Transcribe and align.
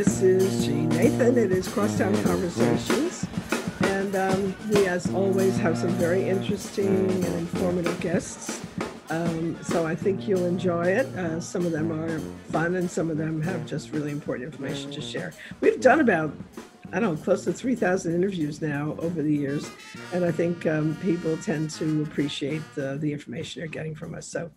Hi, 0.00 0.04
this 0.04 0.22
is 0.22 0.64
Jeanne 0.64 0.88
Nathan. 0.88 1.36
It 1.36 1.52
is 1.52 1.68
Crosstown 1.68 2.14
Conversations. 2.22 3.26
And 3.82 4.16
um, 4.16 4.56
we, 4.70 4.86
as 4.86 5.12
always, 5.12 5.58
have 5.58 5.76
some 5.76 5.90
very 5.90 6.26
interesting 6.26 7.10
and 7.10 7.34
informative 7.34 8.00
guests. 8.00 8.62
Um, 9.10 9.62
so 9.62 9.86
I 9.86 9.94
think 9.94 10.26
you'll 10.26 10.46
enjoy 10.46 10.84
it. 10.84 11.04
Uh, 11.18 11.38
some 11.38 11.66
of 11.66 11.72
them 11.72 11.92
are 11.92 12.18
fun, 12.50 12.76
and 12.76 12.90
some 12.90 13.10
of 13.10 13.18
them 13.18 13.42
have 13.42 13.66
just 13.66 13.90
really 13.90 14.10
important 14.10 14.46
information 14.46 14.90
to 14.92 15.02
share. 15.02 15.34
We've 15.60 15.82
done 15.82 16.00
about, 16.00 16.34
I 16.94 17.00
don't 17.00 17.16
know, 17.16 17.22
close 17.22 17.44
to 17.44 17.52
3,000 17.52 18.14
interviews 18.14 18.62
now 18.62 18.96
over 19.00 19.20
the 19.20 19.34
years. 19.34 19.70
And 20.14 20.24
I 20.24 20.32
think 20.32 20.64
um, 20.64 20.96
people 21.02 21.36
tend 21.36 21.72
to 21.72 22.04
appreciate 22.04 22.62
the, 22.74 22.96
the 22.98 23.12
information 23.12 23.60
they're 23.60 23.68
getting 23.68 23.94
from 23.94 24.14
us. 24.14 24.26
So 24.26 24.50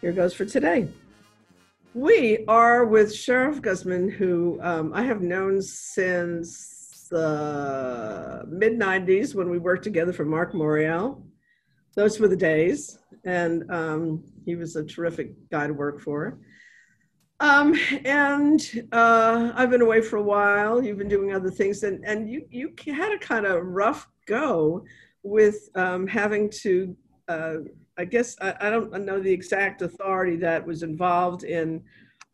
here 0.00 0.12
goes 0.12 0.32
for 0.32 0.44
today. 0.44 0.88
We 1.94 2.44
are 2.48 2.84
with 2.84 3.14
Sheriff 3.14 3.62
Gusman, 3.62 4.12
who 4.12 4.58
um, 4.62 4.92
I 4.94 5.02
have 5.02 5.22
known 5.22 5.62
since 5.62 7.08
the 7.10 8.44
mid 8.46 8.78
90s 8.78 9.34
when 9.34 9.48
we 9.48 9.58
worked 9.58 9.84
together 9.84 10.12
for 10.12 10.26
Mark 10.26 10.52
Morial. 10.52 11.22
Those 11.96 12.20
were 12.20 12.28
the 12.28 12.36
days, 12.36 12.98
and 13.24 13.68
um, 13.70 14.22
he 14.44 14.54
was 14.54 14.76
a 14.76 14.84
terrific 14.84 15.32
guy 15.50 15.66
to 15.66 15.72
work 15.72 16.00
for. 16.00 16.38
Um, 17.40 17.74
and 18.04 18.60
uh, 18.92 19.52
I've 19.54 19.70
been 19.70 19.80
away 19.80 20.02
for 20.02 20.16
a 20.16 20.22
while. 20.22 20.84
You've 20.84 20.98
been 20.98 21.08
doing 21.08 21.32
other 21.32 21.50
things, 21.50 21.84
and, 21.84 22.04
and 22.04 22.30
you, 22.30 22.46
you 22.50 22.74
had 22.92 23.12
a 23.12 23.18
kind 23.18 23.46
of 23.46 23.64
rough 23.64 24.06
go 24.26 24.84
with 25.22 25.70
um, 25.74 26.06
having 26.06 26.50
to 26.50 26.94
uh, 27.28 27.54
I 27.98 28.04
guess 28.04 28.36
I, 28.40 28.54
I, 28.60 28.70
don't 28.70 29.04
know 29.04 29.20
the 29.20 29.32
exact 29.32 29.82
authority 29.82 30.36
that 30.36 30.64
was 30.64 30.84
involved 30.84 31.42
in 31.42 31.82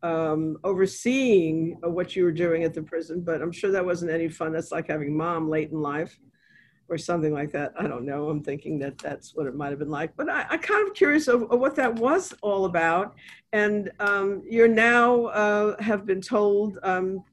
um, 0.03 0.57
overseeing 0.63 1.77
what 1.81 2.15
you 2.15 2.23
were 2.23 2.31
doing 2.31 2.63
at 2.63 2.75
the 2.75 2.83
prison, 2.83 3.21
but 3.21 3.41
I'm 3.41 3.51
sure 3.51 3.71
that 3.71 3.83
wasn't 3.83 4.11
any 4.11 4.29
fun. 4.29 4.53
That's 4.53 4.71
like 4.71 4.87
having 4.87 5.17
mom 5.17 5.49
late 5.49 5.71
in 5.71 5.81
life 5.81 6.19
or 6.87 6.99
something 6.99 7.33
like 7.33 7.51
that. 7.51 7.73
I 7.79 7.87
don't 7.87 8.05
know. 8.05 8.29
I'm 8.29 8.43
thinking 8.43 8.77
that 8.79 8.99
that's 8.99 9.35
what 9.35 9.47
it 9.47 9.55
might 9.55 9.71
have 9.71 9.79
been 9.79 9.89
like. 9.89 10.15
But 10.15 10.29
I, 10.29 10.45
am 10.51 10.59
kind 10.59 10.87
of 10.87 10.93
curious 10.93 11.27
of, 11.27 11.43
of, 11.51 11.59
what 11.59 11.75
that 11.77 11.95
was 11.95 12.33
all 12.41 12.65
about. 12.65 13.15
And 13.51 13.91
um, 13.99 14.43
you're 14.47 14.67
now 14.67 15.25
uh, 15.25 15.81
have 15.81 16.05
been 16.05 16.21
told 16.21 16.77
um, 16.83 17.23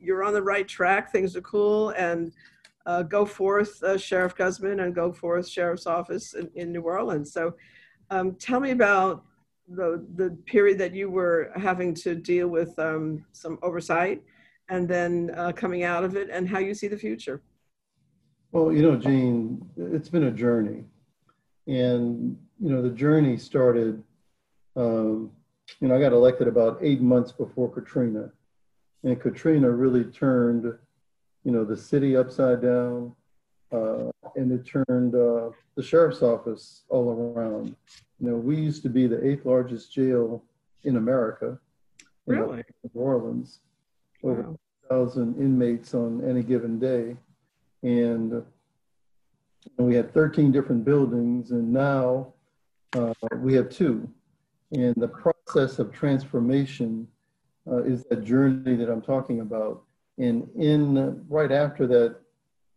you're 0.00 0.24
on 0.24 0.32
the 0.32 0.42
right 0.42 0.66
track. 0.66 1.12
Things 1.12 1.36
are 1.36 1.42
cool 1.42 1.90
and 1.90 2.32
uh, 2.86 3.02
go 3.02 3.26
forth, 3.26 3.82
uh, 3.82 3.98
Sheriff 3.98 4.34
Gusman, 4.36 4.82
and 4.82 4.94
go 4.94 5.12
forth, 5.12 5.46
Sheriff's 5.48 5.86
Office 5.86 6.34
in, 6.34 6.48
in 6.54 6.72
New 6.72 6.82
Orleans. 6.82 7.32
So 7.32 7.54
um, 8.10 8.36
tell 8.36 8.60
me 8.60 8.70
about 8.70 9.24
the, 9.68 10.06
the 10.14 10.30
period 10.46 10.78
that 10.78 10.94
you 10.94 11.10
were 11.10 11.50
having 11.56 11.92
to 11.94 12.14
deal 12.14 12.48
with 12.48 12.78
um, 12.78 13.24
some 13.32 13.58
oversight 13.62 14.22
and 14.68 14.88
then 14.88 15.32
uh, 15.36 15.52
coming 15.52 15.82
out 15.82 16.04
of 16.04 16.16
it 16.16 16.28
and 16.30 16.48
how 16.48 16.58
you 16.58 16.74
see 16.74 16.88
the 16.88 16.96
future. 16.96 17.42
Well, 18.52 18.72
you 18.72 18.82
know, 18.82 18.96
Jeanne, 18.96 19.68
it's 19.76 20.08
been 20.08 20.24
a 20.24 20.30
journey. 20.30 20.84
And, 21.66 22.38
you 22.60 22.70
know, 22.70 22.80
the 22.80 22.90
journey 22.90 23.36
started, 23.36 24.02
um, 24.76 25.32
you 25.80 25.88
know, 25.88 25.96
I 25.96 26.00
got 26.00 26.12
elected 26.12 26.46
about 26.46 26.78
eight 26.80 27.00
months 27.00 27.32
before 27.32 27.68
Katrina. 27.68 28.30
And 29.02 29.20
Katrina 29.20 29.68
really 29.68 30.04
turned 30.04 30.72
you 31.46 31.52
know, 31.52 31.64
the 31.64 31.76
city 31.76 32.16
upside 32.16 32.60
down, 32.60 33.14
uh, 33.70 34.10
and 34.34 34.50
it 34.50 34.66
turned 34.66 35.14
uh, 35.14 35.50
the 35.76 35.82
sheriff's 35.82 36.20
office 36.20 36.82
all 36.88 37.08
around. 37.08 37.76
You 38.18 38.30
know, 38.30 38.34
we 38.34 38.56
used 38.56 38.82
to 38.82 38.88
be 38.88 39.06
the 39.06 39.24
eighth 39.24 39.46
largest 39.46 39.92
jail 39.92 40.42
in 40.82 40.96
America. 40.96 41.56
Really? 42.26 42.58
In 42.58 42.90
New 42.92 43.00
Orleans, 43.00 43.60
over 44.24 44.42
wow. 44.42 44.58
thousand 44.90 45.36
inmates 45.36 45.94
on 45.94 46.28
any 46.28 46.42
given 46.42 46.80
day, 46.80 47.16
and, 47.84 48.32
and 48.32 49.86
we 49.86 49.94
had 49.94 50.12
13 50.12 50.50
different 50.50 50.84
buildings, 50.84 51.52
and 51.52 51.72
now 51.72 52.32
uh, 52.96 53.14
we 53.36 53.54
have 53.54 53.70
two. 53.70 54.08
And 54.72 54.96
the 54.96 55.06
process 55.06 55.78
of 55.78 55.92
transformation 55.92 57.06
uh, 57.70 57.84
is 57.84 58.02
that 58.06 58.24
journey 58.24 58.74
that 58.74 58.90
I'm 58.90 59.02
talking 59.02 59.42
about 59.42 59.85
and 60.18 60.48
in 60.56 61.24
right 61.28 61.52
after 61.52 61.86
that 61.86 62.16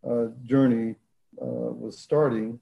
uh, 0.08 0.28
journey 0.46 0.96
uh, 1.42 1.46
was 1.46 1.98
starting, 1.98 2.60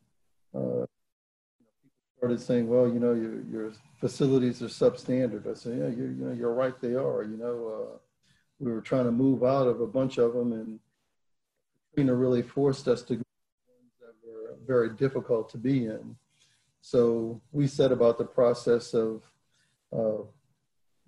uh, 0.55 0.85
people 0.85 2.17
started 2.17 2.39
saying, 2.39 2.67
"Well, 2.67 2.87
you 2.87 2.99
know, 2.99 3.13
your 3.13 3.41
your 3.43 3.73
facilities 3.99 4.61
are 4.61 4.67
substandard." 4.67 5.49
I 5.49 5.53
said, 5.53 5.77
"Yeah, 5.77 5.87
you 5.87 6.05
you 6.17 6.25
know, 6.25 6.33
you're 6.33 6.53
right. 6.53 6.79
They 6.79 6.95
are. 6.95 7.23
You 7.23 7.37
know, 7.37 7.67
uh, 7.67 7.97
we 8.59 8.71
were 8.71 8.81
trying 8.81 9.05
to 9.05 9.11
move 9.11 9.43
out 9.43 9.67
of 9.67 9.81
a 9.81 9.87
bunch 9.87 10.17
of 10.17 10.33
them, 10.33 10.53
and 10.53 10.79
Katrina 11.89 12.16
really 12.16 12.41
forced 12.41 12.87
us 12.87 13.01
to 13.03 13.16
go 13.16 13.23
that 14.01 14.13
were 14.25 14.57
very 14.66 14.89
difficult 14.89 15.49
to 15.49 15.57
be 15.57 15.85
in. 15.85 16.16
So 16.81 17.41
we 17.51 17.67
set 17.67 17.91
about 17.91 18.17
the 18.17 18.25
process 18.25 18.93
of 18.93 19.23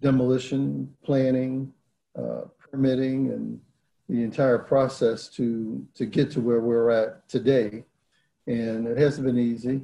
demolition 0.01 0.93
planning, 1.03 1.73
uh, 2.17 2.41
permitting 2.71 3.31
and 3.31 3.59
the 4.07 4.23
entire 4.23 4.57
process 4.57 5.27
to 5.27 5.85
to 5.93 6.05
get 6.05 6.31
to 6.31 6.41
where 6.41 6.61
we're 6.61 6.89
at 6.89 7.27
today. 7.29 7.83
And 8.47 8.87
it 8.87 8.97
hasn't 8.97 9.27
been 9.27 9.37
easy. 9.37 9.81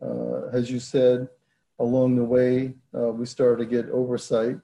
Uh, 0.00 0.46
as 0.52 0.70
you 0.70 0.78
said, 0.78 1.28
along 1.80 2.16
the 2.16 2.24
way, 2.24 2.74
uh, 2.96 3.10
we 3.10 3.26
started 3.26 3.58
to 3.64 3.70
get 3.70 3.90
oversight. 3.90 4.56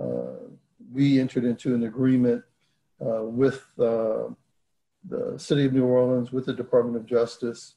Uh, 0.00 0.48
we 0.92 1.20
entered 1.20 1.44
into 1.44 1.74
an 1.74 1.84
agreement 1.84 2.42
uh, 3.04 3.22
with 3.22 3.62
uh, 3.78 4.24
the 5.08 5.38
City 5.38 5.66
of 5.66 5.72
New 5.72 5.84
Orleans, 5.84 6.32
with 6.32 6.46
the 6.46 6.52
Department 6.52 6.96
of 6.96 7.06
Justice, 7.06 7.74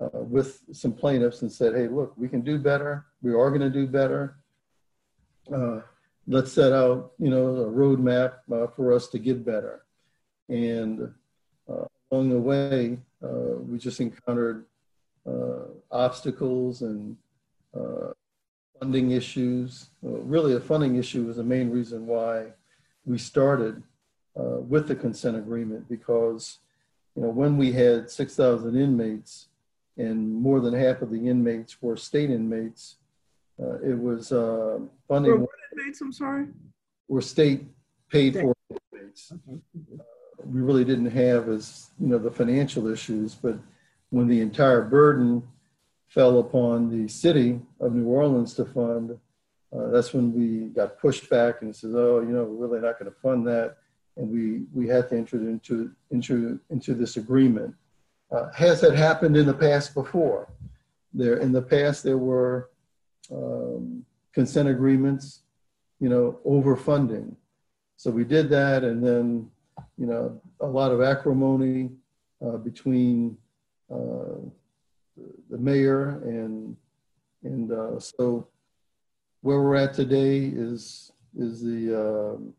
uh, 0.00 0.08
with 0.12 0.60
some 0.72 0.92
plaintiffs, 0.92 1.40
and 1.40 1.50
said, 1.50 1.74
"Hey, 1.74 1.88
look, 1.88 2.12
we 2.18 2.28
can 2.28 2.42
do 2.42 2.58
better. 2.58 3.06
We 3.22 3.32
are 3.32 3.48
going 3.48 3.60
to 3.60 3.70
do 3.70 3.86
better 3.86 4.36
let's 6.30 6.52
set 6.52 6.72
out, 6.72 7.12
you 7.18 7.28
know, 7.28 7.48
a 7.56 7.66
roadmap 7.66 8.34
uh, 8.52 8.68
for 8.68 8.92
us 8.92 9.08
to 9.08 9.18
get 9.18 9.44
better. 9.44 9.84
And 10.48 11.12
uh, 11.68 11.86
along 12.10 12.30
the 12.30 12.38
way, 12.38 12.98
uh, 13.22 13.56
we 13.58 13.78
just 13.78 14.00
encountered 14.00 14.64
uh, 15.26 15.64
obstacles 15.90 16.82
and 16.82 17.16
uh, 17.76 18.12
funding 18.78 19.10
issues. 19.10 19.90
really, 20.02 20.54
a 20.54 20.60
funding 20.60 20.94
issue 20.96 21.24
was 21.24 21.36
the 21.36 21.42
main 21.42 21.68
reason 21.68 22.06
why 22.06 22.46
we 23.04 23.18
started 23.18 23.82
with 24.34 24.88
the 24.88 24.94
consent 24.94 25.36
agreement 25.36 25.86
because, 25.88 26.60
you 27.14 27.22
know, 27.22 27.28
when 27.28 27.58
we 27.58 27.72
had 27.72 28.08
6,000 28.08 28.76
inmates 28.76 29.48
and 29.98 30.32
more 30.32 30.60
than 30.60 30.72
half 30.72 31.02
of 31.02 31.10
the 31.10 31.28
inmates 31.28 31.82
were 31.82 31.96
state 31.96 32.30
inmates, 32.30 32.96
uh, 33.62 33.78
it 33.80 33.98
was 33.98 34.32
uh, 34.32 34.78
funding. 35.06 35.40
what 35.40 35.50
inmates? 35.72 36.00
I'm 36.00 36.12
sorry. 36.12 36.46
Were 37.08 37.20
state 37.20 37.64
paid 38.10 38.34
for 38.34 38.54
inmates. 38.92 39.32
Uh, 39.32 39.56
we 40.44 40.60
really 40.60 40.84
didn't 40.84 41.10
have 41.10 41.48
as 41.48 41.90
you 42.00 42.08
know 42.08 42.18
the 42.18 42.30
financial 42.30 42.86
issues, 42.86 43.34
but 43.34 43.58
when 44.10 44.26
the 44.26 44.40
entire 44.40 44.82
burden 44.82 45.42
fell 46.08 46.38
upon 46.38 46.90
the 46.90 47.08
city 47.08 47.60
of 47.80 47.94
New 47.94 48.06
Orleans 48.06 48.54
to 48.54 48.64
fund, 48.64 49.18
uh, 49.72 49.88
that's 49.90 50.12
when 50.12 50.32
we 50.32 50.68
got 50.68 50.98
pushed 50.98 51.28
back 51.28 51.62
and 51.62 51.74
said, 51.74 51.90
"Oh, 51.94 52.20
you 52.20 52.28
know, 52.28 52.44
we're 52.44 52.66
really 52.66 52.80
not 52.80 52.98
going 52.98 53.10
to 53.10 53.18
fund 53.18 53.46
that," 53.46 53.76
and 54.16 54.30
we 54.30 54.62
we 54.72 54.88
had 54.88 55.08
to 55.10 55.16
enter 55.16 55.36
into 55.36 55.90
into 56.10 56.58
into 56.70 56.94
this 56.94 57.16
agreement. 57.16 57.74
Uh, 58.32 58.50
has 58.52 58.80
that 58.80 58.94
happened 58.94 59.36
in 59.36 59.46
the 59.46 59.54
past 59.54 59.92
before? 59.92 60.48
There 61.12 61.36
in 61.36 61.52
the 61.52 61.62
past 61.62 62.02
there 62.02 62.18
were 62.18 62.69
um, 63.32 64.04
consent 64.32 64.68
agreements, 64.68 65.42
you 65.98 66.08
know, 66.08 66.38
overfunding. 66.46 67.34
So 67.96 68.10
we 68.10 68.24
did 68.24 68.48
that, 68.50 68.84
and 68.84 69.04
then, 69.04 69.50
you 69.98 70.06
know, 70.06 70.40
a 70.60 70.66
lot 70.66 70.92
of 70.92 71.00
acrimony 71.02 71.90
uh, 72.44 72.56
between 72.56 73.36
uh, 73.90 74.40
the 75.50 75.58
mayor 75.58 76.22
and 76.22 76.76
and 77.42 77.72
uh, 77.72 77.98
so 77.98 78.46
where 79.42 79.60
we're 79.60 79.76
at 79.76 79.94
today 79.94 80.38
is 80.44 81.12
is 81.38 81.62
the 81.62 81.94
um, 81.94 82.54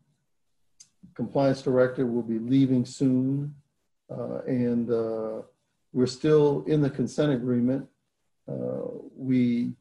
compliance 1.14 1.62
director 1.62 2.06
will 2.06 2.22
be 2.22 2.38
leaving 2.38 2.84
soon, 2.84 3.54
uh, 4.10 4.38
and 4.46 4.90
uh, 4.90 5.42
we're 5.92 6.06
still 6.06 6.64
in 6.66 6.80
the 6.80 6.90
consent 6.90 7.32
agreement. 7.32 7.86
Uh, 8.48 8.86
we 9.16 9.72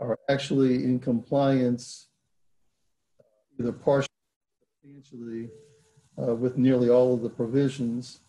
are 0.00 0.18
actually 0.28 0.84
in 0.84 0.98
compliance 0.98 2.08
either 3.58 3.72
partially 3.72 4.08
or 4.60 4.66
substantially 5.02 5.50
uh, 6.20 6.34
with 6.34 6.56
nearly 6.56 6.88
all 6.88 7.14
of 7.14 7.22
the 7.22 7.28
provisions. 7.28 8.20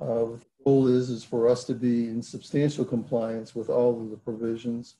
Uh, 0.00 0.24
the 0.24 0.40
goal 0.64 0.88
is, 0.88 1.10
is 1.10 1.22
for 1.22 1.48
us 1.48 1.64
to 1.64 1.74
be 1.74 2.08
in 2.08 2.20
substantial 2.20 2.84
compliance 2.84 3.54
with 3.54 3.70
all 3.70 4.00
of 4.00 4.10
the 4.10 4.16
provisions 4.16 4.96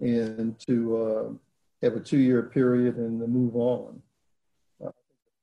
and 0.00 0.58
to 0.58 0.96
uh, 0.96 1.32
have 1.82 1.96
a 1.96 2.00
two-year 2.00 2.42
period 2.42 2.96
and 2.96 3.20
to 3.20 3.26
move 3.26 3.56
on. 3.56 4.02
Uh, 4.84 4.90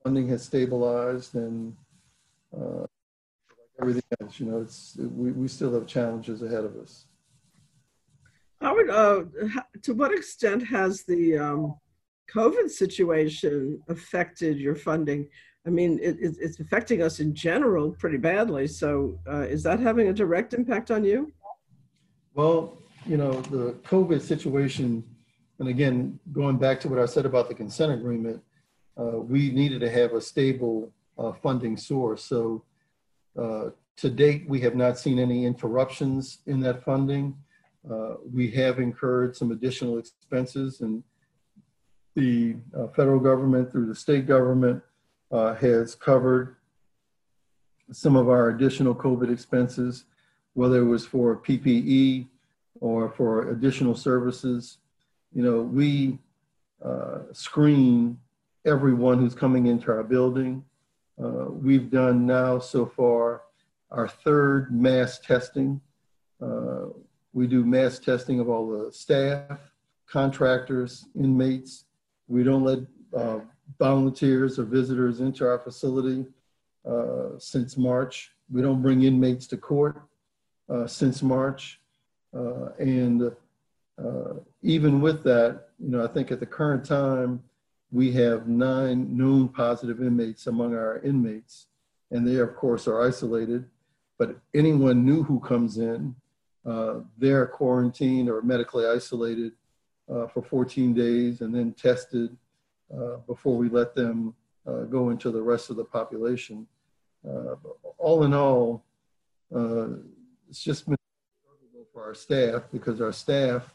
funding 0.04 0.28
has 0.28 0.44
stabilized 0.44 1.34
and 1.36 1.76
uh, 2.56 2.86
everything 3.82 4.04
else, 4.22 4.40
you 4.40 4.46
know, 4.46 4.62
it's 4.62 4.98
we, 4.98 5.32
we 5.32 5.48
still 5.48 5.74
have 5.74 5.88
challenges 5.88 6.44
ahead 6.44 6.64
of 6.64 6.76
us. 6.76 7.06
Howard, 8.62 8.90
uh, 8.92 9.24
to 9.82 9.94
what 9.94 10.14
extent 10.14 10.66
has 10.68 11.04
the 11.04 11.38
um, 11.38 11.76
COVID 12.34 12.70
situation 12.70 13.82
affected 13.90 14.60
your 14.60 14.76
funding? 14.76 15.28
I 15.66 15.70
mean, 15.70 16.00
it, 16.02 16.18
it's 16.20 16.60
affecting 16.60 17.02
us 17.02 17.20
in 17.20 17.34
general 17.34 17.92
pretty 17.92 18.18
badly. 18.18 18.68
So, 18.68 19.20
uh, 19.28 19.42
is 19.42 19.64
that 19.64 19.80
having 19.80 20.10
a 20.10 20.14
direct 20.14 20.54
impact 20.54 20.92
on 20.92 21.04
you? 21.04 21.32
Well, 22.36 22.78
you 23.06 23.18
know, 23.18 23.42
the 23.42 23.74
COVID 23.84 24.22
situation, 24.22 25.04
and 25.60 25.68
again, 25.68 26.20
going 26.32 26.58
back 26.58 26.80
to 26.82 26.90
what 26.90 27.00
I 27.00 27.06
said 27.06 27.26
about 27.26 27.50
the 27.50 27.56
consent 27.56 27.92
agreement, 27.92 28.42
uh, 28.98 29.20
we 29.20 29.52
needed 29.52 29.82
to 29.82 29.90
have 29.90 30.14
a 30.14 30.22
stable 30.22 30.92
uh, 31.18 31.32
funding 31.32 31.78
source. 31.78 32.24
So, 32.24 32.64
uh, 33.40 33.70
to 33.98 34.10
date, 34.10 34.46
we 34.48 34.62
have 34.62 34.76
not 34.76 35.00
seen 35.00 35.18
any 35.18 35.46
interruptions 35.46 36.40
in 36.46 36.60
that 36.62 36.84
funding. 36.84 37.36
Uh, 37.90 38.16
we 38.32 38.52
have 38.52 38.80
incurred 38.80 39.36
some 39.36 39.52
additional 39.52 39.98
expenses, 39.98 40.82
and 40.82 41.04
the 42.16 42.56
uh, 42.78 42.88
federal 42.88 43.20
government 43.20 43.72
through 43.72 43.88
the 43.88 43.96
state 43.96 44.28
government 44.28 44.82
uh, 45.32 45.56
has 45.56 45.96
covered 45.96 46.58
some 47.92 48.16
of 48.16 48.30
our 48.30 48.50
additional 48.50 48.94
COVID 48.94 49.32
expenses, 49.32 50.06
whether 50.54 50.80
it 50.80 50.86
was 50.86 51.06
for 51.06 51.38
PPE 51.38 52.28
or 52.80 53.10
for 53.10 53.50
additional 53.50 53.96
services. 53.96 54.78
You 55.34 55.44
know, 55.44 55.62
we 55.62 56.20
uh, 56.84 57.20
screen 57.32 58.20
everyone 58.66 59.20
who's 59.20 59.36
coming 59.36 59.68
into 59.68 59.92
our 59.92 60.04
building. 60.04 60.64
Uh, 61.22 61.46
we've 61.50 61.90
done 61.90 62.26
now 62.26 62.60
so 62.60 62.86
far 62.86 63.44
our 63.92 64.08
third 64.08 64.74
mass 64.74 65.20
testing. 65.20 65.82
We 67.34 67.48
do 67.48 67.64
mass 67.64 68.00
testing 68.00 68.40
of 68.40 68.50
all 68.50 68.68
the 68.68 68.92
staff, 68.92 69.60
contractors, 70.08 71.08
inmates. 71.16 71.86
We 72.28 72.44
don't 72.44 72.64
let 72.64 72.80
uh, 73.16 73.40
volunteers 73.80 74.60
or 74.60 74.64
visitors 74.64 75.22
into 75.22 75.46
our 75.46 75.60
facility 75.60 76.26
uh, 76.86 77.38
since 77.38 77.78
March. 77.78 78.32
We 78.52 78.62
don't 78.62 78.82
bring 78.82 79.04
inmates 79.04 79.48
to 79.48 79.58
court 79.58 80.02
uh, 80.70 80.88
since 80.88 81.22
March. 81.22 81.80
Uh, 82.34 82.70
and 82.80 83.32
uh, 84.04 84.34
even 84.62 85.02
with 85.02 85.24
that, 85.24 85.68
you 85.80 85.90
know, 85.90 86.04
I 86.04 86.08
think 86.08 86.32
at 86.32 86.40
the 86.40 86.46
current 86.46 86.86
time, 86.86 87.44
we 87.92 88.12
have 88.14 88.48
nine 88.48 89.18
known 89.18 89.50
positive 89.50 90.02
inmates 90.02 90.48
among 90.48 90.74
our 90.76 91.00
inmates. 91.00 91.68
And 92.10 92.28
they, 92.28 92.38
of 92.38 92.56
course, 92.56 92.88
are 92.88 93.02
isolated. 93.02 93.66
But 94.18 94.38
anyone 94.54 95.06
new 95.06 95.24
who 95.24 95.40
comes 95.40 95.78
in, 95.78 96.16
they're 97.18 97.48
quarantined 97.48 98.30
or 98.30 98.42
medically 98.42 98.86
isolated 98.86 99.54
uh, 100.12 100.28
for 100.28 100.42
14 100.42 100.94
days 100.94 101.42
and 101.42 101.54
then 101.54 101.74
tested 101.74 102.36
uh, 102.94 103.18
before 103.28 103.56
we 103.56 103.70
let 103.70 103.96
them 103.96 104.34
uh, 104.68 104.82
go 104.84 105.10
into 105.10 105.32
the 105.32 105.42
rest 105.42 105.70
of 105.70 105.76
the 105.76 105.84
population. 105.84 106.68
Uh, 107.28 107.56
all 107.98 108.24
in 108.24 108.34
all, 108.34 108.84
uh, 109.56 109.88
it's 110.50 110.62
just 110.62 110.88
been 110.88 110.98
for 111.94 112.04
our 112.04 112.14
staff 112.14 112.64
because 112.72 113.02
our 113.02 113.12
staff, 113.12 113.74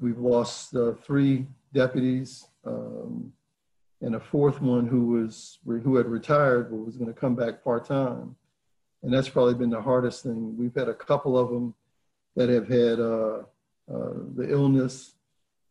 we've 0.00 0.18
lost 0.18 0.74
three 1.02 1.46
deputies 1.72 2.46
um, 2.64 3.32
and 4.00 4.14
a 4.14 4.20
fourth 4.20 4.60
one 4.60 4.86
who 4.86 5.06
was 5.06 5.58
who 5.64 5.96
had 5.96 6.06
retired 6.06 6.70
but 6.70 6.76
was 6.76 6.96
going 6.96 7.12
to 7.12 7.18
come 7.18 7.34
back 7.34 7.62
part 7.62 7.86
time 7.86 8.36
and 9.02 9.12
that's 9.12 9.28
probably 9.28 9.54
been 9.54 9.70
the 9.70 9.80
hardest 9.80 10.24
thing. 10.24 10.56
We've 10.56 10.74
had 10.74 10.88
a 10.88 10.94
couple 10.94 11.38
of 11.38 11.50
them 11.50 11.74
that 12.36 12.48
have 12.48 12.68
had 12.68 13.00
uh, 13.00 13.42
uh, 13.92 14.14
the 14.36 14.46
illness 14.48 15.14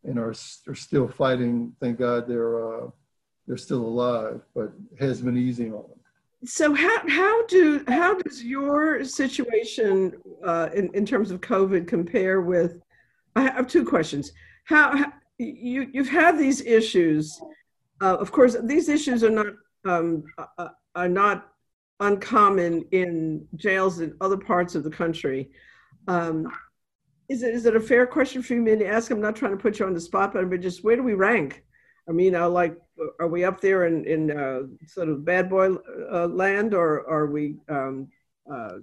and 0.04 0.20
are, 0.20 0.34
are 0.68 0.76
still 0.76 1.08
fighting. 1.08 1.74
Thank 1.80 2.00
God 2.00 2.28
they're 2.28 2.84
uh, 2.84 2.90
they're 3.48 3.58
still 3.58 3.82
alive, 3.82 4.42
but 4.56 4.74
has 5.00 5.22
been 5.22 5.38
easy 5.38 5.68
on 5.68 5.84
them. 5.84 6.00
So 6.46 6.74
how 6.74 7.08
how 7.08 7.46
do 7.48 7.84
how 7.88 8.16
does 8.16 8.44
your 8.44 9.04
situation 9.04 10.14
uh, 10.44 10.70
in 10.76 10.94
in 10.94 11.06
terms 11.06 11.32
of 11.32 11.42
COVID 11.42 11.88
compare 11.88 12.42
with? 12.42 12.82
I 13.36 13.42
have 13.42 13.68
two 13.68 13.86
questions. 13.86 14.32
How, 14.66 14.96
how 14.96 15.14
you 15.38 15.90
you've 15.94 16.10
had 16.10 16.38
these 16.38 16.62
issues? 16.62 17.40
Uh, 18.02 18.16
of 18.18 18.32
course, 18.32 18.56
these 18.64 18.90
issues 18.90 19.24
are 19.24 19.30
not 19.30 19.48
um, 19.86 20.24
uh, 20.38 20.70
are 20.96 21.10
not 21.10 21.52
uncommon 22.00 22.86
in 22.92 23.48
jails 23.56 24.00
in 24.00 24.16
other 24.22 24.38
parts 24.38 24.76
of 24.76 24.84
the 24.84 24.90
country. 24.90 25.50
Um, 26.08 26.52
is 27.28 27.42
it 27.44 27.56
is 27.56 27.66
it 27.66 27.76
a 27.76 27.80
fair 27.80 28.06
question 28.06 28.42
for 28.42 28.54
me 28.54 28.76
to 28.76 28.88
ask? 28.88 29.10
I'm 29.12 29.22
not 29.22 29.36
trying 29.36 29.52
to 29.52 29.58
put 29.58 29.80
you 29.80 29.86
on 29.86 29.94
the 29.94 30.02
spot, 30.02 30.34
but 30.34 30.62
just 30.62 30.84
where 30.84 30.96
do 30.96 31.04
we 31.04 31.14
rank? 31.14 31.64
I 32.08 32.12
mean, 32.12 32.36
uh, 32.36 32.48
like, 32.48 32.78
are 33.20 33.28
we 33.28 33.44
up 33.44 33.62
there 33.62 33.86
in 33.86 34.06
in 34.06 34.32
uh, 34.32 34.64
sort 34.88 35.10
of 35.10 35.26
bad 35.26 35.50
boy 35.50 35.74
uh, 36.12 36.28
land, 36.28 36.74
or 36.74 37.08
are 37.10 37.26
we 37.26 37.56
um, 37.68 38.08
uh, 38.52 38.76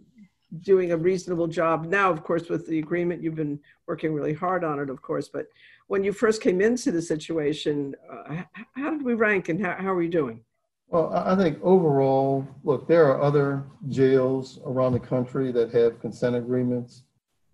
doing 0.61 0.91
a 0.91 0.97
reasonable 0.97 1.47
job 1.47 1.87
now? 1.87 2.11
Of 2.11 2.25
course, 2.25 2.49
with 2.49 2.67
the 2.67 2.81
agreement, 2.81 3.23
you've 3.23 3.37
been 3.37 3.61
working 3.87 4.13
really 4.13 4.35
hard 4.35 4.65
on 4.65 4.81
it, 4.81 4.91
of 4.91 5.01
course. 5.03 5.29
But 5.29 5.47
when 5.87 6.03
you 6.03 6.13
first 6.13 6.43
came 6.43 6.61
into 6.61 6.91
the 6.91 7.03
situation, 7.03 7.95
uh, 8.11 8.43
how 8.75 8.91
did 8.91 9.05
we 9.05 9.15
rank, 9.15 9.51
and 9.51 9.65
how, 9.65 9.77
how 9.79 9.93
are 9.93 9.97
we 9.97 10.09
doing? 10.09 10.41
Well, 10.89 11.13
I 11.15 11.37
think 11.37 11.59
overall, 11.63 12.47
look, 12.65 12.87
there 12.87 13.07
are 13.07 13.23
other 13.23 13.65
jails 13.89 14.61
around 14.67 14.93
the 14.93 15.01
country 15.01 15.51
that 15.53 15.73
have 15.73 16.01
consent 16.01 16.37
agreements 16.37 17.05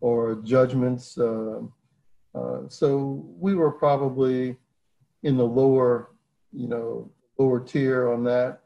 or 0.00 0.37
judgments. 0.37 1.19
Uh, 1.19 1.61
uh, 2.35 2.61
so 2.69 3.25
we 3.39 3.55
were 3.55 3.71
probably 3.71 4.56
in 5.22 5.37
the 5.37 5.44
lower, 5.44 6.11
you 6.53 6.69
know, 6.69 7.11
lower 7.39 7.61
tier 7.61 8.11
on 8.13 8.25
that. 8.25 8.61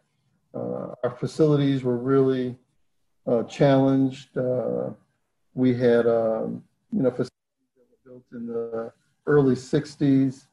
Uh, 0.54 0.95
our 1.04 1.16
facilities 1.18 1.83
were 1.83 1.97
really 1.97 2.56
challenged. 3.49 4.30
We 5.54 5.75
had, 5.75 6.06
um, 6.06 6.64
you 6.92 7.02
know, 7.02 7.11
facilities 7.11 7.30
that 7.76 7.85
were 7.90 8.11
built 8.11 8.25
in 8.33 8.47
the 8.47 8.92
early 9.26 9.54
60s. 9.54 10.47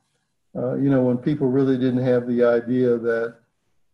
Uh, 0.56 0.76
you 0.76 0.90
know, 0.90 1.02
when 1.02 1.18
people 1.18 1.48
really 1.48 1.78
didn't 1.78 2.04
have 2.04 2.28
the 2.28 2.44
idea 2.44 2.98
that 2.98 3.36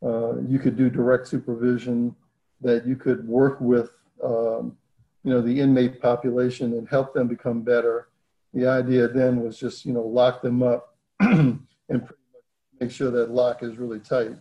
uh, 0.03 0.39
you 0.48 0.57
could 0.59 0.77
do 0.77 0.89
direct 0.89 1.27
supervision, 1.27 2.15
that 2.62 2.88
you 2.88 2.95
could 2.95 3.27
work 3.27 3.59
with, 3.59 3.91
um, 4.24 4.75
you 5.25 5.32
know, 5.32 5.41
the 5.41 5.60
inmate 5.60 6.00
population 6.00 6.74
and 6.74 6.88
help 6.88 7.15
them 7.15 7.27
become 7.27 7.63
better. 7.63 8.10
The 8.53 8.67
idea 8.67 9.08
then 9.08 9.41
was 9.41 9.60
just, 9.60 9.84
you 9.84 9.91
know, 9.91 10.03
lock 10.03 10.44
them 10.44 10.62
up 10.62 10.96
and 11.20 11.60
make 12.79 12.91
sure 12.91 13.10
that 13.10 13.32
lock 13.32 13.63
is 13.63 13.77
really 13.77 14.00
tight. 14.00 14.36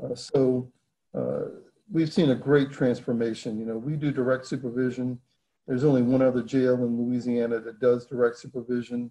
Uh, 0.00 0.14
so 0.14 0.70
uh, 1.18 1.46
we've 1.90 2.12
seen 2.12 2.30
a 2.30 2.34
great 2.34 2.70
transformation. 2.70 3.58
You 3.58 3.66
know, 3.66 3.76
we 3.76 3.96
do 3.96 4.12
direct 4.12 4.46
supervision. 4.46 5.18
There's 5.66 5.82
only 5.82 6.02
one 6.02 6.22
other 6.22 6.44
jail 6.44 6.74
in 6.74 6.96
Louisiana 6.96 7.58
that 7.58 7.80
does 7.80 8.06
direct 8.06 8.38
supervision, 8.38 9.10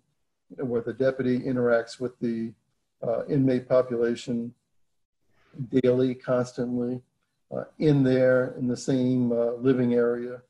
where 0.55 0.81
the 0.81 0.93
deputy 0.93 1.37
interacts 1.39 1.99
with 1.99 2.17
the 2.19 2.53
uh, 3.05 3.25
inmate 3.25 3.67
population 3.67 4.53
daily, 5.69 6.15
constantly, 6.15 7.01
uh, 7.53 7.65
in 7.79 8.03
there 8.03 8.55
in 8.57 8.69
the 8.69 8.77
same 8.77 9.33
uh, 9.33 9.51
living 9.55 9.95
area. 9.95 10.41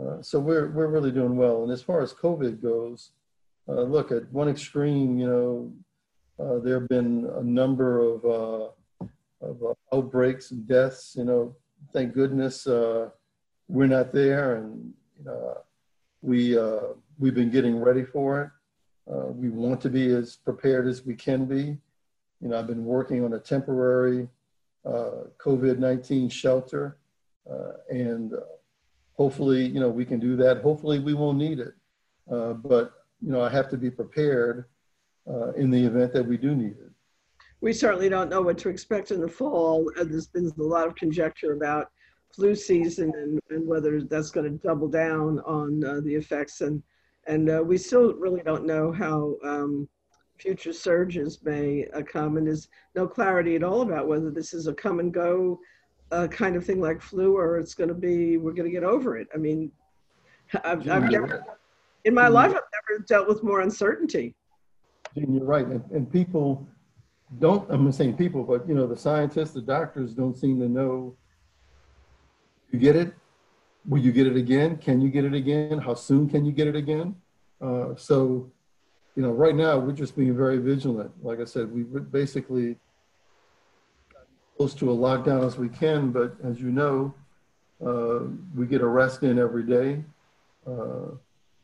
Uh, 0.00 0.20
so 0.20 0.38
we're 0.38 0.70
we're 0.70 0.88
really 0.88 1.10
doing 1.10 1.36
well. 1.36 1.62
And 1.62 1.72
as 1.72 1.82
far 1.82 2.02
as 2.02 2.12
COVID 2.12 2.62
goes, 2.62 3.12
uh, 3.68 3.82
look 3.82 4.12
at 4.12 4.30
one 4.32 4.48
extreme. 4.48 5.18
You 5.18 5.26
know, 5.26 5.72
uh, 6.38 6.58
there 6.60 6.80
have 6.80 6.88
been 6.88 7.30
a 7.36 7.42
number 7.42 8.00
of 8.00 8.24
uh, 8.24 9.06
of 9.40 9.76
outbreaks 9.92 10.50
and 10.50 10.66
deaths. 10.66 11.14
You 11.16 11.24
know, 11.24 11.56
thank 11.92 12.14
goodness 12.14 12.66
we're 13.68 13.88
not 13.88 14.12
there, 14.12 14.56
and 14.56 14.92
you 15.18 15.24
know, 15.24 15.58
we 16.22 16.58
we've 17.18 17.34
been 17.34 17.50
getting 17.50 17.80
ready 17.80 18.04
for 18.04 18.42
it. 18.42 18.50
we 19.34 19.48
want 19.48 19.80
to 19.80 19.88
be 19.88 20.06
as 20.14 20.36
prepared 20.36 20.86
as 20.86 21.04
we 21.04 21.14
can 21.14 21.46
be. 21.46 21.78
You 22.42 22.48
know, 22.48 22.58
I've 22.58 22.66
been 22.66 22.84
working 22.84 23.24
on 23.24 23.32
a 23.32 23.38
temporary 23.38 24.28
uh, 24.86 25.24
COVID-19 25.38 26.30
shelter. 26.30 26.98
Uh, 27.50 27.72
and 27.90 28.34
uh, 28.34 28.40
hopefully, 29.16 29.66
you 29.66 29.80
know, 29.80 29.88
we 29.88 30.04
can 30.04 30.20
do 30.20 30.36
that. 30.36 30.62
Hopefully 30.62 30.98
we 30.98 31.14
won't 31.14 31.38
need 31.38 31.58
it. 31.58 31.74
but, 32.28 32.92
you 33.20 33.32
know, 33.32 33.40
I 33.40 33.48
have 33.48 33.68
to 33.70 33.76
be 33.76 33.90
prepared 33.90 34.66
in 35.56 35.70
the 35.70 35.84
event 35.84 36.12
that 36.12 36.26
we 36.26 36.36
do 36.36 36.54
need 36.54 36.76
it. 36.78 36.92
We 37.60 37.72
certainly 37.72 38.08
don't 38.08 38.28
know 38.28 38.42
what 38.42 38.58
to 38.58 38.68
expect 38.68 39.10
in 39.10 39.20
the 39.20 39.28
fall. 39.28 39.90
There's 39.96 40.28
been 40.28 40.52
a 40.58 40.62
lot 40.62 40.86
of 40.86 40.94
conjecture 40.94 41.52
about 41.52 41.90
flu 42.34 42.54
season 42.54 43.12
and, 43.16 43.40
and 43.50 43.66
whether 43.66 44.02
that's 44.02 44.30
going 44.30 44.44
to 44.44 44.66
double 44.66 44.88
down 44.88 45.40
on 45.40 45.82
uh, 45.84 46.00
the 46.04 46.14
effects 46.14 46.60
and 46.60 46.82
and 47.26 47.50
uh, 47.50 47.62
we 47.64 47.76
still 47.76 48.14
really 48.14 48.42
don't 48.42 48.66
know 48.66 48.92
how 48.92 49.36
um, 49.44 49.88
future 50.38 50.72
surges 50.72 51.40
may 51.42 51.86
uh, 51.92 52.02
come, 52.02 52.36
and 52.36 52.46
there's 52.46 52.68
no 52.94 53.06
clarity 53.06 53.56
at 53.56 53.64
all 53.64 53.82
about 53.82 54.06
whether 54.06 54.30
this 54.30 54.54
is 54.54 54.66
a 54.66 54.74
come 54.74 55.00
and 55.00 55.12
go 55.12 55.58
uh, 56.12 56.28
kind 56.28 56.56
of 56.56 56.64
thing 56.64 56.80
like 56.80 57.00
flu 57.02 57.36
or 57.36 57.58
it's 57.58 57.74
going 57.74 57.88
to 57.88 57.94
be 57.94 58.36
we're 58.36 58.52
going 58.52 58.68
to 58.68 58.70
get 58.70 58.84
over 58.84 59.16
it. 59.16 59.28
I 59.34 59.38
mean, 59.38 59.72
I've, 60.64 60.88
I've 60.88 61.10
never 61.10 61.44
in 62.04 62.14
my 62.14 62.28
life 62.28 62.50
I've 62.50 62.54
never 62.54 63.04
dealt 63.06 63.28
with 63.28 63.42
more 63.42 63.60
uncertainty. 63.60 64.34
Jeanne, 65.16 65.34
you're 65.34 65.44
right, 65.44 65.66
and, 65.66 65.82
and 65.90 66.10
people 66.10 66.66
don't. 67.38 67.68
I'm 67.70 67.84
not 67.84 67.94
saying 67.94 68.16
people, 68.16 68.44
but 68.44 68.68
you 68.68 68.74
know, 68.74 68.86
the 68.86 68.96
scientists, 68.96 69.52
the 69.52 69.62
doctors 69.62 70.14
don't 70.14 70.36
seem 70.36 70.60
to 70.60 70.68
know. 70.68 71.16
You 72.70 72.78
get 72.78 72.96
it? 72.96 73.14
Will 73.88 74.00
you 74.00 74.12
get 74.12 74.26
it 74.26 74.36
again? 74.36 74.76
Can 74.76 75.00
you 75.00 75.08
get 75.08 75.24
it 75.24 75.34
again? 75.34 75.78
How 75.78 75.94
soon 75.94 76.28
can 76.28 76.44
you 76.44 76.52
get 76.52 76.66
it 76.66 76.76
again? 76.76 77.14
Uh, 77.60 77.94
so, 77.96 78.50
you 79.14 79.22
know, 79.22 79.30
right 79.30 79.54
now 79.54 79.78
we're 79.78 79.92
just 79.92 80.16
being 80.16 80.36
very 80.36 80.58
vigilant. 80.58 81.12
Like 81.24 81.40
I 81.40 81.44
said, 81.44 81.72
we 81.72 81.84
basically 81.84 82.76
close 84.56 84.74
to 84.74 84.90
a 84.90 84.96
lockdown 84.96 85.44
as 85.46 85.58
we 85.58 85.68
can, 85.68 86.10
but 86.10 86.34
as 86.42 86.60
you 86.60 86.70
know, 86.70 87.14
uh, 87.84 88.20
we 88.54 88.66
get 88.66 88.80
arrested 88.80 89.30
in 89.30 89.38
every 89.38 89.62
day. 89.62 90.02
Uh, 90.66 91.10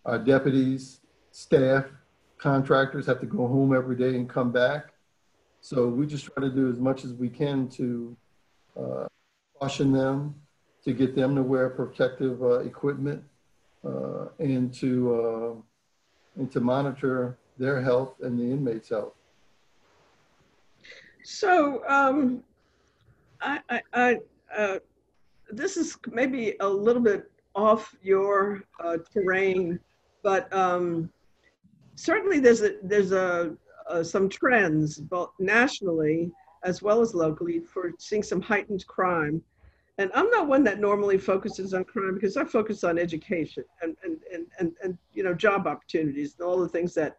our 0.04 0.18
deputies, 0.18 1.00
staff, 1.30 1.86
contractors 2.38 3.06
have 3.06 3.20
to 3.20 3.26
go 3.26 3.46
home 3.46 3.74
every 3.74 3.96
day 3.96 4.16
and 4.16 4.28
come 4.28 4.52
back. 4.52 4.92
So 5.60 5.88
we 5.88 6.06
just 6.06 6.26
try 6.26 6.42
to 6.42 6.50
do 6.50 6.68
as 6.68 6.78
much 6.78 7.04
as 7.04 7.14
we 7.14 7.28
can 7.28 7.68
to 7.70 8.16
uh, 8.78 9.06
caution 9.58 9.92
them, 9.92 10.34
to 10.84 10.92
get 10.92 11.14
them 11.14 11.36
to 11.36 11.42
wear 11.42 11.70
protective 11.70 12.42
uh, 12.42 12.58
equipment, 12.60 13.22
uh, 13.84 14.26
and 14.38 14.74
to 14.74 15.14
uh, 15.14 16.40
and 16.40 16.50
to 16.50 16.60
monitor 16.60 17.38
their 17.58 17.80
health 17.80 18.14
and 18.22 18.38
the 18.38 18.44
inmates' 18.44 18.88
health. 18.88 19.14
So 21.22 21.84
um, 21.88 22.42
I, 23.42 23.82
I, 23.92 24.18
uh, 24.56 24.78
this 25.50 25.76
is 25.76 25.96
maybe 26.10 26.54
a 26.60 26.68
little 26.68 27.02
bit 27.02 27.30
off 27.54 27.94
your 28.02 28.62
uh, 28.82 28.98
terrain, 29.12 29.78
but 30.22 30.52
um, 30.52 31.10
certainly 31.96 32.38
there's 32.38 32.62
a 32.62 32.76
there's 32.82 33.12
a, 33.12 33.54
uh, 33.88 34.02
some 34.02 34.28
trends 34.28 34.98
both 34.98 35.32
nationally 35.38 36.30
as 36.64 36.80
well 36.80 37.00
as 37.00 37.14
locally 37.14 37.60
for 37.60 37.92
seeing 37.98 38.22
some 38.22 38.40
heightened 38.40 38.86
crime. 38.86 39.42
And 39.98 40.10
I'm 40.14 40.30
not 40.30 40.46
one 40.46 40.64
that 40.64 40.78
normally 40.78 41.18
focuses 41.18 41.74
on 41.74 41.84
crime 41.84 42.14
because 42.14 42.36
I 42.36 42.44
focus 42.44 42.84
on 42.84 42.98
education 42.98 43.64
and 43.82 43.96
and 44.02 44.18
and 44.32 44.46
and, 44.58 44.72
and 44.82 44.98
you 45.12 45.22
know 45.22 45.34
job 45.34 45.66
opportunities 45.66 46.36
and 46.38 46.46
all 46.46 46.58
the 46.58 46.68
things 46.68 46.94
that 46.94 47.18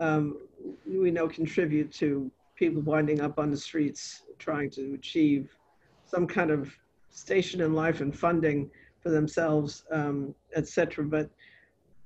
um, 0.00 0.38
we 0.86 1.10
know 1.10 1.28
contribute 1.28 1.92
to 1.92 2.30
people 2.56 2.82
winding 2.82 3.20
up 3.22 3.38
on 3.38 3.50
the 3.50 3.56
streets 3.56 4.22
trying 4.38 4.68
to 4.70 4.94
achieve 4.94 5.50
some 6.10 6.26
kind 6.26 6.50
of 6.50 6.70
station 7.10 7.60
in 7.60 7.72
life 7.74 8.00
and 8.00 8.16
funding 8.16 8.70
for 9.02 9.10
themselves, 9.10 9.84
um, 9.90 10.34
et 10.54 10.66
cetera. 10.68 11.04
But 11.04 11.30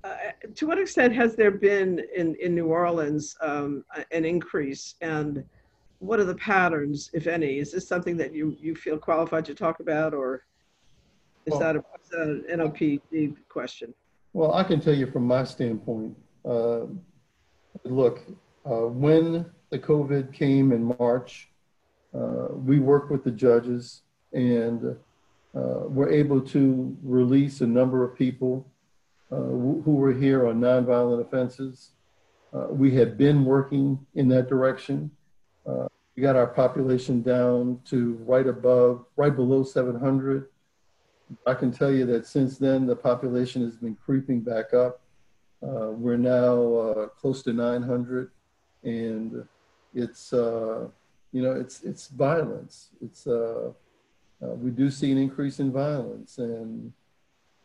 uh, 0.05 0.17
to 0.55 0.67
what 0.67 0.79
extent 0.79 1.15
has 1.15 1.35
there 1.35 1.51
been 1.51 2.01
in, 2.15 2.37
in 2.37 2.55
New 2.55 2.67
Orleans 2.67 3.37
um, 3.41 3.85
an 4.13 4.25
increase 4.25 4.95
and 5.01 5.45
what 5.99 6.21
are 6.21 6.25
the 6.25 6.35
patterns, 6.35 7.11
if 7.15 7.27
any? 7.27 7.59
Is 7.59 7.73
this 7.73 7.89
something 7.89 8.17
that 8.19 8.35
you, 8.35 8.57
you 8.61 8.75
feel 8.75 8.99
qualified 8.99 9.45
to 9.47 9.55
talk 9.55 9.81
about 9.81 10.13
or 10.13 10.45
is 11.47 11.53
well, 11.53 11.61
that 11.61 11.77
a, 11.77 12.21
an 12.21 12.45
NOPD 12.51 13.37
question? 13.49 13.95
Well, 14.35 14.53
I 14.53 14.65
can 14.65 14.81
tell 14.81 14.95
you 14.95 15.07
from 15.07 15.27
my 15.27 15.45
standpoint, 15.45 16.17
uh, 16.45 16.81
look, 17.85 18.21
uh, 18.67 18.89
when 18.89 19.47
the 19.71 19.79
COVID 19.79 20.33
came 20.33 20.73
in 20.73 20.95
March, 20.99 21.49
we 22.15 22.79
worked 22.79 23.11
with 23.11 23.25
the 23.25 23.31
judges 23.31 24.03
and 24.33 24.97
uh, 25.55 25.87
were 25.87 26.11
able 26.11 26.41
to 26.41 26.97
release 27.03 27.61
a 27.61 27.67
number 27.67 28.03
of 28.05 28.17
people 28.19 28.67
uh, 29.31 29.37
who 29.37 29.95
were 29.95 30.13
here 30.13 30.49
on 30.49 30.61
nonviolent 30.61 31.21
offenses. 31.21 31.91
Uh, 32.53 32.67
we 32.71 32.93
had 32.95 33.17
been 33.17 33.45
working 33.45 34.05
in 34.15 34.29
that 34.29 34.49
direction. 34.49 35.11
Uh, 35.65 35.87
we 36.17 36.23
got 36.23 36.37
our 36.37 36.47
population 36.47 37.23
down 37.23 37.81
to 37.85 38.15
right 38.27 38.47
above, 38.47 39.05
right 39.17 39.35
below 39.35 39.63
700. 39.63 40.49
I 41.47 41.55
can 41.55 41.73
tell 41.73 41.91
you 41.91 42.05
that 42.07 42.27
since 42.27 42.59
then, 42.59 42.87
the 42.87 42.97
population 42.97 43.63
has 43.63 43.77
been 43.77 43.97
creeping 44.05 44.41
back 44.41 44.75
up. 44.75 45.01
Uh, 45.63 45.91
we're 45.91 46.17
now 46.17 47.09
close 47.19 47.43
to 47.45 47.53
900, 47.53 48.31
and 48.83 49.47
it's 49.95 50.33
you 51.35 51.43
know, 51.43 51.51
it's 51.51 51.83
it's 51.83 52.07
violence. 52.07 52.91
It's 53.03 53.27
uh, 53.27 53.73
uh, 54.41 54.55
we 54.55 54.71
do 54.71 54.89
see 54.89 55.11
an 55.11 55.19
increase 55.19 55.59
in 55.59 55.73
violence, 55.73 56.39
and 56.39 56.93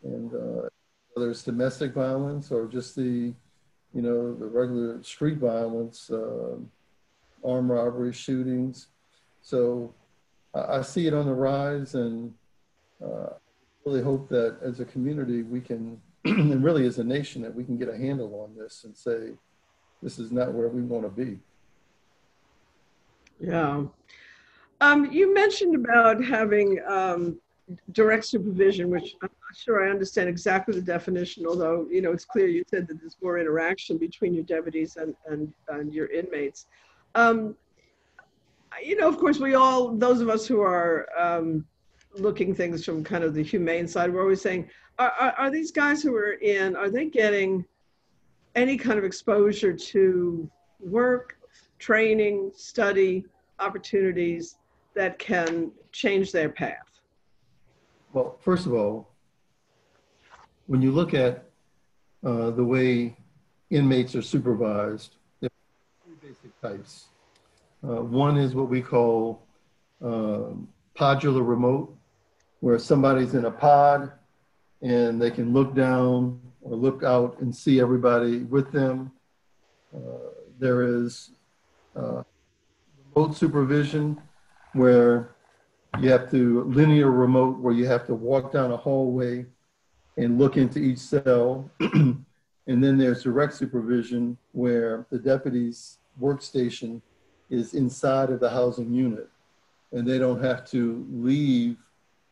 and 0.04 0.34
uh, 0.34 0.70
whether 1.14 1.30
it's 1.30 1.44
domestic 1.44 1.94
violence 1.94 2.52
or 2.52 2.66
just 2.66 2.96
the, 2.96 3.32
you 3.94 4.02
know, 4.02 4.34
the 4.34 4.46
regular 4.48 5.04
street 5.04 5.38
violence, 5.38 6.10
uh, 6.10 6.56
armed 7.46 7.70
robbery, 7.70 8.12
shootings. 8.12 8.88
So 9.42 9.94
I, 10.56 10.78
I, 10.78 10.82
see 10.82 11.06
it 11.06 11.14
on 11.14 11.26
the 11.26 11.34
rise, 11.34 11.94
and 11.94 12.34
uh, 13.04 13.34
really 13.86 14.02
hope 14.02 14.30
that 14.30 14.58
as 14.64 14.80
a 14.80 14.86
community 14.86 15.44
we 15.44 15.62
can, 15.62 16.02
and 16.26 16.64
really 16.64 16.88
as 16.88 16.98
a 16.98 17.04
nation, 17.04 17.44
that 17.44 17.54
we 17.54 17.64
can 17.64 17.78
get 17.78 17.90
a 17.90 17.98
handle 17.98 18.42
on 18.42 18.56
this 18.58 18.84
and 18.86 18.98
say, 18.98 19.34
this 20.02 20.18
is 20.18 20.32
not 20.32 20.54
where 20.54 20.70
we 20.70 20.82
want 20.82 21.04
to 21.04 21.10
be. 21.10 21.40
Yeah. 23.40 23.84
Um, 24.82 25.12
you 25.12 25.34
mentioned 25.34 25.76
about 25.76 26.24
having 26.24 26.80
um, 26.88 27.40
direct 27.92 28.26
supervision, 28.26 28.90
which 28.90 29.16
I'm 29.22 29.30
not 29.30 29.58
sure 29.58 29.86
I 29.86 29.92
understand 29.92 30.30
exactly 30.30 30.74
the 30.74 30.82
definition, 30.82 31.46
although, 31.46 31.88
you 31.90 32.02
know, 32.02 32.12
it's 32.12 32.26
clear 32.26 32.48
you 32.48 32.64
said 32.70 32.88
that 32.88 33.00
there's 33.00 33.18
more 33.22 33.40
interaction 33.40 33.98
between 33.98 34.34
your 34.34 34.44
deputies 34.44 34.96
and, 34.96 35.16
and, 35.28 35.54
and 35.68 35.94
your 35.94 36.08
inmates. 36.08 36.68
Um, 37.16 37.56
you 38.84 38.96
know, 38.96 39.08
of 39.08 39.18
course, 39.18 39.40
we 39.40 39.56
all, 39.56 39.96
those 39.96 40.22
of 40.22 40.30
us 40.30 40.48
who 40.48 40.62
are 40.62 41.08
um, 41.18 41.66
looking 42.16 42.56
things 42.56 42.86
from 42.86 43.04
kind 43.04 43.24
of 43.24 43.34
the 43.34 43.44
humane 43.44 43.88
side, 43.88 44.14
we're 44.14 44.22
always 44.22 44.42
saying, 44.42 44.70
are, 44.98 45.12
are, 45.20 45.32
are 45.34 45.50
these 45.50 45.72
guys 45.72 46.02
who 46.02 46.16
are 46.16 46.34
in, 46.34 46.76
are 46.76 46.90
they 46.90 47.06
getting 47.06 47.66
any 48.56 48.78
kind 48.78 48.98
of 48.98 49.06
exposure 49.06 49.74
to 49.74 50.50
work, 50.80 51.38
training, 51.80 52.52
study 52.56 53.26
opportunities 53.60 54.58
that 54.94 55.18
can 55.18 55.72
change 55.92 56.32
their 56.32 56.50
path? 56.50 57.02
Well, 58.14 58.38
first 58.42 58.66
of 58.66 58.74
all, 58.74 59.10
when 60.68 60.82
you 60.82 60.92
look 60.92 61.14
at 61.14 61.46
uh, 62.24 62.52
the 62.52 62.64
way 62.64 63.16
inmates 63.70 64.16
are 64.16 64.22
supervised, 64.22 65.16
there 65.40 65.50
are 65.50 66.06
three 66.06 66.30
basic 66.30 66.62
types. 66.62 67.06
Uh, 67.84 68.02
one 68.04 68.38
is 68.38 68.54
what 68.54 68.70
we 68.70 68.82
call 68.82 69.42
um, 70.04 70.68
podular 70.96 71.48
remote, 71.48 71.96
where 72.60 72.78
somebody's 72.78 73.34
in 73.36 73.46
a 73.46 73.52
pod 73.52 74.12
and 74.82 75.22
they 75.22 75.32
can 75.32 75.54
look 75.54 75.74
down 75.76 76.40
or 76.62 76.76
look 76.76 77.04
out 77.04 77.40
and 77.40 77.56
see 77.56 77.80
everybody 77.80 78.40
with 78.40 78.72
them. 78.72 79.12
Uh, 79.96 80.00
there 80.60 80.84
is 80.84 81.32
uh, 81.96 82.24
remote 83.14 83.36
supervision 83.36 84.22
where 84.74 85.36
you 86.00 86.10
have 86.10 86.30
to 86.32 86.64
linear 86.64 87.12
remote 87.12 87.58
where 87.60 87.74
you 87.74 87.86
have 87.86 88.06
to 88.06 88.14
walk 88.14 88.52
down 88.52 88.72
a 88.72 88.78
hallway 88.78 89.46
and 90.18 90.38
look 90.38 90.58
into 90.58 90.80
each 90.80 91.00
cell. 91.00 91.70
and 91.80 92.26
then 92.66 92.98
there's 92.98 93.24
direct 93.24 93.54
supervision 93.54 94.38
where 94.52 95.06
the 95.10 95.18
deputy's 95.18 95.98
workstation 96.22 97.02
is 97.50 97.74
inside 97.74 98.30
of 98.30 98.40
the 98.40 98.50
housing 98.50 98.94
unit 98.94 99.30
and 99.92 100.08
they 100.08 100.20
don't 100.20 100.44
have 100.44 100.66
to 100.70 101.06
leave 101.12 101.78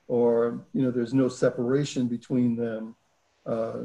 or 0.08 0.60
you 0.74 0.84
know 0.84 0.92
there's 0.92 1.14
no 1.14 1.28
separation 1.28 2.08
between 2.08 2.56
them 2.56 2.96
uh, 3.46 3.80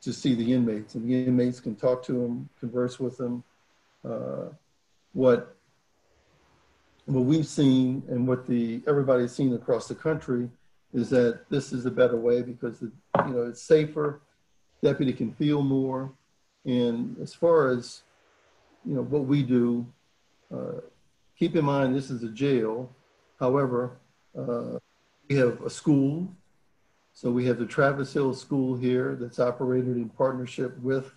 to 0.00 0.12
see 0.12 0.34
the 0.34 0.52
inmates 0.52 0.94
and 0.94 1.08
the 1.08 1.26
inmates 1.26 1.60
can 1.60 1.76
talk 1.76 2.02
to 2.02 2.12
them 2.12 2.48
converse 2.58 2.98
with 2.98 3.18
them 3.18 3.44
uh, 4.08 4.46
what 5.12 5.56
what 7.06 7.24
we've 7.24 7.46
seen 7.46 8.02
and 8.08 8.28
what 8.28 8.46
the 8.46 8.82
everybody's 8.86 9.32
seen 9.32 9.54
across 9.54 9.88
the 9.88 9.94
country 9.94 10.48
is 10.92 11.08
that 11.10 11.40
this 11.48 11.72
is 11.72 11.86
a 11.86 11.90
better 11.90 12.16
way 12.16 12.42
because 12.42 12.80
the, 12.80 12.92
you 13.26 13.32
know 13.32 13.42
it's 13.42 13.62
safer 13.62 14.20
deputy 14.82 15.12
can 15.12 15.32
feel 15.32 15.62
more. 15.62 16.12
And 16.64 17.16
as 17.20 17.34
far 17.34 17.70
as 17.70 18.02
you 18.84 18.94
know 18.94 19.02
what 19.02 19.24
we 19.24 19.42
do 19.42 19.86
uh, 20.54 20.80
keep 21.38 21.56
in 21.56 21.64
mind 21.64 21.94
this 21.94 22.10
is 22.10 22.22
a 22.22 22.28
jail. 22.28 22.90
However 23.40 23.96
uh, 24.38 24.78
we 25.28 25.36
have 25.36 25.62
a 25.62 25.70
school. 25.70 26.28
So 27.14 27.30
we 27.30 27.46
have 27.46 27.58
the 27.58 27.66
travis 27.66 28.12
hill 28.12 28.34
school 28.34 28.76
here 28.76 29.16
that's 29.20 29.40
operated 29.40 29.96
in 29.96 30.08
partnership 30.10 30.78
with 30.78 31.10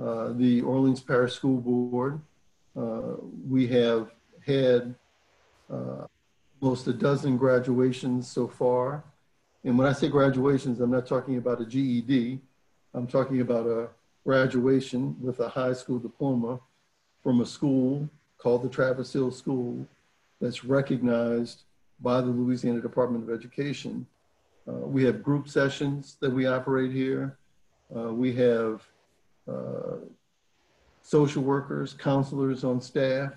uh, 0.00 0.32
the 0.34 0.60
orleans 0.60 1.00
parish 1.00 1.32
school 1.32 1.58
board 1.58 2.20
we 2.76 3.66
have 3.68 4.10
had 4.46 4.94
uh, 5.72 6.06
almost 6.60 6.86
a 6.86 6.92
dozen 6.92 7.36
graduations 7.36 8.28
so 8.28 8.46
far. 8.46 9.02
And 9.64 9.76
when 9.76 9.86
I 9.86 9.92
say 9.92 10.08
graduations, 10.08 10.80
I'm 10.80 10.90
not 10.90 11.06
talking 11.06 11.36
about 11.38 11.60
a 11.60 11.66
GED. 11.66 12.40
I'm 12.94 13.06
talking 13.06 13.40
about 13.40 13.66
a 13.66 13.88
graduation 14.24 15.16
with 15.20 15.40
a 15.40 15.48
high 15.48 15.72
school 15.72 15.98
diploma 15.98 16.60
from 17.22 17.40
a 17.40 17.46
school 17.46 18.08
called 18.38 18.62
the 18.62 18.68
Travis 18.68 19.12
Hill 19.12 19.30
School 19.30 19.86
that's 20.40 20.64
recognized 20.64 21.62
by 22.00 22.20
the 22.20 22.28
Louisiana 22.28 22.80
Department 22.80 23.28
of 23.28 23.34
Education. 23.34 24.06
Uh, 24.68 24.72
we 24.72 25.04
have 25.04 25.22
group 25.22 25.48
sessions 25.48 26.16
that 26.20 26.30
we 26.30 26.46
operate 26.46 26.92
here. 26.92 27.36
Uh, 27.94 28.12
we 28.12 28.32
have 28.34 28.86
uh, 29.48 29.96
social 31.06 31.40
workers, 31.40 31.94
counselors 31.94 32.64
on 32.64 32.80
staff. 32.80 33.30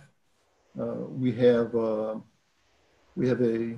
Uh, 0.80 1.06
we 1.24 1.32
have 1.32 1.76
uh, 1.76 2.16
we 3.16 3.28
have 3.28 3.42
a 3.42 3.78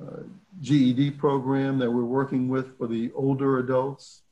uh, 0.00 0.22
GED 0.60 1.10
program 1.12 1.78
that 1.78 1.90
we're 1.90 2.04
working 2.04 2.48
with 2.48 2.78
for 2.78 2.86
the 2.86 3.10
older 3.16 3.58
adults, 3.58 4.22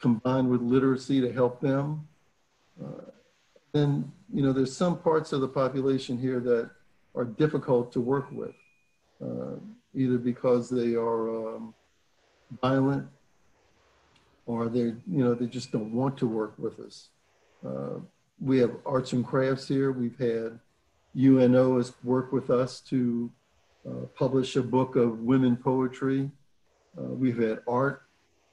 combined 0.00 0.48
with 0.48 0.62
literacy 0.62 1.20
to 1.20 1.30
help 1.30 1.60
them. 1.60 2.08
then 3.72 4.10
you 4.32 4.42
know 4.42 4.52
there's 4.52 4.74
some 4.74 4.96
parts 4.98 5.34
of 5.34 5.42
the 5.42 5.48
population 5.48 6.16
here 6.16 6.40
that 6.40 6.70
are 7.14 7.26
difficult 7.26 7.92
to 7.92 8.00
work 8.00 8.28
with, 8.30 8.56
uh, 9.22 9.56
either 9.94 10.16
because 10.16 10.70
they 10.70 10.94
are 10.94 11.54
um, 11.56 11.74
violent 12.62 13.06
or 14.46 14.70
they, 14.70 14.78
you 14.78 15.22
know, 15.24 15.34
they 15.34 15.46
just 15.46 15.70
don't 15.70 15.92
want 15.92 16.16
to 16.16 16.26
work 16.26 16.54
with 16.56 16.80
us. 16.80 17.10
Uh, 17.66 18.00
we 18.40 18.58
have 18.58 18.76
arts 18.86 19.12
and 19.12 19.26
crafts 19.26 19.66
here. 19.66 19.92
We've 19.92 20.18
had 20.18 20.58
UNO 21.16 21.78
has 21.78 21.92
worked 22.04 22.32
with 22.32 22.50
us 22.50 22.80
to 22.82 23.30
uh, 23.88 24.06
publish 24.14 24.56
a 24.56 24.62
book 24.62 24.96
of 24.96 25.20
women 25.20 25.56
poetry. 25.56 26.30
Uh, 26.96 27.02
we've 27.04 27.38
had 27.38 27.60
art 27.66 28.02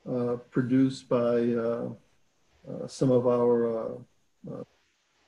uh, 0.10 0.38
produced 0.52 1.10
by 1.10 1.42
uh, 1.54 1.90
some 2.88 3.12
of 3.12 3.28
our 3.28 3.98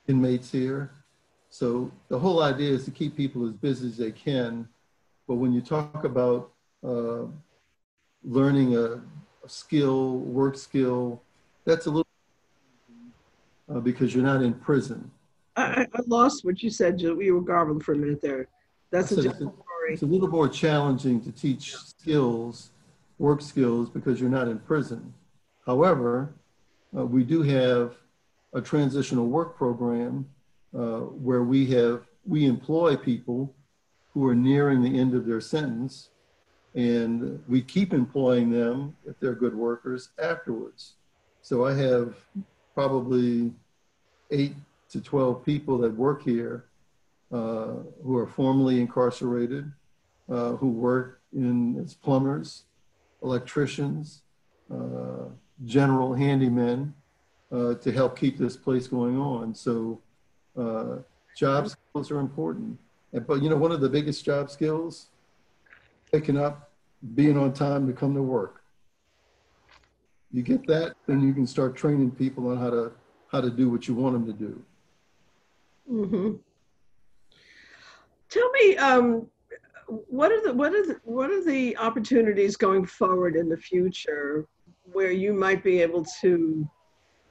inmates 0.08 0.50
here. 0.50 0.90
So 1.50 1.90
the 2.08 2.18
whole 2.18 2.42
idea 2.42 2.72
is 2.72 2.84
to 2.86 2.90
keep 2.90 3.16
people 3.16 3.46
as 3.46 3.52
busy 3.52 3.86
as 3.88 3.96
they 3.96 4.10
can. 4.10 4.68
But 5.26 5.36
when 5.36 5.52
you 5.52 5.60
talk 5.60 6.04
about 6.04 6.50
learning 8.24 8.76
a, 8.76 9.00
a, 9.44 9.48
skill, 9.48 10.18
work 10.18 10.56
skill, 10.56 11.22
that's 11.64 11.86
a 11.86 11.90
little 11.90 12.07
uh, 13.72 13.80
because 13.80 14.14
you're 14.14 14.24
not 14.24 14.42
in 14.42 14.54
prison. 14.54 15.10
I, 15.56 15.86
I, 15.92 16.00
lost 16.06 16.44
what 16.44 16.62
you 16.62 16.70
said. 16.70 17.00
You 17.00 17.34
were 17.34 17.40
garbled 17.40 17.84
for 17.84 17.92
a 17.92 17.96
minute 17.96 18.22
there. 18.22 18.48
That's 18.90 19.12
a 19.12 19.16
different 19.16 19.54
story. 19.54 19.92
It's 19.92 20.02
a 20.02 20.06
little 20.06 20.28
more 20.28 20.48
challenging 20.48 21.20
to 21.22 21.32
teach 21.32 21.74
skills, 21.74 22.70
work 23.18 23.42
skills, 23.42 23.90
because 23.90 24.20
you're 24.20 24.30
not 24.30 24.48
in 24.48 24.58
prison. 24.60 25.12
However, 25.66 26.34
uh, 26.96 27.04
we 27.04 27.24
do 27.24 27.42
have 27.42 27.96
a 28.54 28.60
transitional 28.60 29.26
work 29.26 29.56
program 29.56 30.28
uh, 30.74 31.00
where 31.00 31.42
we 31.42 31.66
have 31.66 32.06
we 32.26 32.46
employ 32.46 32.96
people 32.96 33.54
who 34.12 34.26
are 34.26 34.34
nearing 34.34 34.82
the 34.82 34.98
end 34.98 35.14
of 35.14 35.26
their 35.26 35.40
sentence 35.40 36.10
and 36.74 37.42
we 37.48 37.62
keep 37.62 37.92
employing 37.92 38.50
them 38.50 38.94
if 39.06 39.18
they're 39.18 39.34
good 39.34 39.54
workers 39.54 40.10
afterwards 40.22 40.94
so 41.40 41.66
i 41.66 41.72
have 41.72 42.14
probably 42.78 43.50
eight 44.30 44.54
to 44.88 45.00
12 45.00 45.44
people 45.44 45.78
that 45.78 45.92
work 45.94 46.22
here 46.22 46.64
uh, 47.32 47.74
who 48.04 48.16
are 48.16 48.26
formerly 48.26 48.80
incarcerated 48.80 49.70
uh, 50.28 50.52
who 50.52 50.68
work 50.68 51.20
in 51.32 51.76
as 51.82 51.94
plumbers 51.94 52.64
electricians 53.22 54.22
uh, 54.72 55.24
general 55.64 56.10
handymen 56.10 56.92
uh, 57.50 57.74
to 57.74 57.90
help 57.90 58.16
keep 58.16 58.38
this 58.38 58.56
place 58.56 58.86
going 58.86 59.18
on 59.18 59.52
so 59.54 60.00
uh, 60.56 60.98
job 61.38 61.68
skills 61.68 62.10
are 62.10 62.18
important. 62.18 62.78
And, 63.12 63.26
but 63.26 63.42
you 63.42 63.48
know, 63.48 63.56
one 63.56 63.72
of 63.72 63.80
the 63.80 63.88
biggest 63.88 64.24
job 64.24 64.50
skills, 64.50 65.06
picking 66.10 66.36
up, 66.36 66.70
being 67.14 67.38
on 67.38 67.52
time 67.52 67.86
to 67.86 67.92
come 67.92 68.14
to 68.14 68.22
work. 68.22 68.57
You 70.32 70.42
get 70.42 70.66
that, 70.66 70.94
then 71.06 71.22
you 71.22 71.32
can 71.32 71.46
start 71.46 71.74
training 71.74 72.10
people 72.12 72.48
on 72.48 72.58
how 72.58 72.70
to 72.70 72.92
how 73.32 73.40
to 73.40 73.50
do 73.50 73.68
what 73.68 73.88
you 73.88 73.94
want 73.94 74.14
them 74.14 74.26
to 74.26 74.32
do. 74.32 74.62
Mm-hmm. 75.90 76.32
Tell 78.30 78.50
me, 78.52 78.76
um, 78.76 79.26
what 79.88 80.30
are 80.30 80.42
the 80.42 80.52
what 80.52 80.74
are 80.74 80.86
the 80.86 81.00
what 81.04 81.30
are 81.30 81.42
the 81.44 81.76
opportunities 81.78 82.56
going 82.56 82.84
forward 82.84 83.36
in 83.36 83.48
the 83.48 83.56
future 83.56 84.46
where 84.92 85.10
you 85.10 85.32
might 85.32 85.62
be 85.64 85.80
able 85.80 86.04
to 86.20 86.68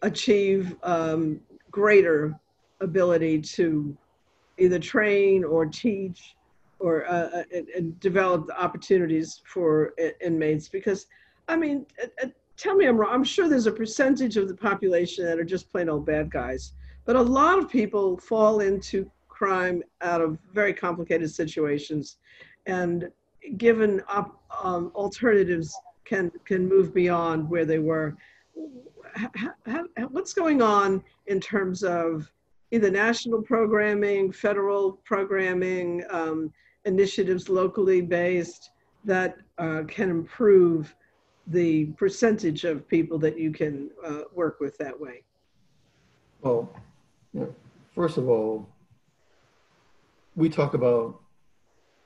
achieve 0.02 0.76
um, 0.84 1.40
greater 1.72 2.36
ability 2.82 3.42
to 3.42 3.96
either 4.58 4.80
train 4.80 5.44
or 5.44 5.66
teach 5.66 6.36
or 6.80 7.06
uh, 7.08 7.30
uh 7.34 7.44
and, 7.54 7.68
and, 7.70 8.00
develop 8.00 8.48
opportunities 8.56 9.42
for 9.52 9.94
inmates 10.22 10.70
because 10.70 11.08
i 11.48 11.56
mean 11.56 11.86
uh, 12.24 12.28
tell 12.58 12.76
me 12.76 12.86
i'm 12.86 12.98
wrong. 12.98 13.14
I'm 13.14 13.24
sure 13.24 13.48
there's 13.48 13.68
a 13.68 13.72
percentage 13.72 14.38
of 14.38 14.48
the 14.48 14.56
population 14.56 15.26
that 15.26 15.40
are 15.40 15.46
just 15.46 15.72
plain 15.72 15.90
old 15.90 16.06
bad 16.06 16.30
guys 16.30 16.74
but 17.06 17.16
a 17.16 17.22
lot 17.22 17.58
of 17.58 17.70
people 17.70 18.18
fall 18.18 18.60
into 18.60 19.10
crime 19.30 19.84
out 20.02 20.20
of 20.20 20.38
very 20.54 20.74
complicated 20.74 21.32
situations 21.32 22.18
and 22.66 23.10
given 23.56 24.02
up, 24.10 24.42
um, 24.62 24.92
alternatives 24.94 25.76
can 26.06 26.32
can 26.46 26.68
move 26.68 26.94
beyond 26.94 27.50
where 27.50 27.66
they 27.66 27.80
were. 27.80 28.16
What's 30.10 30.34
going 30.34 30.62
on 30.62 31.04
in 31.28 31.40
terms 31.40 31.84
of 31.84 32.32
either 32.72 32.92
national 32.92 33.42
programming, 33.42 34.32
federal 34.32 34.94
programming, 35.06 36.04
um, 36.10 36.54
initiatives 36.86 37.50
locally 37.50 38.02
based 38.02 38.72
that 39.06 39.38
uh, 39.58 39.84
can 39.88 40.10
improve 40.10 40.94
the 41.48 41.86
percentage 41.98 42.64
of 42.66 42.88
people 42.88 43.18
that 43.20 43.38
you 43.38 43.52
can 43.52 43.90
uh, 44.06 44.22
work 44.34 44.60
with 44.60 44.78
that 44.78 45.00
way? 45.00 45.24
Well, 46.42 46.70
you 47.34 47.42
know, 47.42 47.56
first 47.96 48.18
of 48.18 48.30
all, 48.30 48.68
we 50.36 50.50
talk 50.50 50.74
about 50.74 51.20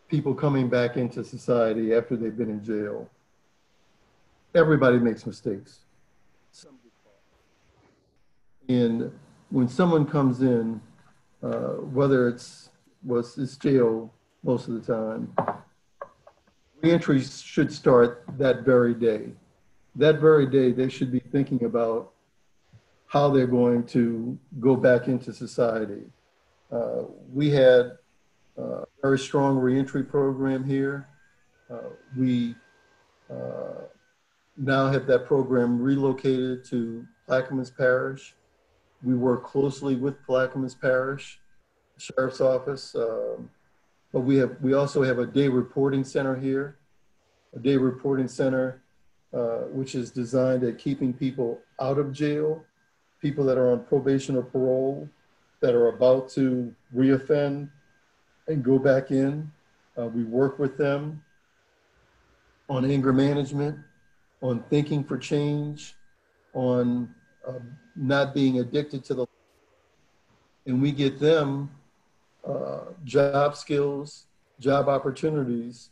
people 0.08 0.34
coming 0.34 0.70
back 0.70 0.98
into 0.98 1.24
society 1.24 1.94
after 1.94 2.16
they've 2.16 2.38
been 2.38 2.50
in 2.50 2.64
jail. 2.64 3.10
Everybody 4.54 5.00
makes 5.00 5.26
mistakes. 5.26 5.80
And 8.70 9.12
when 9.50 9.68
someone 9.68 10.06
comes 10.06 10.42
in, 10.42 10.80
uh, 11.44 11.74
whether 11.98 12.28
it's 12.28 12.70
was 13.04 13.38
it's 13.38 13.58
jail 13.58 14.14
most 14.44 14.68
of 14.68 14.74
the 14.76 14.94
time, 14.94 15.34
reentry 16.82 17.22
should 17.22 17.72
start 17.72 18.24
that 18.38 18.64
very 18.64 18.94
day. 18.94 19.32
That 19.96 20.20
very 20.20 20.46
day, 20.48 20.72
they 20.72 20.90
should 20.90 21.12
be 21.12 21.20
thinking 21.20 21.64
about 21.66 22.12
how 23.08 23.30
they're 23.30 23.48
going 23.48 23.84
to 23.88 24.38
go 24.60 24.76
back 24.76 25.08
into 25.08 25.34
society. 25.34 26.04
Uh, 26.72 27.04
we 27.34 27.50
had 27.50 27.98
a 28.58 28.86
very 29.02 29.20
strong 29.20 29.58
reentry 29.58 30.04
program 30.04 30.64
here. 30.64 31.08
Uh, 31.70 31.90
we 32.18 32.56
uh, 33.30 33.84
now 34.58 34.90
have 34.90 35.06
that 35.08 35.26
program 35.26 35.82
relocated 35.82 36.64
to 36.66 37.06
Plaquemines 37.28 37.76
Parish. 37.76 38.36
We 39.04 39.16
work 39.16 39.46
closely 39.46 39.96
with 39.96 40.16
Plaquemines 40.26 40.80
Parish 40.80 41.42
Sheriff's 42.02 42.42
Office, 42.42 42.96
um, 42.96 43.50
but 44.12 44.22
we 44.22 44.38
have 44.38 44.58
we 44.62 44.74
also 44.74 45.04
have 45.04 45.20
a 45.20 45.26
day 45.26 45.48
reporting 45.48 46.04
center 46.04 46.36
here, 46.36 46.78
a 47.56 47.60
day 47.60 47.78
reporting 47.78 48.28
center 48.28 48.82
uh, 49.34 49.60
which 49.72 49.96
is 49.96 50.12
designed 50.12 50.64
at 50.64 50.78
keeping 50.78 51.14
people 51.14 51.60
out 51.80 51.98
of 51.98 52.12
jail, 52.12 52.64
people 53.22 53.46
that 53.46 53.58
are 53.58 53.72
on 53.72 53.84
probation 53.86 54.36
or 54.36 54.44
parole, 54.44 55.08
that 55.62 55.74
are 55.74 55.88
about 55.88 56.30
to 56.30 56.74
reoffend 56.94 57.70
and 58.48 58.64
go 58.64 58.78
back 58.78 59.12
in. 59.12 59.50
Uh, 59.98 60.08
we 60.08 60.24
work 60.24 60.60
with 60.60 60.78
them 60.78 61.24
on 62.68 62.84
anger 62.84 63.14
management, 63.14 63.78
on 64.42 64.64
thinking 64.70 65.04
for 65.04 65.18
change, 65.18 65.96
on 66.54 67.14
uh, 67.48 67.54
not 67.96 68.34
being 68.34 68.60
addicted 68.60 69.04
to 69.04 69.14
the 69.14 69.26
and 70.66 70.82
we 70.82 70.92
get 70.92 71.20
them 71.20 71.70
uh, 72.48 72.86
job 73.04 73.56
skills, 73.56 74.26
job 74.60 74.88
opportunities. 74.90 75.90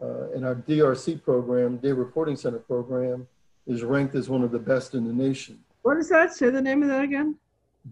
Uh, 0.00 0.30
and 0.34 0.46
our 0.46 0.54
DRC 0.54 1.22
program, 1.22 1.76
Day 1.76 1.92
Reporting 1.92 2.34
Center 2.34 2.58
program, 2.58 3.26
is 3.66 3.82
ranked 3.82 4.14
as 4.14 4.30
one 4.30 4.42
of 4.42 4.50
the 4.50 4.58
best 4.58 4.94
in 4.94 5.04
the 5.06 5.12
nation. 5.12 5.58
What 5.82 5.98
is 5.98 6.08
that? 6.08 6.32
Say 6.32 6.48
the 6.48 6.62
name 6.62 6.82
of 6.82 6.88
that 6.88 7.04
again. 7.04 7.36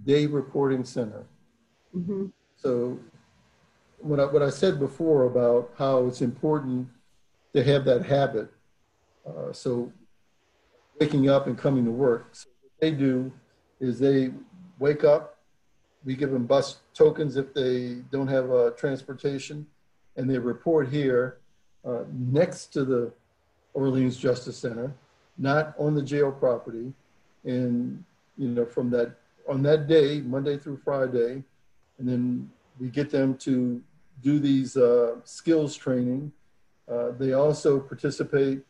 Day 0.04 0.26
Reporting 0.26 0.84
Center. 0.84 1.24
Mhm. 1.94 2.32
So 2.56 2.98
what 3.98 4.20
I, 4.20 4.24
what 4.24 4.42
I 4.42 4.50
said 4.50 4.78
before 4.78 5.24
about 5.24 5.70
how 5.76 6.06
it's 6.06 6.22
important 6.22 6.88
to 7.54 7.62
have 7.62 7.84
that 7.84 8.04
habit. 8.04 8.50
Uh, 9.26 9.52
so 9.52 9.92
waking 11.00 11.28
up 11.28 11.46
and 11.46 11.56
coming 11.58 11.84
to 11.84 11.90
work. 11.90 12.28
So 12.32 12.48
what 12.62 12.72
they 12.80 12.90
do 12.90 13.30
is 13.80 13.98
they 13.98 14.32
wake 14.78 15.04
up, 15.04 15.37
we 16.08 16.16
give 16.16 16.30
them 16.30 16.46
bus 16.46 16.78
tokens 16.94 17.36
if 17.36 17.52
they 17.52 17.96
don't 18.10 18.28
have 18.28 18.50
uh, 18.50 18.70
transportation, 18.70 19.66
and 20.16 20.28
they 20.28 20.38
report 20.38 20.88
here 20.88 21.36
uh, 21.84 22.04
next 22.10 22.72
to 22.72 22.82
the 22.86 23.12
Orleans 23.74 24.16
Justice 24.16 24.56
Center, 24.56 24.94
not 25.36 25.74
on 25.78 25.94
the 25.94 26.00
jail 26.00 26.32
property. 26.32 26.94
And, 27.44 28.02
you 28.38 28.48
know, 28.48 28.64
from 28.64 28.88
that, 28.88 29.16
on 29.46 29.62
that 29.64 29.86
day, 29.86 30.22
Monday 30.22 30.56
through 30.56 30.78
Friday, 30.78 31.44
and 31.98 32.08
then 32.08 32.50
we 32.80 32.88
get 32.88 33.10
them 33.10 33.36
to 33.46 33.82
do 34.22 34.38
these 34.38 34.78
uh, 34.78 35.16
skills 35.24 35.76
training. 35.76 36.32
Uh, 36.90 37.10
they 37.18 37.34
also 37.34 37.78
participate, 37.78 38.62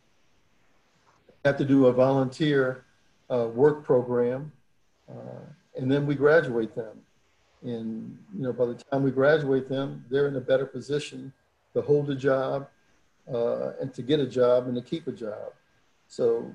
have 1.45 1.57
to 1.57 1.65
do 1.65 1.87
a 1.87 1.93
volunteer 1.93 2.85
uh, 3.31 3.47
work 3.47 3.85
program, 3.85 4.51
uh, 5.09 5.45
and 5.77 5.89
then 5.89 6.05
we 6.05 6.17
graduate 6.17 6.75
them. 6.75 7.05
And 7.63 8.17
you 8.35 8.43
know, 8.43 8.53
by 8.53 8.67
the 8.67 8.75
time 8.75 9.03
we 9.03 9.11
graduate 9.11 9.69
them, 9.69 10.05
they're 10.11 10.29
in 10.29 10.37
a 10.37 10.41
better 10.41 10.67
position 10.67 11.33
to 11.75 11.83
hold 11.83 12.11
a 12.11 12.15
job 12.15 12.69
uh, 13.33 13.73
and 13.81 13.93
to 13.95 14.03
get 14.03 14.21
a 14.21 14.27
job 14.27 14.67
and 14.67 14.77
to 14.77 14.83
keep 14.83 15.07
a 15.07 15.13
job. 15.13 15.53
So 16.07 16.55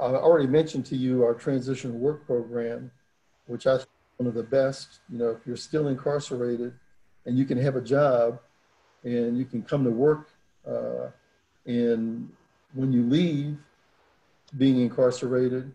I 0.00 0.06
already 0.06 0.48
mentioned 0.48 0.86
to 0.86 0.96
you 0.96 1.24
our 1.24 1.34
transitional 1.34 1.96
work 1.96 2.26
program, 2.26 2.90
which 3.46 3.66
I 3.66 3.76
think 3.76 3.88
is 3.88 4.18
one 4.18 4.26
of 4.28 4.34
the 4.34 4.42
best. 4.42 5.00
You 5.10 5.18
know, 5.18 5.30
if 5.30 5.46
you're 5.46 5.56
still 5.56 5.88
incarcerated 5.88 6.74
and 7.26 7.38
you 7.38 7.44
can 7.44 7.58
have 7.58 7.76
a 7.76 7.80
job 7.80 8.40
and 9.04 9.38
you 9.38 9.44
can 9.44 9.62
come 9.62 9.84
to 9.84 9.90
work 9.90 10.30
uh, 10.66 11.10
and 11.66 12.28
when 12.74 12.92
you 12.92 13.02
leave 13.02 13.56
being 14.56 14.80
incarcerated, 14.80 15.72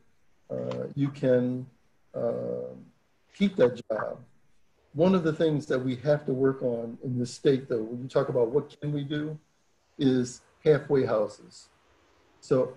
uh, 0.49 0.87
you 0.95 1.09
can 1.09 1.65
uh, 2.13 2.73
keep 3.33 3.55
that 3.55 3.81
job. 3.89 4.19
One 4.93 5.13
of 5.13 5.23
the 5.23 5.33
things 5.33 5.65
that 5.67 5.79
we 5.79 5.95
have 5.97 6.25
to 6.25 6.33
work 6.33 6.63
on 6.63 6.97
in 7.03 7.19
this 7.19 7.33
state, 7.33 7.69
though, 7.69 7.83
when 7.83 8.01
you 8.01 8.07
talk 8.07 8.29
about 8.29 8.49
what 8.49 8.79
can 8.81 8.91
we 8.91 9.03
do, 9.03 9.37
is 9.97 10.41
halfway 10.65 11.05
houses. 11.05 11.67
So, 12.41 12.73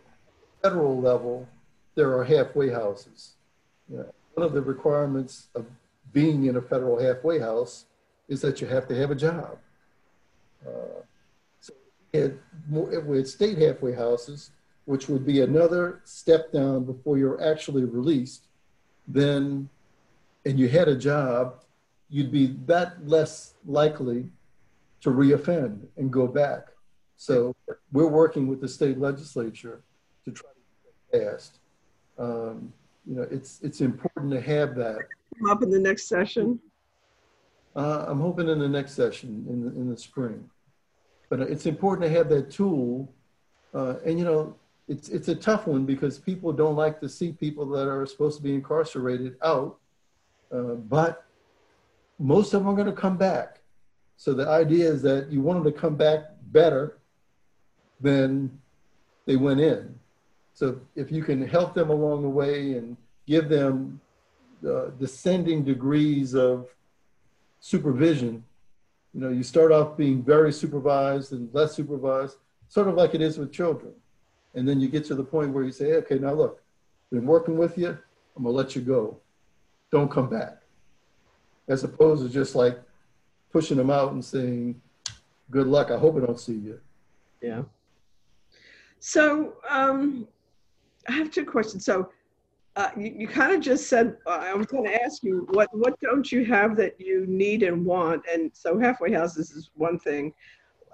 federal 0.62 1.00
level, 1.00 1.48
there 1.94 2.16
are 2.16 2.24
halfway 2.24 2.70
houses. 2.70 3.32
You 3.90 3.98
know, 3.98 4.14
one 4.34 4.46
of 4.46 4.52
the 4.52 4.60
requirements 4.60 5.48
of 5.54 5.66
being 6.12 6.46
in 6.46 6.56
a 6.56 6.62
federal 6.62 7.00
halfway 7.00 7.38
house 7.38 7.86
is 8.28 8.40
that 8.42 8.60
you 8.60 8.66
have 8.66 8.86
to 8.88 8.94
have 8.94 9.10
a 9.10 9.14
job. 9.14 9.58
Uh, 10.66 11.02
so 11.60 11.72
it, 12.12 12.38
with 12.70 13.28
state 13.28 13.58
halfway 13.58 13.94
houses, 13.94 14.50
which 14.84 15.08
would 15.08 15.24
be 15.24 15.40
another 15.40 16.00
step 16.04 16.52
down 16.52 16.84
before 16.84 17.18
you're 17.18 17.42
actually 17.42 17.84
released, 17.84 18.46
then, 19.06 19.68
and 20.44 20.58
you 20.58 20.68
had 20.68 20.88
a 20.88 20.96
job, 20.96 21.62
you'd 22.12 22.30
be 22.30 22.58
that 22.66 23.08
less 23.08 23.54
likely 23.64 24.28
to 25.00 25.10
reoffend 25.10 25.86
and 25.96 26.12
go 26.12 26.26
back. 26.28 26.68
So 27.16 27.56
we're 27.90 28.06
working 28.06 28.46
with 28.46 28.60
the 28.60 28.68
state 28.68 28.98
legislature 28.98 29.82
to 30.24 30.30
try 30.30 30.50
to 30.50 30.60
get 30.84 31.22
that 31.22 31.32
passed. 31.32 31.58
Um, 32.18 32.72
you 33.06 33.16
know, 33.16 33.26
it's 33.30 33.60
it's 33.62 33.80
important 33.80 34.30
to 34.32 34.40
have 34.40 34.76
that. 34.76 34.98
Come 35.38 35.50
up 35.50 35.62
in 35.62 35.70
the 35.70 35.78
next 35.78 36.06
session. 36.06 36.60
Uh, 37.74 38.04
I'm 38.06 38.20
hoping 38.20 38.48
in 38.48 38.58
the 38.58 38.68
next 38.68 38.92
session 38.92 39.46
in 39.48 39.64
the, 39.64 39.68
in 39.68 39.88
the 39.88 39.96
spring. 39.96 40.48
But 41.30 41.40
it's 41.40 41.64
important 41.64 42.06
to 42.06 42.16
have 42.18 42.28
that 42.28 42.50
tool. 42.50 43.10
Uh, 43.72 43.94
and, 44.04 44.18
you 44.18 44.26
know, 44.26 44.54
it's, 44.86 45.08
it's 45.08 45.28
a 45.28 45.34
tough 45.34 45.66
one 45.66 45.86
because 45.86 46.18
people 46.18 46.52
don't 46.52 46.76
like 46.76 47.00
to 47.00 47.08
see 47.08 47.32
people 47.32 47.64
that 47.70 47.88
are 47.88 48.04
supposed 48.04 48.36
to 48.36 48.42
be 48.42 48.54
incarcerated 48.54 49.36
out. 49.42 49.78
Uh, 50.54 50.74
but 50.74 51.24
most 52.22 52.54
of 52.54 52.60
them 52.60 52.72
are 52.72 52.76
going 52.76 52.86
to 52.86 53.00
come 53.00 53.16
back. 53.16 53.60
So 54.16 54.32
the 54.32 54.48
idea 54.48 54.88
is 54.88 55.02
that 55.02 55.30
you 55.30 55.40
want 55.40 55.62
them 55.62 55.72
to 55.72 55.78
come 55.78 55.96
back 55.96 56.20
better 56.52 56.98
than 58.00 58.60
they 59.26 59.36
went 59.36 59.60
in. 59.60 59.98
So 60.54 60.80
if 60.94 61.10
you 61.10 61.22
can 61.22 61.46
help 61.46 61.74
them 61.74 61.90
along 61.90 62.22
the 62.22 62.28
way 62.28 62.74
and 62.74 62.96
give 63.26 63.48
them 63.48 64.00
uh, 64.66 64.90
descending 64.98 65.64
degrees 65.64 66.34
of 66.34 66.68
supervision. 67.60 68.44
You 69.14 69.20
know, 69.20 69.28
you 69.30 69.42
start 69.42 69.72
off 69.72 69.96
being 69.96 70.22
very 70.22 70.52
supervised 70.52 71.32
and 71.32 71.52
less 71.52 71.74
supervised, 71.74 72.36
sort 72.68 72.88
of 72.88 72.94
like 72.94 73.14
it 73.14 73.20
is 73.20 73.38
with 73.38 73.52
children. 73.52 73.92
And 74.54 74.68
then 74.68 74.80
you 74.80 74.88
get 74.88 75.04
to 75.06 75.14
the 75.14 75.24
point 75.24 75.52
where 75.52 75.64
you 75.64 75.72
say, 75.72 75.94
okay, 75.94 76.18
now 76.18 76.32
look, 76.34 76.62
been 77.10 77.26
working 77.26 77.56
with 77.56 77.76
you, 77.76 77.98
I'm 78.36 78.44
gonna 78.44 78.54
let 78.54 78.74
you 78.74 78.82
go. 78.82 79.18
Don't 79.90 80.10
come 80.10 80.28
back. 80.28 80.61
As 81.68 81.84
opposed 81.84 82.22
to 82.24 82.28
just 82.28 82.54
like 82.54 82.80
pushing 83.52 83.76
them 83.76 83.90
out 83.90 84.12
and 84.12 84.24
saying, 84.24 84.80
good 85.50 85.66
luck, 85.66 85.90
I 85.90 85.98
hope 85.98 86.16
I 86.16 86.20
don't 86.20 86.40
see 86.40 86.54
you. 86.54 86.80
Yeah. 87.40 87.62
So 88.98 89.54
um, 89.68 90.26
I 91.08 91.12
have 91.12 91.30
two 91.30 91.44
questions. 91.44 91.84
So 91.84 92.10
uh, 92.76 92.90
you, 92.96 93.14
you 93.18 93.28
kind 93.28 93.52
of 93.52 93.60
just 93.60 93.88
said 93.88 94.16
uh, 94.26 94.40
I 94.42 94.54
was 94.54 94.66
going 94.66 94.84
to 94.84 95.02
ask 95.02 95.22
you 95.22 95.46
what 95.50 95.68
what 95.72 95.98
don't 96.00 96.30
you 96.32 96.44
have 96.46 96.76
that 96.76 96.98
you 96.98 97.26
need 97.26 97.62
and 97.62 97.84
want, 97.84 98.22
and 98.32 98.50
so 98.54 98.78
halfway 98.78 99.12
houses 99.12 99.50
is 99.50 99.70
one 99.74 99.98
thing. 99.98 100.32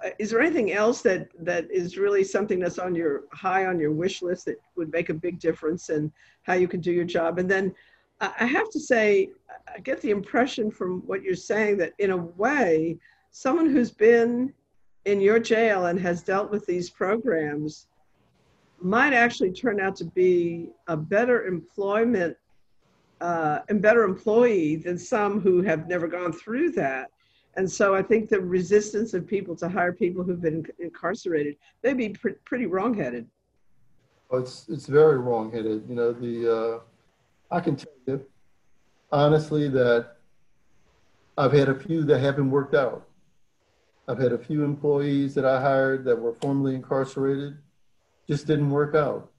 Uh, 0.03 0.09
is 0.17 0.31
there 0.31 0.41
anything 0.41 0.73
else 0.73 1.01
that 1.03 1.29
that 1.39 1.69
is 1.71 1.97
really 1.97 2.23
something 2.23 2.59
that's 2.59 2.79
on 2.79 2.95
your 2.95 3.23
high 3.31 3.65
on 3.65 3.79
your 3.79 3.91
wish 3.91 4.21
list 4.21 4.45
that 4.45 4.57
would 4.75 4.91
make 4.91 5.09
a 5.09 5.13
big 5.13 5.39
difference 5.39 5.89
in 5.89 6.11
how 6.43 6.53
you 6.53 6.67
can 6.67 6.81
do 6.81 6.91
your 6.91 7.05
job? 7.05 7.39
And 7.39 7.49
then 7.49 7.73
I 8.21 8.45
have 8.45 8.69
to 8.71 8.79
say, 8.79 9.29
I 9.75 9.79
get 9.79 10.01
the 10.01 10.11
impression 10.11 10.71
from 10.71 11.01
what 11.07 11.23
you're 11.23 11.35
saying 11.35 11.77
that 11.77 11.93
in 11.99 12.11
a 12.11 12.17
way, 12.17 12.97
someone 13.31 13.69
who's 13.69 13.91
been 13.91 14.53
in 15.05 15.21
your 15.21 15.39
jail 15.39 15.87
and 15.87 15.99
has 15.99 16.21
dealt 16.21 16.51
with 16.51 16.65
these 16.65 16.89
programs 16.89 17.87
might 18.81 19.13
actually 19.13 19.51
turn 19.51 19.79
out 19.79 19.95
to 19.97 20.05
be 20.05 20.69
a 20.87 20.95
better 20.95 21.45
employment 21.45 22.35
uh, 23.21 23.59
and 23.67 23.81
better 23.81 24.03
employee 24.03 24.77
than 24.77 24.97
some 24.97 25.39
who 25.41 25.61
have 25.61 25.87
never 25.87 26.07
gone 26.07 26.31
through 26.31 26.71
that. 26.71 27.11
And 27.55 27.69
so 27.69 27.93
I 27.93 28.01
think 28.01 28.29
the 28.29 28.39
resistance 28.39 29.13
of 29.13 29.27
people 29.27 29.55
to 29.57 29.67
hire 29.67 29.91
people 29.91 30.23
who've 30.23 30.41
been 30.41 30.65
incarcerated 30.79 31.57
may 31.83 31.93
be 31.93 32.09
pr- 32.09 32.39
pretty 32.45 32.67
wrongheaded. 32.67 33.27
It's 34.31 34.69
it's 34.69 34.85
very 34.85 35.17
wrongheaded. 35.17 35.89
You 35.89 35.95
know, 35.95 36.13
the 36.13 36.55
uh, 36.55 36.79
I 37.53 37.59
can 37.59 37.75
tell 37.75 37.91
you 38.05 38.25
honestly 39.11 39.67
that 39.69 40.15
I've 41.37 41.53
had 41.53 41.69
a 41.69 41.75
few 41.75 42.03
that 42.03 42.19
haven't 42.19 42.51
worked 42.51 42.75
out. 42.75 43.07
I've 44.07 44.19
had 44.19 44.31
a 44.31 44.37
few 44.37 44.63
employees 44.63 45.35
that 45.35 45.45
I 45.45 45.61
hired 45.61 46.03
that 46.05 46.19
were 46.19 46.33
formerly 46.33 46.75
incarcerated 46.75 47.57
just 48.27 48.45
didn't 48.45 48.69
work 48.69 48.93
out. 48.95 49.31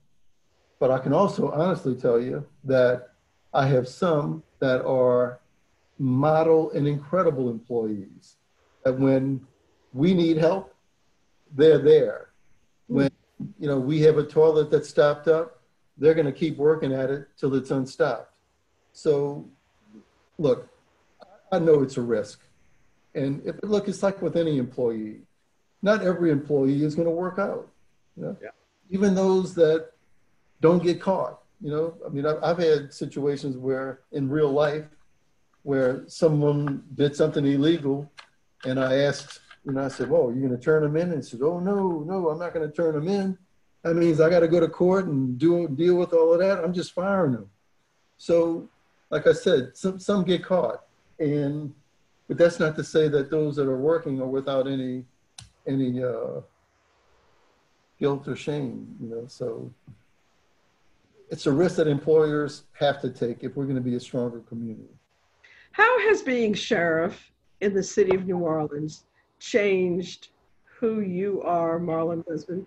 But 0.79 0.91
I 0.91 0.99
can 0.99 1.13
also 1.13 1.49
honestly 1.51 1.95
tell 1.95 2.19
you 2.19 2.45
that 2.65 3.09
I 3.53 3.67
have 3.67 3.87
some 3.87 4.43
that 4.59 4.83
are 4.85 5.39
model 5.97 6.71
and 6.71 6.87
incredible 6.87 7.49
employees. 7.49 8.35
That 8.83 8.99
when 8.99 9.45
we 9.93 10.13
need 10.13 10.37
help, 10.37 10.75
they're 11.53 11.77
there. 11.77 12.29
Mm-hmm. 12.89 12.95
When 12.95 13.11
you 13.59 13.67
know 13.67 13.79
we 13.79 14.01
have 14.01 14.17
a 14.17 14.23
toilet 14.23 14.71
that's 14.71 14.89
stopped 14.89 15.27
up, 15.27 15.61
they're 15.97 16.13
going 16.13 16.25
to 16.25 16.31
keep 16.31 16.57
working 16.57 16.93
at 16.93 17.09
it 17.09 17.27
till 17.37 17.53
it's 17.55 17.71
unstopped. 17.71 18.33
So, 18.91 19.47
look, 20.41 20.67
I 21.51 21.59
know 21.59 21.81
it's 21.83 21.97
a 21.97 22.01
risk, 22.01 22.39
and 23.13 23.41
if, 23.45 23.55
look, 23.63 23.87
it's 23.87 24.03
like 24.03 24.21
with 24.21 24.35
any 24.35 24.57
employee. 24.57 25.21
Not 25.83 26.03
every 26.03 26.29
employee 26.29 26.83
is 26.83 26.93
going 26.93 27.07
to 27.07 27.17
work 27.25 27.39
out. 27.39 27.67
You 28.15 28.23
know? 28.23 28.37
Yeah 28.41 28.49
even 28.91 29.15
those 29.15 29.55
that 29.55 29.89
don't 30.59 30.83
get 30.83 31.01
caught. 31.01 31.39
You 31.61 31.71
know, 31.71 31.97
I 32.05 32.09
mean, 32.09 32.25
I've, 32.25 32.43
I've 32.43 32.57
had 32.57 32.93
situations 32.93 33.57
where 33.57 34.01
in 34.11 34.29
real 34.29 34.51
life 34.51 34.85
where 35.63 36.03
someone 36.07 36.83
did 36.95 37.15
something 37.15 37.45
illegal, 37.45 38.11
and 38.65 38.79
I 38.79 38.95
asked, 38.97 39.39
you 39.63 39.71
know, 39.71 39.85
I 39.85 39.87
said, 39.87 40.09
"Well, 40.09 40.31
you're 40.31 40.47
going 40.47 40.57
to 40.57 40.63
turn 40.63 40.83
them 40.83 40.97
in?" 40.97 41.11
And 41.11 41.23
he 41.23 41.29
said, 41.29 41.41
"Oh 41.41 41.59
no, 41.59 42.03
no, 42.05 42.29
I'm 42.29 42.39
not 42.39 42.53
going 42.53 42.67
to 42.67 42.75
turn 42.75 42.95
them 42.95 43.07
in. 43.07 43.37
That 43.83 43.95
means 43.95 44.19
I 44.19 44.29
got 44.29 44.39
to 44.41 44.47
go 44.47 44.59
to 44.59 44.67
court 44.67 45.05
and 45.05 45.37
do 45.37 45.67
deal 45.67 45.95
with 45.95 46.13
all 46.13 46.33
of 46.33 46.39
that. 46.39 46.63
I'm 46.63 46.73
just 46.73 46.93
firing 46.93 47.33
them." 47.33 47.49
So, 48.17 48.69
like 49.11 49.27
I 49.27 49.33
said, 49.33 49.77
some 49.77 49.99
some 49.99 50.23
get 50.23 50.43
caught, 50.43 50.85
and 51.19 51.73
but 52.27 52.37
that's 52.37 52.59
not 52.59 52.75
to 52.77 52.83
say 52.83 53.09
that 53.09 53.29
those 53.29 53.57
that 53.57 53.67
are 53.67 53.77
working 53.77 54.19
are 54.21 54.27
without 54.27 54.67
any 54.67 55.03
any 55.67 56.01
uh, 56.01 56.39
guilt 57.99 58.27
or 58.27 58.35
shame, 58.35 58.87
you 59.01 59.09
know. 59.09 59.25
So 59.27 59.71
it's 61.29 61.45
a 61.45 61.51
risk 61.51 61.75
that 61.75 61.87
employers 61.87 62.63
have 62.73 63.01
to 63.01 63.09
take 63.09 63.43
if 63.43 63.55
we're 63.55 63.65
going 63.65 63.75
to 63.75 63.81
be 63.81 63.95
a 63.95 63.99
stronger 63.99 64.39
community. 64.39 64.95
How 65.73 65.99
has 66.07 66.21
being 66.21 66.53
sheriff 66.53 67.31
in 67.59 67.73
the 67.73 67.83
city 67.83 68.15
of 68.15 68.25
New 68.25 68.39
Orleans 68.39 69.03
changed 69.39 70.29
who 70.63 71.01
you 71.01 71.41
are, 71.43 71.79
Marlin 71.79 72.23
Lisbon? 72.27 72.65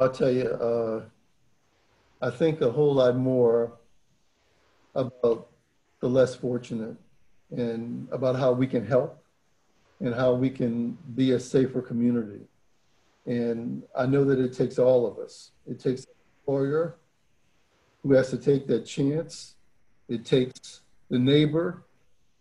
I'll 0.00 0.12
tell 0.12 0.30
you, 0.30 0.46
uh, 0.46 1.02
I 2.22 2.30
think 2.30 2.60
a 2.60 2.70
whole 2.70 2.94
lot 2.94 3.16
more 3.16 3.72
about 4.94 5.48
the 6.00 6.08
less 6.08 6.34
fortunate 6.34 6.96
and 7.50 8.08
about 8.12 8.36
how 8.36 8.52
we 8.52 8.66
can 8.66 8.86
help 8.86 9.22
and 10.00 10.14
how 10.14 10.32
we 10.32 10.50
can 10.50 10.96
be 11.14 11.32
a 11.32 11.40
safer 11.40 11.82
community. 11.82 12.40
And 13.26 13.82
I 13.96 14.06
know 14.06 14.24
that 14.24 14.38
it 14.38 14.54
takes 14.54 14.78
all 14.78 15.06
of 15.06 15.18
us. 15.18 15.50
It 15.66 15.80
takes 15.80 16.04
an 16.04 16.12
employer 16.40 16.96
who 18.02 18.12
has 18.12 18.30
to 18.30 18.38
take 18.38 18.66
that 18.68 18.86
chance. 18.86 19.56
It 20.08 20.24
takes 20.24 20.80
the 21.10 21.18
neighbor 21.18 21.84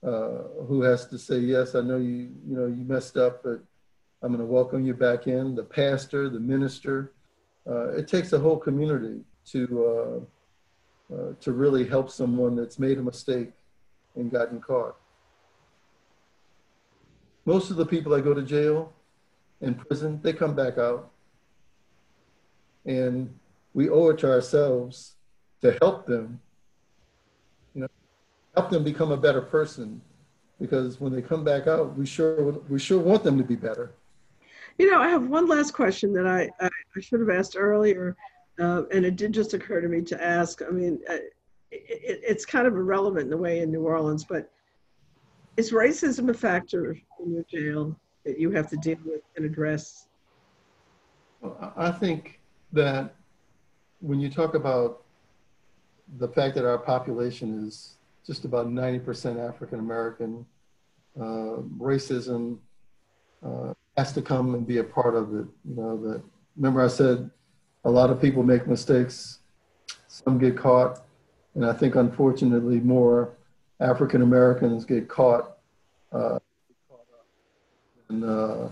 uh, 0.05 0.43
who 0.67 0.81
has 0.83 1.07
to 1.07 1.17
say, 1.17 1.39
yes, 1.39 1.75
I 1.75 1.81
know 1.81 1.97
you, 1.97 2.29
you 2.47 2.55
know, 2.55 2.67
you 2.67 2.85
messed 2.85 3.17
up, 3.17 3.43
but 3.43 3.59
I'm 4.21 4.29
going 4.29 4.39
to 4.39 4.45
welcome 4.45 4.85
you 4.85 4.93
back 4.93 5.27
in. 5.27 5.55
The 5.55 5.63
pastor, 5.63 6.29
the 6.29 6.39
minister. 6.39 7.13
Uh, 7.69 7.89
it 7.89 8.07
takes 8.07 8.31
a 8.33 8.39
whole 8.39 8.57
community 8.57 9.21
to 9.51 10.27
uh, 11.13 11.33
to 11.39 11.51
really 11.51 11.85
help 11.85 12.09
someone 12.09 12.55
that's 12.55 12.79
made 12.79 12.97
a 12.97 13.01
mistake 13.01 13.51
and 14.15 14.31
gotten 14.31 14.59
caught. 14.59 14.95
Most 17.45 17.71
of 17.71 17.77
the 17.77 17.85
people 17.85 18.11
that 18.11 18.23
go 18.23 18.33
to 18.33 18.41
jail 18.41 18.91
in 19.61 19.73
prison, 19.73 20.19
they 20.21 20.33
come 20.33 20.53
back 20.53 20.77
out. 20.77 21.09
And 22.85 23.33
we 23.73 23.89
owe 23.89 24.09
it 24.09 24.17
to 24.19 24.31
ourselves 24.31 25.15
to 25.61 25.77
help 25.81 26.05
them, 26.05 26.39
you 27.73 27.81
know, 27.81 27.87
help 28.55 28.69
them 28.69 28.83
become 28.83 29.11
a 29.11 29.17
better 29.17 29.41
person. 29.41 30.01
Because 30.59 30.99
when 30.99 31.13
they 31.13 31.21
come 31.21 31.43
back 31.43 31.67
out, 31.67 31.95
we 31.95 32.05
sure 32.05 32.51
we 32.67 32.79
sure 32.79 32.99
want 32.99 33.23
them 33.23 33.37
to 33.37 33.43
be 33.43 33.55
better. 33.55 33.93
You 34.77 34.91
know, 34.91 34.99
I 34.99 35.09
have 35.09 35.27
one 35.27 35.47
last 35.47 35.71
question 35.71 36.13
that 36.13 36.27
I, 36.27 36.49
I 36.59 36.69
should 36.99 37.19
have 37.19 37.29
asked 37.29 37.55
earlier, 37.57 38.15
uh, 38.59 38.83
and 38.91 39.05
it 39.05 39.15
did 39.15 39.33
just 39.33 39.53
occur 39.53 39.81
to 39.81 39.87
me 39.87 40.01
to 40.01 40.23
ask. 40.23 40.61
I 40.61 40.69
mean, 40.69 40.99
uh, 41.09 41.15
it, 41.71 42.21
it's 42.23 42.45
kind 42.45 42.67
of 42.67 42.73
irrelevant 42.73 43.27
in 43.27 43.33
a 43.33 43.37
way 43.37 43.59
in 43.59 43.71
New 43.71 43.83
Orleans, 43.83 44.23
but 44.23 44.51
is 45.57 45.71
racism 45.71 46.29
a 46.29 46.33
factor 46.33 46.97
in 47.23 47.33
your 47.33 47.43
jail 47.43 47.95
that 48.25 48.39
you 48.39 48.51
have 48.51 48.69
to 48.69 48.77
deal 48.77 48.97
with 49.05 49.21
and 49.35 49.45
address? 49.45 50.07
I 51.75 51.91
think 51.91 52.39
that 52.73 53.15
when 53.99 54.19
you 54.19 54.29
talk 54.29 54.53
about 54.53 55.03
the 56.17 56.27
fact 56.27 56.55
that 56.55 56.65
our 56.65 56.77
population 56.77 57.67
is 57.67 57.95
just 58.25 58.45
about 58.45 58.67
90% 58.67 59.47
African 59.47 59.79
American, 59.79 60.45
uh, 61.19 61.61
racism 61.77 62.57
uh, 63.45 63.73
has 63.97 64.13
to 64.13 64.21
come 64.21 64.53
and 64.53 64.65
be 64.65 64.77
a 64.77 64.83
part 64.83 65.15
of 65.15 65.33
it. 65.35 65.47
You 65.65 65.75
know, 65.75 65.97
that 66.03 66.21
remember 66.55 66.83
I 66.83 66.87
said 66.87 67.29
a 67.87 67.89
lot 67.89 68.09
of 68.09 68.21
people 68.21 68.43
make 68.43 68.67
mistakes, 68.67 69.39
some 70.09 70.37
get 70.37 70.57
caught, 70.57 71.03
and 71.55 71.65
I 71.65 71.71
think 71.71 71.95
unfortunately 71.95 72.81
more 72.81 73.29
African 73.79 74.21
Americans 74.21 74.83
get 74.83 75.07
caught 75.07 75.57
uh, 76.11 76.37
than, 78.09 78.25
uh, 78.25 78.69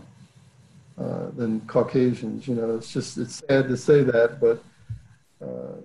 uh, 0.99 1.29
than 1.37 1.61
Caucasians. 1.61 2.45
You 2.45 2.55
know, 2.55 2.75
it's 2.75 2.91
just 2.91 3.17
it's 3.17 3.41
sad 3.47 3.69
to 3.69 3.77
say 3.77 4.03
that, 4.03 4.41
but 4.41 4.61
uh, 5.41 5.75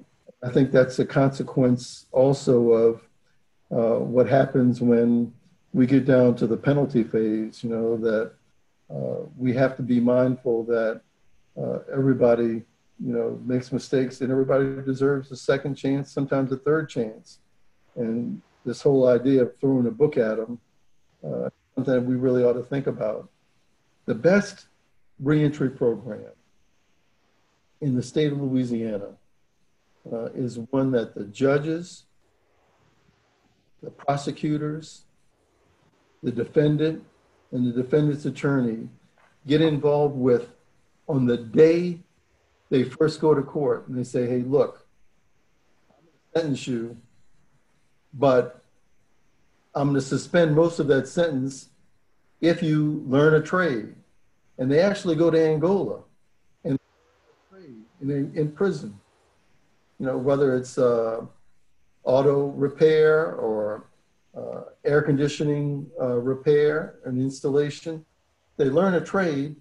I 0.43 0.51
think 0.51 0.73
that's 0.73 0.99
a 0.99 1.07
consequence 1.07 2.07
also 2.11 2.71
of 2.73 3.01
uh, 3.71 4.01
what 4.01 4.29
happens 4.29 4.81
when 4.81 5.33
we 5.73 5.87
get 5.87 6.05
down 6.05 6.35
to 6.35 6.49
the 6.49 6.57
penalty 6.57 7.05
phase. 7.05 7.63
You 7.63 7.71
know 7.71 7.97
that 7.99 8.33
uh, 8.93 9.27
we 9.39 9.53
have 9.53 9.77
to 9.77 9.85
be 9.85 10.01
mindful 10.01 10.65
that 10.65 11.03
everybody 11.93 12.65
you 13.03 13.13
know 13.13 13.41
makes 13.45 13.73
mistakes 13.73 14.21
and 14.21 14.31
everybody 14.31 14.83
deserves 14.85 15.31
a 15.31 15.37
second 15.37 15.75
chance 15.75 16.13
sometimes 16.13 16.53
a 16.53 16.57
third 16.57 16.89
chance. 16.89 17.39
And 17.97 18.41
this 18.65 18.83
whole 18.83 19.09
idea 19.09 19.43
of 19.43 19.59
throwing 19.59 19.87
a 19.87 19.91
book 19.91 20.17
at 20.17 20.37
them 20.37 20.59
uh, 21.25 21.49
something 21.75 22.07
we 22.07 22.15
really 22.15 22.45
ought 22.45 22.55
to 22.55 22.63
think 22.63 22.87
about. 22.87 23.29
The 24.07 24.15
best 24.15 24.67
reentry 25.19 25.71
program 25.71 26.33
in 27.81 27.95
the 27.95 28.03
state 28.03 28.33
of 28.33 28.41
louisiana 28.41 29.13
uh, 30.11 30.27
is 30.33 30.59
one 30.71 30.91
that 30.93 31.15
the 31.15 31.25
judges 31.25 32.05
the 33.83 33.91
prosecutors 33.91 35.03
the 36.23 36.33
defendant 36.33 37.05
and 37.53 37.67
the 37.67 37.83
defendant's 37.83 38.25
attorney 38.25 38.89
get 39.47 39.61
involved 39.61 40.17
with 40.17 40.49
on 41.09 41.27
the 41.27 41.37
day 41.37 41.99
they 42.71 42.85
first 42.85 43.21
go 43.21 43.35
to 43.35 43.43
court 43.43 43.89
and 43.89 43.99
they 43.99 44.05
say, 44.05 44.27
hey, 44.27 44.43
look, 44.43 44.87
I'm 45.91 46.05
going 46.05 46.15
to 46.33 46.41
sentence 46.41 46.67
you, 46.67 46.97
but 48.15 48.63
I'm 49.75 49.89
going 49.89 50.01
to 50.01 50.01
suspend 50.01 50.55
most 50.55 50.79
of 50.79 50.87
that 50.87 51.09
sentence 51.09 51.69
if 52.41 52.63
you 52.63 53.05
learn 53.07 53.35
a 53.35 53.43
trade. 53.43 53.95
And 54.59 54.71
they 54.71 54.81
actually 54.81 55.17
go 55.17 55.31
to 55.31 55.41
Angola 55.41 56.03
and 56.65 56.79
in, 58.01 58.33
in 58.35 58.53
prison. 58.53 58.99
You 59.99 60.07
know, 60.07 60.19
whether 60.19 60.57
it's 60.57 60.79
uh, 60.79 61.23
auto 62.05 62.49
repair 62.49 63.35
or 63.35 63.87
uh, 64.37 64.63
air 64.85 65.03
conditioning 65.03 65.87
uh, 66.01 66.17
repair 66.17 67.01
and 67.05 67.21
installation, 67.21 68.05
they 68.57 68.67
learn 68.67 68.95
a 68.95 69.01
trade. 69.01 69.57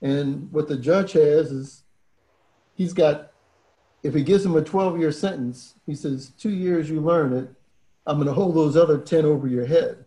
And 0.00 0.50
what 0.52 0.68
the 0.68 0.76
judge 0.76 1.12
has 1.12 1.50
is 1.50 1.82
he's 2.78 2.94
got, 2.94 3.32
if 4.02 4.14
he 4.14 4.22
gives 4.22 4.46
him 4.46 4.56
a 4.56 4.62
12 4.62 4.98
year 4.98 5.12
sentence, 5.12 5.74
he 5.84 5.94
says, 5.94 6.30
two 6.38 6.50
years 6.50 6.88
you 6.88 7.00
learn 7.00 7.34
it, 7.34 7.50
I'm 8.06 8.16
going 8.16 8.28
to 8.28 8.32
hold 8.32 8.54
those 8.54 8.76
other 8.76 8.96
10 8.96 9.26
over 9.26 9.48
your 9.48 9.66
head. 9.66 10.04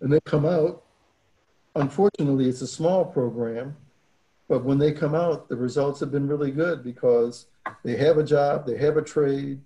And 0.00 0.12
they 0.12 0.18
come 0.24 0.46
out. 0.46 0.82
Unfortunately, 1.76 2.48
it's 2.48 2.62
a 2.62 2.66
small 2.66 3.04
program, 3.04 3.76
but 4.48 4.64
when 4.64 4.78
they 4.78 4.92
come 4.92 5.14
out, 5.14 5.48
the 5.48 5.56
results 5.56 6.00
have 6.00 6.10
been 6.10 6.26
really 6.26 6.50
good 6.50 6.82
because 6.82 7.46
they 7.84 7.96
have 7.96 8.16
a 8.16 8.24
job, 8.24 8.66
they 8.66 8.78
have 8.78 8.96
a 8.96 9.02
trade, 9.02 9.60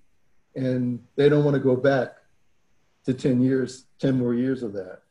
and 0.56 1.00
they 1.14 1.28
don't 1.28 1.44
want 1.44 1.54
to 1.54 1.62
go 1.62 1.76
back 1.76 2.16
to 3.04 3.14
10 3.14 3.40
years, 3.40 3.84
10 4.00 4.18
more 4.18 4.34
years 4.34 4.64
of 4.64 4.72
that. 4.72 5.02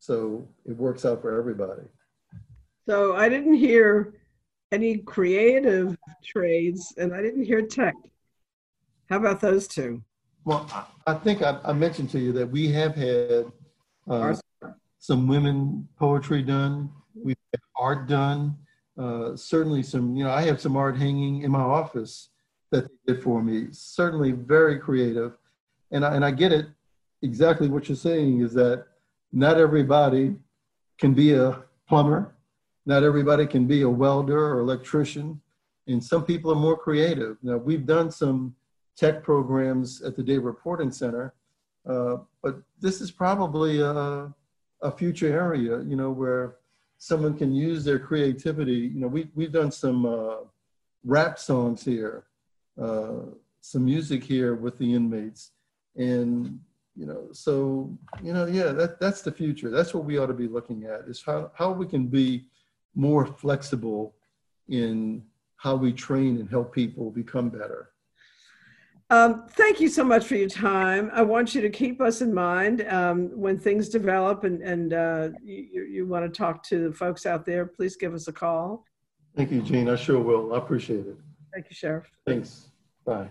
So 0.00 0.48
it 0.66 0.76
works 0.76 1.04
out 1.04 1.22
for 1.22 1.38
everybody. 1.38 1.82
So 2.86 3.14
I 3.14 3.28
didn't 3.28 3.54
hear 3.54 4.14
any 4.72 4.98
creative 4.98 5.96
trades, 6.24 6.94
and 6.96 7.14
I 7.14 7.22
didn't 7.22 7.44
hear 7.44 7.62
tech. 7.62 7.94
How 9.08 9.18
about 9.18 9.40
those 9.40 9.68
two? 9.68 10.02
Well, 10.44 10.66
I 11.06 11.14
think 11.14 11.42
I, 11.42 11.58
I 11.64 11.72
mentioned 11.72 12.10
to 12.10 12.18
you 12.18 12.32
that 12.32 12.50
we 12.50 12.72
have 12.72 12.96
had 12.96 13.52
uh, 14.08 14.34
some 14.98 15.28
women 15.28 15.86
poetry 15.98 16.42
done. 16.42 16.90
We've 17.14 17.36
had 17.52 17.60
art 17.76 18.08
done. 18.08 18.56
Uh, 18.98 19.36
certainly 19.36 19.82
some, 19.82 20.16
you 20.16 20.24
know, 20.24 20.30
I 20.30 20.42
have 20.42 20.60
some 20.60 20.76
art 20.76 20.96
hanging 20.96 21.42
in 21.42 21.50
my 21.50 21.60
office 21.60 22.30
that 22.70 22.88
they 23.06 23.14
did 23.14 23.22
for 23.22 23.42
me. 23.42 23.68
Certainly 23.70 24.32
very 24.32 24.78
creative. 24.78 25.36
And 25.92 26.04
I, 26.04 26.14
and 26.14 26.24
I 26.24 26.30
get 26.30 26.52
it 26.52 26.66
exactly 27.20 27.68
what 27.68 27.88
you're 27.88 27.96
saying 27.96 28.40
is 28.40 28.52
that 28.54 28.86
not 29.32 29.58
everybody 29.58 30.34
can 30.98 31.14
be 31.14 31.34
a 31.34 31.62
plumber 31.88 32.34
not 32.86 33.02
everybody 33.02 33.46
can 33.46 33.66
be 33.66 33.82
a 33.82 33.88
welder 33.88 34.54
or 34.54 34.60
electrician, 34.60 35.40
and 35.86 36.02
some 36.02 36.24
people 36.24 36.50
are 36.52 36.56
more 36.56 36.76
creative. 36.76 37.36
Now, 37.42 37.56
we've 37.56 37.86
done 37.86 38.10
some 38.10 38.54
tech 38.96 39.22
programs 39.22 40.02
at 40.02 40.16
the 40.16 40.22
Day 40.22 40.38
Reporting 40.38 40.90
Center, 40.90 41.34
uh, 41.88 42.16
but 42.42 42.62
this 42.80 43.00
is 43.00 43.10
probably 43.10 43.80
a, 43.80 44.32
a 44.82 44.90
future 44.96 45.32
area, 45.32 45.82
you 45.82 45.96
know, 45.96 46.10
where 46.10 46.56
someone 46.98 47.36
can 47.36 47.52
use 47.52 47.84
their 47.84 47.98
creativity. 47.98 48.90
You 48.94 49.00
know, 49.00 49.08
we, 49.08 49.28
we've 49.34 49.52
done 49.52 49.72
some 49.72 50.06
uh, 50.06 50.36
rap 51.04 51.38
songs 51.38 51.84
here, 51.84 52.24
uh, 52.80 53.22
some 53.60 53.84
music 53.84 54.22
here 54.22 54.54
with 54.54 54.78
the 54.78 54.94
inmates. 54.94 55.50
And, 55.96 56.60
you 56.96 57.06
know, 57.06 57.28
so, 57.32 57.90
you 58.22 58.32
know, 58.32 58.46
yeah, 58.46 58.70
that, 58.72 59.00
that's 59.00 59.22
the 59.22 59.32
future. 59.32 59.68
That's 59.68 59.94
what 59.94 60.04
we 60.04 60.18
ought 60.18 60.26
to 60.26 60.34
be 60.34 60.46
looking 60.46 60.84
at 60.84 61.02
is 61.08 61.22
how, 61.24 61.50
how 61.54 61.72
we 61.72 61.86
can 61.86 62.06
be 62.06 62.44
more 62.94 63.26
flexible 63.26 64.14
in 64.68 65.22
how 65.56 65.76
we 65.76 65.92
train 65.92 66.38
and 66.38 66.48
help 66.48 66.74
people 66.74 67.10
become 67.10 67.48
better. 67.48 67.90
Um, 69.10 69.46
thank 69.50 69.78
you 69.78 69.88
so 69.88 70.02
much 70.04 70.24
for 70.24 70.36
your 70.36 70.48
time. 70.48 71.10
I 71.12 71.20
want 71.20 71.54
you 71.54 71.60
to 71.60 71.68
keep 71.68 72.00
us 72.00 72.22
in 72.22 72.32
mind 72.32 72.86
um, 72.88 73.28
when 73.38 73.58
things 73.58 73.90
develop 73.90 74.44
and, 74.44 74.62
and 74.62 74.94
uh, 74.94 75.28
you, 75.42 75.82
you 75.82 76.06
want 76.06 76.24
to 76.24 76.36
talk 76.36 76.62
to 76.68 76.88
the 76.88 76.94
folks 76.94 77.26
out 77.26 77.44
there, 77.44 77.66
please 77.66 77.94
give 77.96 78.14
us 78.14 78.28
a 78.28 78.32
call. 78.32 78.84
Thank 79.36 79.50
you, 79.50 79.60
Jeanne. 79.60 79.90
I 79.90 79.96
sure 79.96 80.18
will. 80.18 80.54
I 80.54 80.58
appreciate 80.58 81.06
it. 81.06 81.16
Thank 81.52 81.66
you, 81.68 81.76
Sheriff. 81.76 82.06
Thanks. 82.26 82.68
Bye. 83.04 83.30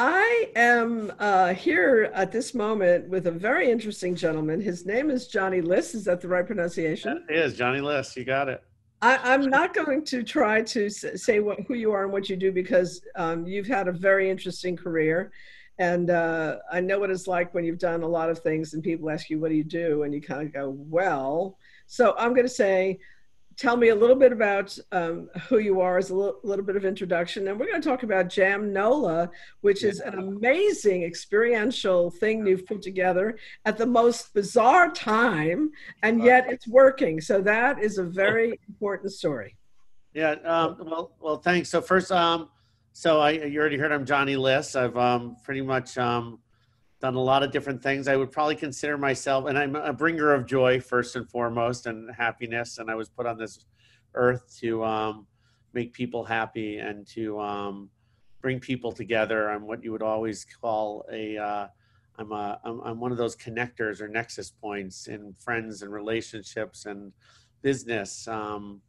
I 0.00 0.52
am 0.54 1.12
uh, 1.18 1.54
here 1.54 2.12
at 2.14 2.30
this 2.30 2.54
moment 2.54 3.08
with 3.08 3.26
a 3.26 3.32
very 3.32 3.68
interesting 3.68 4.14
gentleman. 4.14 4.60
His 4.60 4.86
name 4.86 5.10
is 5.10 5.26
Johnny 5.26 5.60
Liss. 5.60 5.92
Is 5.92 6.04
that 6.04 6.20
the 6.20 6.28
right 6.28 6.46
pronunciation? 6.46 7.24
It 7.28 7.34
is 7.34 7.56
Johnny 7.56 7.80
Liss. 7.80 8.16
You 8.16 8.24
got 8.24 8.48
it. 8.48 8.62
I, 9.02 9.34
am 9.34 9.50
not 9.50 9.74
going 9.74 10.04
to 10.04 10.22
try 10.22 10.62
to 10.62 10.88
say 10.88 11.40
what, 11.40 11.58
who 11.66 11.74
you 11.74 11.90
are 11.90 12.04
and 12.04 12.12
what 12.12 12.28
you 12.28 12.36
do 12.36 12.52
because 12.52 13.02
um, 13.16 13.44
you've 13.44 13.66
had 13.66 13.88
a 13.88 13.92
very 13.92 14.30
interesting 14.30 14.76
career. 14.76 15.32
And 15.80 16.10
uh, 16.10 16.58
I 16.70 16.80
know 16.80 17.00
what 17.00 17.10
it's 17.10 17.26
like 17.26 17.52
when 17.52 17.64
you've 17.64 17.80
done 17.80 18.04
a 18.04 18.08
lot 18.08 18.30
of 18.30 18.38
things 18.38 18.74
and 18.74 18.84
people 18.84 19.10
ask 19.10 19.28
you, 19.28 19.40
what 19.40 19.48
do 19.48 19.56
you 19.56 19.64
do? 19.64 20.04
And 20.04 20.14
you 20.14 20.22
kind 20.22 20.46
of 20.46 20.52
go, 20.52 20.76
well. 20.78 21.58
So 21.88 22.14
I'm 22.16 22.34
going 22.34 22.46
to 22.46 22.54
say, 22.54 23.00
tell 23.58 23.76
me 23.76 23.88
a 23.88 23.94
little 23.94 24.16
bit 24.16 24.32
about 24.32 24.78
um, 24.92 25.28
who 25.48 25.58
you 25.58 25.80
are 25.80 25.98
as 25.98 26.10
a 26.10 26.14
little, 26.14 26.38
little, 26.44 26.64
bit 26.64 26.76
of 26.76 26.84
introduction. 26.84 27.48
And 27.48 27.58
we're 27.58 27.66
going 27.66 27.82
to 27.82 27.88
talk 27.88 28.04
about 28.04 28.28
Jam 28.28 28.72
NOLA, 28.72 29.30
which 29.62 29.82
is 29.82 29.98
an 29.98 30.14
amazing 30.14 31.02
experiential 31.02 32.10
thing 32.10 32.46
you've 32.46 32.66
put 32.66 32.80
together 32.80 33.36
at 33.64 33.76
the 33.76 33.86
most 33.86 34.32
bizarre 34.32 34.90
time, 34.92 35.72
and 36.04 36.22
yet 36.22 36.46
it's 36.48 36.68
working. 36.68 37.20
So 37.20 37.40
that 37.42 37.82
is 37.82 37.98
a 37.98 38.04
very 38.04 38.60
important 38.68 39.12
story. 39.12 39.56
Yeah. 40.14 40.36
Um, 40.44 40.76
well, 40.80 41.12
well, 41.20 41.36
thanks. 41.38 41.68
So 41.68 41.80
first, 41.80 42.12
um, 42.12 42.48
so 42.92 43.20
I, 43.20 43.30
you 43.30 43.60
already 43.60 43.76
heard 43.76 43.92
I'm 43.92 44.06
Johnny 44.06 44.36
Liss. 44.36 44.76
I've 44.76 44.96
um, 44.96 45.36
pretty 45.44 45.62
much 45.62 45.98
um, 45.98 46.38
done 47.00 47.14
a 47.14 47.20
lot 47.20 47.42
of 47.42 47.52
different 47.52 47.82
things. 47.82 48.08
I 48.08 48.16
would 48.16 48.30
probably 48.30 48.56
consider 48.56 48.98
myself, 48.98 49.46
and 49.46 49.56
I'm 49.56 49.76
a 49.76 49.92
bringer 49.92 50.34
of 50.34 50.46
joy 50.46 50.80
first 50.80 51.16
and 51.16 51.28
foremost, 51.28 51.86
and 51.86 52.10
happiness. 52.14 52.78
And 52.78 52.90
I 52.90 52.94
was 52.94 53.08
put 53.08 53.26
on 53.26 53.38
this 53.38 53.64
earth 54.14 54.56
to 54.60 54.84
um, 54.84 55.26
make 55.72 55.92
people 55.92 56.24
happy 56.24 56.78
and 56.78 57.06
to 57.08 57.40
um, 57.40 57.90
bring 58.40 58.58
people 58.58 58.90
together. 58.90 59.50
I'm 59.50 59.66
what 59.66 59.84
you 59.84 59.92
would 59.92 60.02
always 60.02 60.44
call 60.60 61.04
a. 61.12 61.36
Uh, 61.36 61.66
I'm 62.18 62.32
a. 62.32 62.58
I'm, 62.64 62.80
I'm 62.80 63.00
one 63.00 63.12
of 63.12 63.18
those 63.18 63.36
connectors 63.36 64.00
or 64.00 64.08
nexus 64.08 64.50
points 64.50 65.06
in 65.06 65.34
friends 65.38 65.82
and 65.82 65.92
relationships 65.92 66.86
and 66.86 67.12
business. 67.62 68.26
Um, 68.26 68.80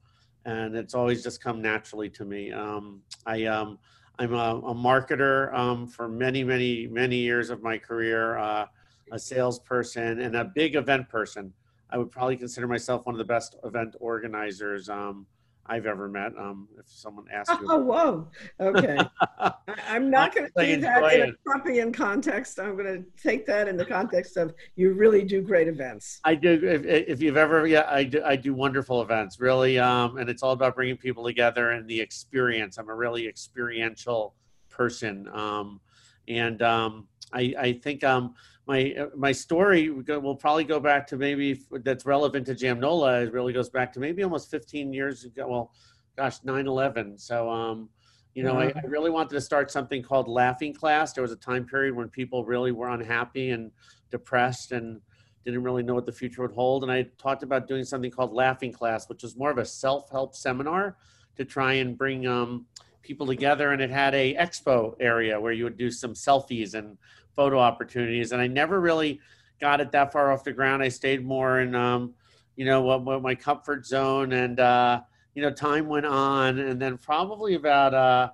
and 0.45 0.75
it's 0.75 0.95
always 0.95 1.21
just 1.21 1.43
come 1.43 1.61
naturally 1.61 2.09
to 2.09 2.25
me. 2.25 2.51
Um, 2.51 3.01
I 3.25 3.45
um, 3.45 3.77
I'm 4.19 4.34
a, 4.34 4.58
a 4.58 4.75
marketer 4.75 5.53
um, 5.53 5.88
for 5.88 6.10
many, 6.10 6.43
many, 6.43 6.88
many 6.88 7.15
years 7.15 7.49
of 7.49 7.63
my 7.63 7.77
career, 7.77 8.38
uh, 8.38 8.65
a 9.13 9.17
salesperson, 9.17 10.19
and 10.19 10.36
a 10.36 10.43
big 10.43 10.75
event 10.75 11.08
person. 11.08 11.53
I 11.89 11.97
would 11.97 12.12
probably 12.12 12.36
consider 12.36 12.67
myself 12.67 13.05
one 13.05 13.15
of 13.15 13.17
the 13.17 13.25
best 13.25 13.55
event 13.63 13.95
organizers. 14.01 14.89
Um, 14.89 15.25
I've 15.69 15.86
ever 15.86 16.10
met. 16.10 16.34
Um, 16.38 16.67
if 16.79 16.86
someone 16.88 17.25
asks 17.32 17.55
you. 17.62 17.67
Oh, 17.69 17.77
whoa. 17.77 18.27
Okay. 18.60 18.97
I'm 19.88 20.10
not 20.10 20.34
going 20.34 20.49
to 20.58 20.65
do 20.65 20.82
that 20.82 21.13
in 21.13 21.29
a 21.29 21.34
Trumpian 21.47 21.93
context. 21.93 22.60
I'm 22.60 22.75
going 22.75 23.03
to 23.03 23.21
take 23.21 23.45
that 23.45 23.67
in 23.67 23.77
the 23.77 23.86
context 23.86 24.36
of 24.36 24.53
you 24.75 24.93
really 24.93 25.23
do 25.23 25.41
great 25.41 25.67
events. 25.67 26.19
I 26.25 26.36
do. 26.36 26.60
If, 26.63 26.86
if 26.86 27.21
you've 27.21 27.38
ever, 27.38 27.67
yeah, 27.67 27.86
I 27.88 28.03
do. 28.03 28.23
I 28.25 28.36
do 28.36 28.53
wonderful 28.53 29.01
events, 29.03 29.39
really. 29.39 29.77
Um, 29.77 30.17
and 30.17 30.29
it's 30.29 30.41
all 30.41 30.53
about 30.53 30.75
bringing 30.75 30.97
people 30.97 31.23
together 31.23 31.71
and 31.71 31.88
the 31.88 32.01
experience. 32.01 32.77
I'm 32.77 32.89
a 32.89 32.95
really 32.95 33.27
experiential 33.27 34.34
person. 34.69 35.29
Um, 35.32 35.82
and 36.27 36.62
um, 36.63 37.08
I, 37.32 37.53
I 37.60 37.73
think 37.73 38.03
um, 38.03 38.34
my 38.69 38.93
uh, 38.99 39.08
my 39.17 39.32
story 39.32 39.89
will 39.89 40.36
probably 40.36 40.63
go 40.63 40.79
back 40.79 41.08
to 41.08 41.17
maybe 41.17 41.60
that's 41.84 42.05
relevant 42.05 42.45
to 42.45 42.53
Jamnola. 42.53 43.25
It 43.25 43.34
really 43.34 43.51
goes 43.51 43.67
back 43.67 43.91
to 43.93 43.99
maybe 43.99 44.21
almost 44.23 44.51
15 44.51 44.93
years 44.93 45.25
ago. 45.25 45.47
Well, 45.47 45.71
gosh, 46.15 46.39
9/11. 46.41 47.19
So, 47.19 47.49
um, 47.49 47.89
you 48.36 48.43
know, 48.43 48.53
I, 48.53 48.65
I, 48.65 48.86
really 48.86 49.10
wanted 49.10 49.32
to 49.32 49.41
start 49.41 49.71
something 49.71 50.03
called 50.03 50.27
Laughing 50.27 50.71
Class. 50.71 51.13
There 51.13 51.23
was 51.23 51.32
a 51.32 51.36
time 51.36 51.65
period 51.65 51.95
when 51.95 52.10
people 52.10 52.45
really 52.45 52.71
were 52.71 52.89
unhappy 52.89 53.49
and 53.49 53.71
depressed 54.12 54.71
and 54.71 55.01
didn't 55.43 55.63
really 55.63 55.82
know 55.82 55.95
what 55.95 56.05
the 56.05 56.12
future 56.12 56.43
would 56.43 56.51
hold. 56.51 56.84
And 56.84 56.91
I 56.91 57.08
talked 57.17 57.41
about 57.41 57.67
doing 57.67 57.84
something 57.84 58.12
called 58.12 58.34
Laughing 58.34 58.71
Class, 58.71 59.10
which 59.10 59.23
was 59.23 59.36
more 59.36 59.49
of 59.49 59.58
a 59.58 59.65
self-help 59.65 60.36
seminar 60.36 60.95
to 61.38 61.43
try 61.43 61.73
and 61.73 61.97
bring 61.97 62.27
um, 62.27 62.67
people 63.01 63.25
together. 63.25 63.71
And 63.71 63.82
it 63.82 63.89
had 63.89 64.13
a 64.13 64.36
expo 64.36 64.93
area 64.99 65.41
where 65.41 65.53
you 65.53 65.63
would 65.63 65.77
do 65.77 65.89
some 65.89 66.13
selfies 66.13 66.75
and 66.75 66.99
photo 67.35 67.59
opportunities. 67.59 68.31
And 68.31 68.41
I 68.41 68.47
never 68.47 68.79
really 68.79 69.19
got 69.59 69.81
it 69.81 69.91
that 69.91 70.11
far 70.11 70.31
off 70.31 70.43
the 70.43 70.51
ground. 70.51 70.81
I 70.81 70.89
stayed 70.89 71.25
more 71.25 71.59
in, 71.59 71.75
um, 71.75 72.13
you 72.55 72.65
know, 72.65 72.81
what, 72.81 73.03
what 73.03 73.21
my 73.21 73.35
comfort 73.35 73.85
zone. 73.85 74.33
And, 74.33 74.59
uh, 74.59 75.01
you 75.35 75.41
know, 75.41 75.51
time 75.51 75.87
went 75.87 76.05
on. 76.05 76.59
And 76.59 76.81
then 76.81 76.97
probably 76.97 77.55
about 77.55 77.93
uh, 77.93 78.31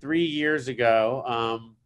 three 0.00 0.24
years 0.24 0.68
ago, 0.68 1.22
um, 1.26 1.76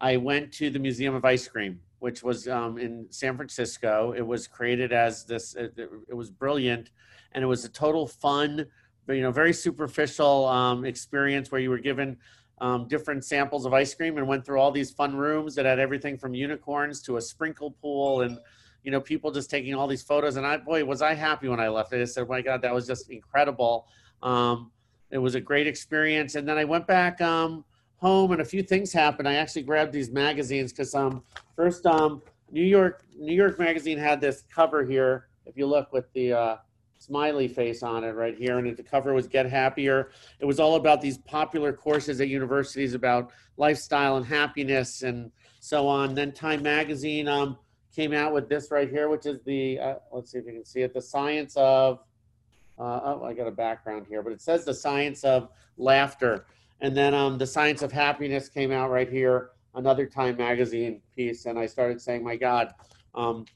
I 0.00 0.16
went 0.16 0.52
to 0.54 0.70
the 0.70 0.78
Museum 0.78 1.14
of 1.14 1.24
Ice 1.24 1.46
Cream, 1.48 1.80
which 1.98 2.22
was 2.22 2.48
um, 2.48 2.78
in 2.78 3.06
San 3.10 3.36
Francisco. 3.36 4.14
It 4.16 4.26
was 4.26 4.46
created 4.46 4.92
as 4.92 5.24
this, 5.24 5.54
it, 5.54 5.74
it, 5.76 6.14
was 6.14 6.30
brilliant. 6.30 6.90
And 7.32 7.44
it 7.44 7.46
was 7.46 7.64
a 7.64 7.68
total 7.68 8.06
fun, 8.06 8.66
you 9.08 9.22
know, 9.22 9.30
very 9.30 9.52
superficial 9.52 10.46
um, 10.46 10.84
experience 10.84 11.50
where 11.50 11.60
you 11.60 11.70
were 11.70 11.78
given 11.78 12.16
um, 12.60 12.86
different 12.88 13.24
samples 13.24 13.64
of 13.64 13.72
ice 13.72 13.94
cream 13.94 14.18
and 14.18 14.26
went 14.26 14.44
through 14.44 14.60
all 14.60 14.70
these 14.70 14.90
fun 14.90 15.16
rooms 15.16 15.54
that 15.54 15.64
had 15.64 15.78
everything 15.78 16.18
from 16.18 16.34
unicorns 16.34 17.00
to 17.02 17.16
a 17.16 17.20
sprinkle 17.20 17.70
pool 17.82 18.22
and 18.22 18.38
you 18.84 18.90
know 18.90 19.00
people 19.00 19.30
just 19.30 19.50
taking 19.50 19.74
all 19.74 19.86
these 19.86 20.02
photos. 20.02 20.36
And 20.36 20.46
i 20.46 20.56
boy 20.56 20.84
was 20.84 21.02
i 21.02 21.14
happy 21.14 21.48
when 21.48 21.60
i 21.60 21.68
left. 21.68 21.92
I 21.92 22.04
said 22.04 22.28
my 22.28 22.42
god 22.42 22.62
that 22.62 22.74
was 22.74 22.86
just 22.86 23.10
incredible. 23.10 23.86
Um, 24.22 24.70
it 25.10 25.18
was 25.18 25.34
a 25.34 25.40
great 25.40 25.66
experience. 25.66 26.34
And 26.34 26.46
then 26.46 26.58
i 26.58 26.64
went 26.64 26.86
back 26.86 27.20
um, 27.20 27.64
home 27.96 28.32
and 28.32 28.40
a 28.40 28.44
few 28.44 28.62
things 28.62 28.92
happened. 28.92 29.28
I 29.28 29.34
actually 29.34 29.62
grabbed 29.62 29.92
these 29.92 30.10
magazines 30.10 30.72
because 30.72 30.94
um, 30.94 31.22
first 31.56 31.86
um, 31.86 32.22
new 32.50 32.62
york 32.62 33.04
new 33.16 33.34
york 33.34 33.58
magazine 33.58 33.96
had 33.96 34.20
this 34.20 34.42
cover 34.52 34.84
here 34.84 35.28
if 35.46 35.56
you 35.56 35.66
look 35.66 35.92
with 35.92 36.12
the 36.14 36.32
uh, 36.32 36.56
smiley 37.00 37.48
face 37.48 37.82
on 37.82 38.04
it 38.04 38.10
right 38.10 38.36
here. 38.36 38.58
And 38.58 38.76
the 38.76 38.82
cover 38.82 39.14
was 39.14 39.26
Get 39.26 39.46
Happier. 39.46 40.10
It 40.38 40.44
was 40.44 40.60
all 40.60 40.76
about 40.76 41.00
these 41.00 41.18
popular 41.18 41.72
courses 41.72 42.20
at 42.20 42.28
universities 42.28 42.94
about 42.94 43.32
lifestyle 43.56 44.16
and 44.16 44.24
happiness 44.24 45.02
and 45.02 45.32
so 45.60 45.88
on. 45.88 46.14
Then 46.14 46.30
Time 46.30 46.62
Magazine 46.62 47.26
um, 47.26 47.58
came 47.94 48.12
out 48.12 48.32
with 48.32 48.48
this 48.48 48.70
right 48.70 48.88
here, 48.88 49.08
which 49.08 49.24
is 49.26 49.40
the, 49.44 49.78
uh, 49.78 49.94
let's 50.12 50.30
see 50.30 50.38
if 50.38 50.46
you 50.46 50.52
can 50.52 50.64
see 50.64 50.82
it, 50.82 50.92
the 50.92 51.00
science 51.00 51.56
of, 51.56 52.00
uh, 52.78 53.00
oh, 53.02 53.24
I 53.24 53.32
got 53.32 53.46
a 53.46 53.52
background 53.52 54.06
here, 54.06 54.22
but 54.22 54.32
it 54.32 54.40
says 54.40 54.64
the 54.64 54.74
science 54.74 55.24
of 55.24 55.48
laughter. 55.78 56.46
And 56.82 56.94
then 56.96 57.14
um, 57.14 57.38
the 57.38 57.46
science 57.46 57.82
of 57.82 57.92
happiness 57.92 58.48
came 58.48 58.72
out 58.72 58.90
right 58.90 59.10
here, 59.10 59.50
another 59.74 60.06
Time 60.06 60.36
Magazine 60.36 61.00
piece. 61.16 61.46
And 61.46 61.58
I 61.58 61.66
started 61.66 62.00
saying, 62.00 62.22
my 62.22 62.36
God, 62.36 62.74
um, 63.14 63.46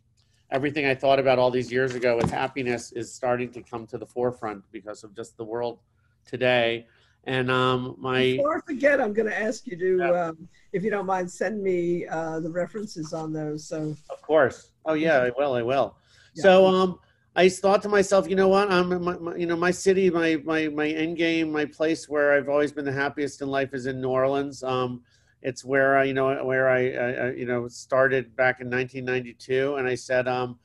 everything 0.54 0.86
I 0.86 0.94
thought 0.94 1.18
about 1.18 1.40
all 1.40 1.50
these 1.50 1.72
years 1.72 1.96
ago 1.96 2.16
with 2.16 2.30
happiness 2.30 2.92
is 2.92 3.12
starting 3.12 3.50
to 3.50 3.60
come 3.60 3.88
to 3.88 3.98
the 3.98 4.06
forefront 4.06 4.62
because 4.70 5.02
of 5.02 5.14
just 5.14 5.36
the 5.36 5.42
world 5.42 5.80
today. 6.24 6.86
And 7.24 7.50
um, 7.50 7.96
my 7.98 8.20
before 8.36 8.58
I 8.58 8.60
forget, 8.60 9.00
I'm 9.00 9.12
going 9.12 9.28
to 9.28 9.36
ask 9.36 9.66
you 9.66 9.76
to, 9.76 9.96
yeah. 9.98 10.26
um, 10.26 10.48
if 10.72 10.84
you 10.84 10.90
don't 10.90 11.06
mind, 11.06 11.28
send 11.28 11.60
me 11.60 12.06
uh, 12.06 12.38
the 12.38 12.50
references 12.50 13.12
on 13.12 13.32
those. 13.32 13.66
So 13.66 13.96
of 14.10 14.22
course, 14.22 14.70
oh 14.86 14.94
yeah, 14.94 15.18
I 15.22 15.30
will, 15.36 15.54
I 15.54 15.62
will. 15.62 15.96
Yeah. 16.34 16.42
So 16.42 16.66
um, 16.66 17.00
I 17.34 17.48
thought 17.48 17.82
to 17.82 17.88
myself, 17.88 18.28
you 18.28 18.36
know 18.36 18.48
what? 18.48 18.70
I'm, 18.70 19.02
my, 19.02 19.16
my, 19.16 19.34
you 19.34 19.46
know, 19.46 19.56
my 19.56 19.72
city, 19.72 20.08
my 20.08 20.36
my 20.44 20.68
my 20.68 20.88
end 20.88 21.16
game, 21.16 21.50
my 21.50 21.64
place 21.64 22.08
where 22.08 22.34
I've 22.34 22.48
always 22.48 22.70
been 22.70 22.84
the 22.84 22.92
happiest 22.92 23.42
in 23.42 23.48
life 23.48 23.74
is 23.74 23.86
in 23.86 24.00
New 24.00 24.10
Orleans. 24.10 24.62
Um, 24.62 25.02
it's 25.44 25.62
where 25.62 25.98
I, 25.98 26.04
you 26.04 26.14
know, 26.14 26.42
where 26.42 26.70
I, 26.70 26.78
I, 26.78 27.30
you 27.32 27.44
know, 27.44 27.68
started 27.68 28.34
back 28.34 28.60
in 28.60 28.70
1992, 28.70 29.76
and 29.76 29.86
I 29.86 29.94
said, 29.94 30.26
um, 30.26 30.58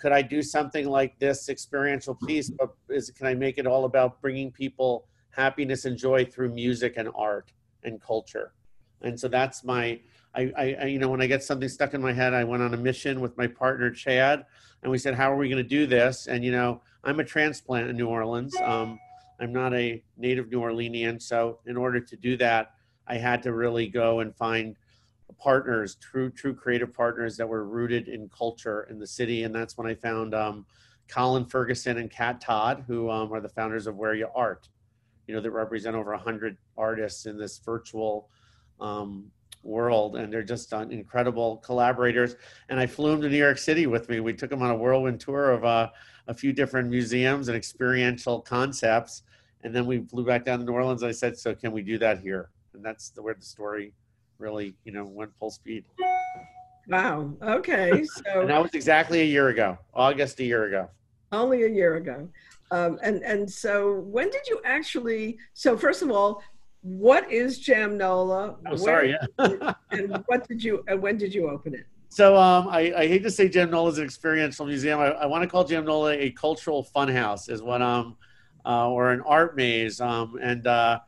could 0.00 0.10
I 0.10 0.22
do 0.22 0.40
something 0.40 0.88
like 0.88 1.18
this 1.18 1.50
experiential 1.50 2.14
piece? 2.14 2.48
But 2.48 2.74
is 2.88 3.10
can 3.10 3.26
I 3.26 3.34
make 3.34 3.58
it 3.58 3.66
all 3.66 3.84
about 3.84 4.22
bringing 4.22 4.50
people 4.50 5.06
happiness 5.30 5.84
and 5.84 5.98
joy 5.98 6.24
through 6.24 6.54
music 6.54 6.94
and 6.96 7.10
art 7.14 7.52
and 7.84 8.00
culture? 8.00 8.54
And 9.02 9.20
so 9.20 9.28
that's 9.28 9.62
my, 9.62 10.00
I, 10.34 10.52
I, 10.56 10.84
you 10.86 10.98
know, 10.98 11.10
when 11.10 11.20
I 11.20 11.26
get 11.26 11.44
something 11.44 11.68
stuck 11.68 11.92
in 11.92 12.00
my 12.00 12.14
head, 12.14 12.32
I 12.32 12.42
went 12.42 12.62
on 12.62 12.72
a 12.72 12.78
mission 12.78 13.20
with 13.20 13.36
my 13.36 13.46
partner 13.46 13.90
Chad, 13.90 14.46
and 14.82 14.90
we 14.90 14.96
said, 14.96 15.14
how 15.14 15.30
are 15.30 15.36
we 15.36 15.50
going 15.50 15.62
to 15.62 15.68
do 15.68 15.86
this? 15.86 16.26
And 16.26 16.42
you 16.42 16.52
know, 16.52 16.80
I'm 17.04 17.20
a 17.20 17.24
transplant 17.24 17.90
in 17.90 17.96
New 17.98 18.08
Orleans. 18.08 18.56
Um, 18.62 18.98
I'm 19.38 19.52
not 19.52 19.74
a 19.74 20.02
native 20.16 20.50
New 20.50 20.60
Orleanian, 20.60 21.20
so 21.20 21.58
in 21.66 21.76
order 21.76 22.00
to 22.00 22.16
do 22.16 22.38
that, 22.38 22.75
I 23.06 23.16
had 23.16 23.42
to 23.44 23.52
really 23.52 23.88
go 23.88 24.20
and 24.20 24.34
find 24.34 24.76
partners, 25.38 25.96
true 25.96 26.30
true 26.30 26.54
creative 26.54 26.92
partners 26.92 27.36
that 27.36 27.48
were 27.48 27.64
rooted 27.64 28.08
in 28.08 28.28
culture 28.28 28.86
in 28.90 28.98
the 28.98 29.06
city, 29.06 29.44
and 29.44 29.54
that's 29.54 29.76
when 29.76 29.86
I 29.86 29.94
found 29.94 30.34
um, 30.34 30.66
Colin 31.08 31.46
Ferguson 31.46 31.98
and 31.98 32.10
Kat 32.10 32.40
Todd, 32.40 32.84
who 32.86 33.10
um, 33.10 33.32
are 33.32 33.40
the 33.40 33.48
founders 33.48 33.86
of 33.86 33.96
Where 33.96 34.14
Y'Art. 34.14 34.68
You 35.26 35.34
know, 35.34 35.40
that 35.40 35.50
represent 35.50 35.96
over 35.96 36.14
hundred 36.16 36.56
artists 36.76 37.26
in 37.26 37.36
this 37.36 37.58
virtual 37.58 38.28
um, 38.80 39.30
world, 39.62 40.16
and 40.16 40.32
they're 40.32 40.44
just 40.44 40.72
uh, 40.72 40.86
incredible 40.88 41.56
collaborators. 41.58 42.36
And 42.68 42.78
I 42.78 42.86
flew 42.86 43.10
them 43.10 43.22
to 43.22 43.28
New 43.28 43.36
York 43.36 43.58
City 43.58 43.88
with 43.88 44.08
me. 44.08 44.20
We 44.20 44.34
took 44.34 44.50
them 44.50 44.62
on 44.62 44.70
a 44.70 44.76
whirlwind 44.76 45.18
tour 45.20 45.50
of 45.50 45.64
uh, 45.64 45.90
a 46.28 46.34
few 46.34 46.52
different 46.52 46.88
museums 46.88 47.48
and 47.48 47.56
experiential 47.56 48.40
concepts, 48.40 49.22
and 49.64 49.74
then 49.74 49.86
we 49.86 50.04
flew 50.04 50.24
back 50.24 50.44
down 50.44 50.60
to 50.60 50.64
New 50.64 50.72
Orleans. 50.72 51.02
I 51.02 51.12
said, 51.12 51.36
"So 51.36 51.54
can 51.54 51.72
we 51.72 51.82
do 51.82 51.98
that 51.98 52.20
here?" 52.20 52.50
And 52.76 52.84
that's 52.84 53.10
the, 53.10 53.22
where 53.22 53.34
the 53.34 53.44
story 53.44 53.92
really, 54.38 54.74
you 54.84 54.92
know, 54.92 55.04
went 55.04 55.32
full 55.38 55.50
speed. 55.50 55.84
Wow. 56.88 57.32
Okay. 57.42 57.90
And 57.90 58.06
So 58.08 58.46
that 58.46 58.62
was 58.62 58.74
exactly 58.74 59.22
a 59.22 59.24
year 59.24 59.48
ago, 59.48 59.78
August 59.92 60.38
a 60.40 60.44
year 60.44 60.66
ago. 60.66 60.88
only 61.32 61.64
a 61.64 61.68
year 61.68 61.96
ago. 61.96 62.28
Um, 62.70 62.98
and 63.02 63.22
and 63.22 63.50
so 63.50 64.00
when 64.00 64.30
did 64.30 64.46
you 64.48 64.60
actually? 64.64 65.38
So 65.54 65.76
first 65.76 66.02
of 66.02 66.10
all, 66.10 66.42
what 66.82 67.30
is 67.30 67.60
Jamnola? 67.64 68.56
Oh, 68.66 68.76
sorry. 68.76 69.16
Yeah. 69.38 69.72
and 69.90 70.22
what 70.26 70.46
did 70.46 70.62
you? 70.62 70.84
And 70.88 71.00
when 71.00 71.16
did 71.16 71.34
you 71.34 71.48
open 71.48 71.74
it? 71.74 71.86
So 72.08 72.36
um, 72.36 72.68
I, 72.68 72.92
I 72.96 73.08
hate 73.08 73.22
to 73.24 73.30
say 73.30 73.48
Jam 73.48 73.70
Nola 73.70 73.90
is 73.90 73.98
an 73.98 74.04
experiential 74.04 74.64
museum. 74.66 75.00
I, 75.00 75.06
I 75.06 75.26
want 75.26 75.42
to 75.42 75.48
call 75.48 75.64
Jam 75.64 75.84
Nola 75.84 76.12
a 76.12 76.30
cultural 76.30 76.86
funhouse, 76.94 77.50
is 77.50 77.62
what 77.62 77.82
um, 77.82 78.16
uh, 78.64 78.88
or 78.88 79.12
an 79.12 79.22
art 79.22 79.56
maze. 79.56 80.00
Um, 80.00 80.38
and 80.40 80.66
uh, 80.66 81.00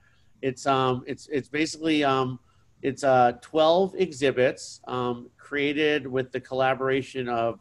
it's 0.43 0.66
um, 0.66 1.05
it's 1.07 1.28
it's 1.28 1.49
basically 1.49 2.05
um, 2.05 2.39
it's 2.82 3.05
uh, 3.05 3.32
twelve 3.41 3.95
exhibits 3.97 4.80
um, 4.86 5.28
created 5.36 6.07
with 6.07 6.32
the 6.32 6.41
collaboration 6.41 7.28
of 7.28 7.61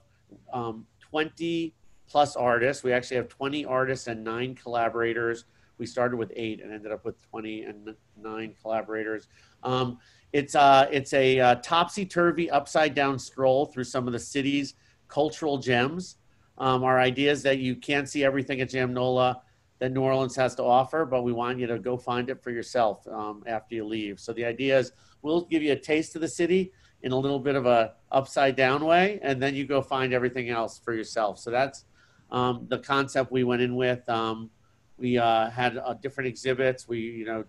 um, 0.54 0.86
twenty 1.00 1.74
plus 2.08 2.36
artists. 2.36 2.84
We 2.84 2.94
actually 2.94 3.18
have 3.18 3.30
twenty 3.30 3.66
artists 3.66 4.08
and 4.08 4.24
nine 4.24 4.56
collaborators. 4.56 5.46
We 5.78 5.86
started 5.86 6.18
with 6.18 6.32
eight 6.36 6.62
and 6.62 6.72
ended 6.74 6.92
up 6.92 7.06
with 7.06 7.22
twenty 7.30 7.64
and 7.64 7.96
nine 8.22 8.54
collaborators. 8.62 9.28
Um, 9.64 10.00
it's 10.34 10.56
uh, 10.56 10.88
it's 10.92 11.14
a 11.14 11.40
uh, 11.40 11.56
topsy 11.56 12.06
turvy, 12.06 12.50
upside 12.50 12.94
down 12.94 13.18
stroll 13.18 13.66
through 13.66 13.86
some 13.86 14.08
of 14.08 14.14
the 14.14 14.20
city's 14.20 14.76
cultural 15.08 15.58
gems. 15.58 16.18
Um, 16.58 16.84
our 16.84 17.00
idea 17.00 17.32
is 17.32 17.44
that 17.44 17.60
you 17.60 17.76
can't 17.76 18.10
see 18.10 18.24
everything 18.24 18.62
at 18.62 18.70
Jamnola 18.70 19.42
that 19.80 19.92
New 19.92 20.02
Orleans 20.02 20.36
has 20.36 20.56
to 20.56 20.64
offer, 20.64 21.06
but 21.06 21.24
we 21.24 21.32
want 21.32 21.60
you 21.60 21.68
to 21.68 21.78
go 21.78 21.98
find 21.98 22.30
it 22.30 22.42
for 22.42 22.52
yourself 22.52 23.08
um, 23.08 23.44
after 23.46 23.76
you 23.76 23.86
leave. 23.86 24.20
So 24.20 24.34
the 24.34 24.46
idea 24.46 24.80
is 24.80 24.92
we'll 25.22 25.42
give 25.46 25.62
you 25.62 25.74
a 25.74 25.80
taste 25.80 26.16
of 26.16 26.22
the 26.22 26.28
city 26.28 26.72
in 27.04 27.12
a 27.12 27.16
little 27.16 27.40
bit 27.40 27.56
of 27.56 27.66
a 27.66 27.94
upside 28.12 28.56
down 28.56 28.84
way, 28.84 29.20
and 29.22 29.42
then 29.42 29.56
you 29.56 29.66
go 29.66 29.82
find 29.82 30.14
everything 30.14 30.50
else 30.50 30.80
for 30.80 30.94
yourself. 30.94 31.40
So 31.40 31.52
that's 31.52 31.86
um, 32.32 32.66
the 32.70 32.80
concept 32.80 33.32
we 33.32 33.44
went 33.44 33.62
in 33.62 33.76
with. 33.76 34.08
Um, 34.10 34.50
we 34.98 35.18
uh, 35.18 35.50
had 35.52 35.78
uh, 35.78 35.94
different 35.94 36.28
exhibits. 36.28 36.88
We 36.88 37.00
you 37.00 37.26
know 37.26 37.46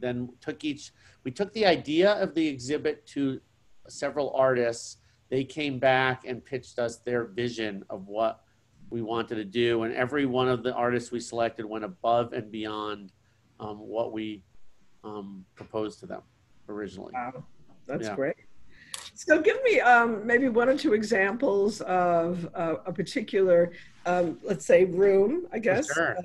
then 0.00 0.30
took 0.40 0.64
each 0.64 0.92
we 1.22 1.30
took 1.30 1.52
the 1.52 1.66
idea 1.66 2.12
of 2.14 2.34
the 2.34 2.46
exhibit 2.46 3.06
to 3.06 3.40
several 3.88 4.32
artists 4.34 4.98
they 5.30 5.44
came 5.44 5.78
back 5.78 6.24
and 6.26 6.44
pitched 6.44 6.78
us 6.78 6.98
their 6.98 7.24
vision 7.24 7.84
of 7.90 8.06
what 8.06 8.43
we 8.90 9.02
wanted 9.02 9.36
to 9.36 9.44
do 9.44 9.82
and 9.82 9.94
every 9.94 10.26
one 10.26 10.48
of 10.48 10.62
the 10.62 10.72
artists 10.74 11.10
we 11.10 11.20
selected 11.20 11.64
went 11.64 11.84
above 11.84 12.32
and 12.32 12.50
beyond 12.50 13.12
um, 13.60 13.78
what 13.78 14.12
we 14.12 14.42
um, 15.02 15.44
proposed 15.54 16.00
to 16.00 16.06
them 16.06 16.22
originally 16.68 17.12
Wow, 17.14 17.44
that's 17.86 18.08
Yeah. 18.08 18.14
great. 18.14 18.36
So 19.16 19.40
give 19.40 19.62
me 19.62 19.80
um, 19.80 20.26
maybe 20.26 20.48
one 20.48 20.68
or 20.68 20.76
two 20.76 20.92
examples 20.92 21.80
of 21.82 22.48
uh, 22.54 22.76
a 22.84 22.92
particular, 22.92 23.72
um, 24.06 24.38
let's 24.42 24.66
say, 24.66 24.86
room, 24.86 25.46
I 25.52 25.60
guess. 25.60 25.86
Sure. 25.86 26.16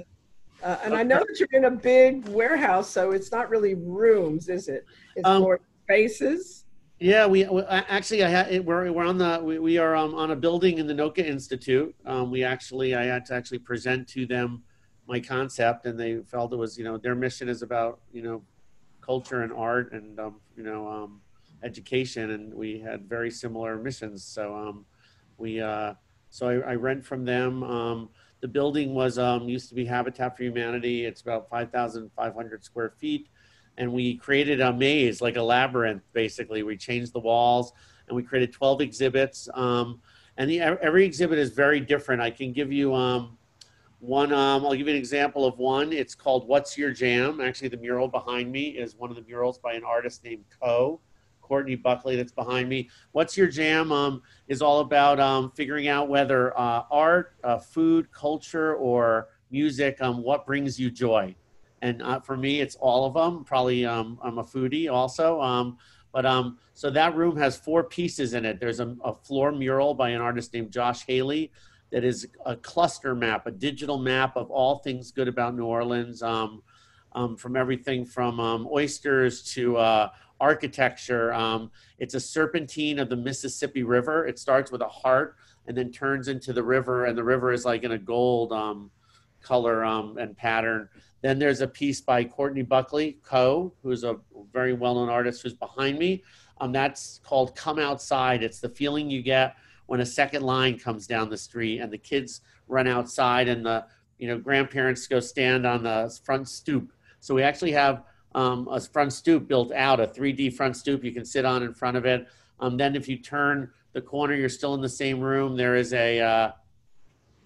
Uh, 0.64 0.78
and 0.84 0.96
I 0.96 1.04
know 1.04 1.20
that 1.20 1.40
you're 1.40 1.48
in 1.54 1.66
a 1.66 1.72
big 1.72 2.28
warehouse, 2.28 2.90
so 2.90 3.12
it's 3.12 3.32
not 3.32 3.50
really 3.50 3.76
rooms, 3.76 4.50
is 4.50 4.68
it? 4.68 4.86
It's 5.16 5.28
Um, 5.28 5.42
more 5.44 5.60
spaces. 5.84 6.59
Yeah, 7.00 7.28
we, 7.28 7.46
we 7.46 7.62
actually 7.62 8.26
I 8.26 8.30
had 8.30 8.66
we're 8.66 8.92
we're 8.92 9.06
on 9.06 9.18
the 9.18 9.40
we, 9.42 9.58
we 9.58 9.78
are 9.78 9.96
um, 9.96 10.14
on 10.16 10.32
a 10.32 10.36
building 10.36 10.80
in 10.80 10.88
the 10.88 10.94
NOCA 10.94 11.26
Institute. 11.26 11.96
Um, 12.06 12.30
we 12.30 12.44
actually 12.44 12.94
I 12.94 13.06
had 13.06 13.26
to 13.28 13.36
actually 13.36 13.60
present 13.60 14.06
to 14.10 14.26
them 14.26 14.64
my 15.08 15.22
concept, 15.22 15.86
and 15.86 15.98
they 15.98 16.18
felt 16.24 16.52
it 16.52 16.58
was 16.58 16.78
you 16.78 16.84
know 16.84 16.98
their 16.98 17.16
mission 17.16 17.48
is 17.48 17.62
about 17.62 18.02
you 18.12 18.22
know 18.22 18.44
culture 19.00 19.44
and 19.44 19.54
art 19.54 19.94
and 19.94 20.20
um, 20.20 20.42
you 20.58 20.64
know 20.64 20.90
um, 20.90 21.22
education, 21.64 22.32
and 22.32 22.54
we 22.54 22.80
had 22.80 23.08
very 23.08 23.32
similar 23.32 23.78
missions. 23.78 24.26
So 24.26 24.54
um, 24.54 24.86
we 25.38 25.62
uh, 25.62 25.94
so 26.30 26.50
I, 26.50 26.72
I 26.72 26.76
rent 26.76 27.06
from 27.06 27.24
them. 27.24 27.64
Um, 27.64 28.10
the 28.42 28.48
building 28.50 28.94
was 28.94 29.18
um, 29.18 29.48
used 29.48 29.70
to 29.70 29.76
be 29.76 29.86
Habitat 29.86 30.36
for 30.36 30.44
Humanity. 30.44 31.06
It's 31.06 31.22
about 31.22 31.50
five 31.50 31.72
thousand 31.72 32.12
five 32.14 32.36
hundred 32.36 32.66
square 32.66 32.90
feet 32.90 33.30
and 33.78 33.92
we 33.92 34.18
created 34.18 34.62
a 34.62 34.74
maze 34.74 35.22
like 35.22 35.36
a 35.36 35.42
labyrinth 35.42 36.04
basically. 36.14 36.64
We 36.64 36.78
changed 36.78 37.14
the 37.14 37.20
walls 37.20 37.74
and 38.08 38.16
we 38.16 38.24
created 38.24 38.52
12 38.52 38.82
exhibits 38.82 39.48
um, 39.54 40.02
and 40.38 40.50
the, 40.50 40.62
every 40.62 41.06
exhibit 41.06 41.38
is 41.38 41.52
very 41.52 41.82
different. 41.82 42.22
I 42.22 42.32
can 42.32 42.54
give 42.54 42.72
you 42.72 42.94
um, 42.94 43.38
one 44.00 44.32
um, 44.32 44.66
i'll 44.66 44.74
give 44.74 44.88
you 44.88 44.94
an 44.94 45.00
example 45.00 45.46
of 45.46 45.58
one. 45.58 45.92
It's 45.92 46.16
called 46.16 46.48
what's 46.48 46.78
your 46.78 46.92
jam? 46.92 47.42
Actually 47.42 47.68
the 47.68 47.78
mural 47.78 48.08
behind 48.08 48.52
me 48.52 48.70
is 48.70 48.96
one 48.96 49.10
of 49.10 49.16
the 49.16 49.24
murals 49.24 49.60
by 49.60 49.74
an 49.74 49.84
artist 49.84 50.24
named 50.24 50.46
co 50.62 51.02
courtney 51.42 51.76
buckley 51.76 52.16
that's 52.16 52.32
behind 52.32 52.70
me. 52.70 52.90
What's 53.12 53.36
your 53.36 53.48
jam 53.48 53.92
um, 53.92 54.22
is 54.48 54.62
all 54.62 54.80
about 54.80 55.20
um, 55.20 55.52
figuring 55.52 55.88
out 55.88 56.08
whether 56.08 56.58
uh, 56.58 56.84
art 56.90 57.36
uh, 57.44 57.58
food 57.58 58.10
culture 58.12 58.76
or 58.76 59.30
music 59.52 60.02
um, 60.02 60.24
what 60.24 60.46
brings 60.46 60.80
you 60.80 60.90
joy 60.92 61.36
and 61.82 62.02
uh, 62.02 62.20
for 62.20 62.38
me 62.38 62.62
it's 62.62 62.76
all 62.76 63.06
of 63.06 63.14
them 63.14 63.44
probably 63.44 63.86
um, 63.86 64.20
i'm 64.24 64.38
a 64.38 64.44
foodie 64.44 64.92
also 64.92 65.40
um, 65.42 65.78
but 66.12 66.26
um, 66.26 66.58
so 66.74 66.90
that 66.90 67.16
room 67.16 67.38
has 67.38 67.56
four 67.56 67.84
pieces 67.84 68.34
in 68.34 68.44
it. 68.44 68.60
There's 68.60 68.80
a, 68.80 68.96
a 69.04 69.14
floor 69.14 69.52
mural 69.52 69.94
by 69.94 70.10
an 70.10 70.22
artist 70.22 70.54
named 70.54 70.72
josh 70.72 71.06
haley 71.06 71.52
that 71.92 72.04
is 72.04 72.28
a 72.46 72.56
cluster 72.56 73.16
map 73.16 73.48
a 73.48 73.52
digital 73.52 73.98
map 73.98 74.36
of 74.36 74.50
all 74.50 74.80
things 74.80 75.12
good 75.12 75.28
about 75.28 75.56
new 75.56 75.66
orleans 75.66 76.22
um, 76.22 76.62
um, 77.14 77.36
from 77.36 77.56
everything 77.56 78.06
from 78.06 78.40
um, 78.40 78.68
oysters 78.72 79.44
to 79.54 79.78
uh, 79.78 80.10
architecture 80.40 81.34
um, 81.34 81.70
it's 82.00 82.14
a 82.14 82.20
serpentine 82.20 83.00
of 83.00 83.10
the 83.10 83.16
mississippi 83.16 83.84
river. 83.84 84.26
It 84.26 84.40
starts 84.40 84.72
with 84.72 84.82
a 84.82 84.88
heart 84.88 85.36
and 85.68 85.78
then 85.78 85.92
turns 85.92 86.28
into 86.28 86.54
the 86.54 86.64
river 86.64 87.06
and 87.06 87.18
the 87.18 87.24
river 87.24 87.52
is 87.52 87.66
like 87.66 87.84
in 87.84 87.92
a 87.92 87.98
gold 87.98 88.52
um, 88.52 88.90
color 89.42 89.84
and 89.84 90.36
pattern 90.36 90.90
then 91.22 91.40
there's 91.40 91.62
a 91.62 91.68
piece 91.68 92.02
by 92.02 92.24
Courtney 92.24 92.62
Buckley, 92.62 93.18
Co., 93.24 93.74
who's 93.84 94.04
a 94.04 94.18
very 94.54 94.74
well-known 94.74 95.10
artist 95.10 95.42
who's 95.44 95.54
behind 95.54 96.00
me. 96.00 96.24
Um, 96.62 96.72
that's 96.72 97.20
called 97.24 97.56
"Come 97.56 97.80
Outside." 97.80 98.44
It's 98.44 98.60
the 98.60 98.70
feeling 98.70 99.10
you 99.10 99.22
get 99.22 99.56
when 99.88 100.02
a 100.02 100.06
second 100.06 100.44
line 100.44 100.78
comes 100.78 101.08
down 101.08 101.30
the 101.30 101.38
street 101.38 101.80
and 101.80 101.92
the 101.92 101.98
kids 101.98 102.42
run 102.68 102.88
outside 102.88 103.48
and 103.48 103.66
the 103.66 103.86
you 104.18 104.28
know 104.28 104.38
grandparents 104.38 105.08
go 105.08 105.20
stand 105.20 105.66
on 105.66 105.84
the 105.84 106.18
front 106.24 106.48
stoop. 106.48 106.94
So 107.20 107.34
we 107.34 107.44
actually 107.44 107.72
have 107.72 108.04
um, 108.36 108.68
a 108.70 108.80
front 108.80 109.12
stoop 109.14 109.48
built 109.48 109.72
out, 109.72 110.00
a 110.00 110.08
3D 110.08 110.54
front 110.54 110.78
stoop 110.78 111.04
you 111.04 111.12
can 111.12 111.26
sit 111.26 111.46
on 111.46 111.64
in 111.64 111.74
front 111.74 111.98
of 111.98 112.06
it. 112.06 112.28
Um, 112.60 112.78
then 112.78 112.96
if 112.96 113.08
you 113.08 113.18
turn 113.18 113.72
the 113.94 114.02
corner, 114.02 114.36
you're 114.36 114.50
still 114.50 114.74
in 114.76 114.82
the 114.82 114.90
same 114.90 115.20
room. 115.20 115.58
There 115.58 115.76
is 115.76 115.94
a 115.94 116.20
uh, 116.20 116.52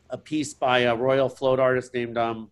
a 0.10 0.18
piece 0.18 0.54
by 0.54 0.80
a 0.80 0.96
royal 0.96 1.30
float 1.30 1.60
artist 1.60 1.94
named 1.94 2.18
um, 2.18 2.50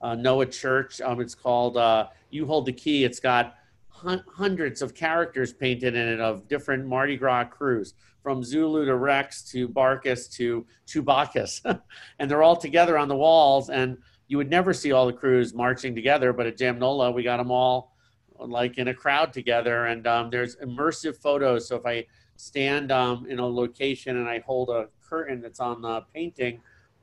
uh, 0.00 0.14
Noah 0.14 0.46
Church. 0.46 1.00
Um, 1.00 1.20
it's 1.20 1.34
called 1.34 1.76
uh, 1.76 2.08
"You 2.30 2.46
Hold 2.46 2.66
the 2.66 2.72
Key." 2.72 3.04
It's 3.04 3.20
got 3.20 3.56
hun- 3.88 4.24
hundreds 4.28 4.82
of 4.82 4.94
characters 4.94 5.52
painted 5.52 5.94
in 5.94 6.08
it 6.08 6.20
of 6.20 6.48
different 6.48 6.86
Mardi 6.86 7.16
Gras 7.16 7.44
crews, 7.44 7.94
from 8.22 8.44
Zulu 8.44 8.84
to 8.84 8.96
Rex 8.96 9.42
to 9.50 9.68
Barkus 9.68 10.30
to 10.36 10.66
Chewbacchus, 10.86 11.80
and 12.18 12.30
they're 12.30 12.42
all 12.42 12.56
together 12.56 12.98
on 12.98 13.08
the 13.08 13.16
walls. 13.16 13.70
And 13.70 13.98
you 14.28 14.36
would 14.36 14.50
never 14.50 14.72
see 14.72 14.92
all 14.92 15.06
the 15.06 15.12
crews 15.12 15.54
marching 15.54 15.94
together, 15.94 16.32
but 16.32 16.46
at 16.46 16.56
Jamnola, 16.56 17.12
we 17.12 17.22
got 17.22 17.38
them 17.38 17.50
all 17.50 17.96
like 18.38 18.78
in 18.78 18.88
a 18.88 18.94
crowd 18.94 19.32
together. 19.32 19.86
And 19.86 20.06
um, 20.06 20.30
there's 20.30 20.56
immersive 20.56 21.16
photos. 21.16 21.68
So 21.68 21.76
if 21.76 21.86
I 21.86 22.06
stand 22.36 22.92
um, 22.92 23.26
in 23.26 23.38
a 23.38 23.46
location 23.46 24.16
and 24.16 24.28
I 24.28 24.38
hold 24.40 24.70
a 24.70 24.88
curtain 25.02 25.40
that's 25.40 25.60
on 25.60 25.82
the 25.82 26.02
painting, 26.14 26.60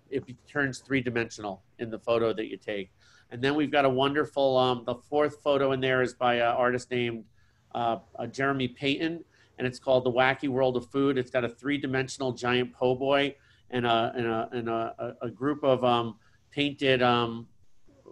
it 0.09 0.23
turns 0.47 0.79
three 0.79 1.01
dimensional 1.01 1.63
in 1.79 1.89
the 1.89 1.99
photo 1.99 2.33
that 2.33 2.47
you 2.47 2.57
take. 2.57 2.91
And 3.31 3.41
then 3.41 3.55
we've 3.55 3.71
got 3.71 3.85
a 3.85 3.89
wonderful, 3.89 4.57
um, 4.57 4.83
the 4.85 4.95
fourth 4.95 5.41
photo 5.41 5.73
in 5.73 5.81
there 5.81 6.01
is 6.01 6.13
by 6.13 6.35
an 6.35 6.43
artist 6.43 6.89
named 6.91 7.25
uh, 7.75 7.97
uh, 8.17 8.27
Jeremy 8.27 8.69
Payton, 8.69 9.23
and 9.57 9.67
it's 9.67 9.79
called 9.79 10.05
The 10.05 10.11
Wacky 10.11 10.47
World 10.47 10.77
of 10.77 10.89
Food. 10.89 11.17
It's 11.17 11.31
got 11.31 11.43
a 11.43 11.49
three 11.49 11.77
dimensional 11.77 12.31
giant 12.31 12.73
po' 12.73 12.95
boy 12.95 13.35
and 13.69 13.85
a, 13.85 14.13
and 14.15 14.27
a, 14.27 14.49
and 14.53 14.69
a, 14.69 15.15
a 15.21 15.29
group 15.29 15.63
of 15.63 15.83
um, 15.83 16.15
painted 16.51 17.01
um, 17.01 17.47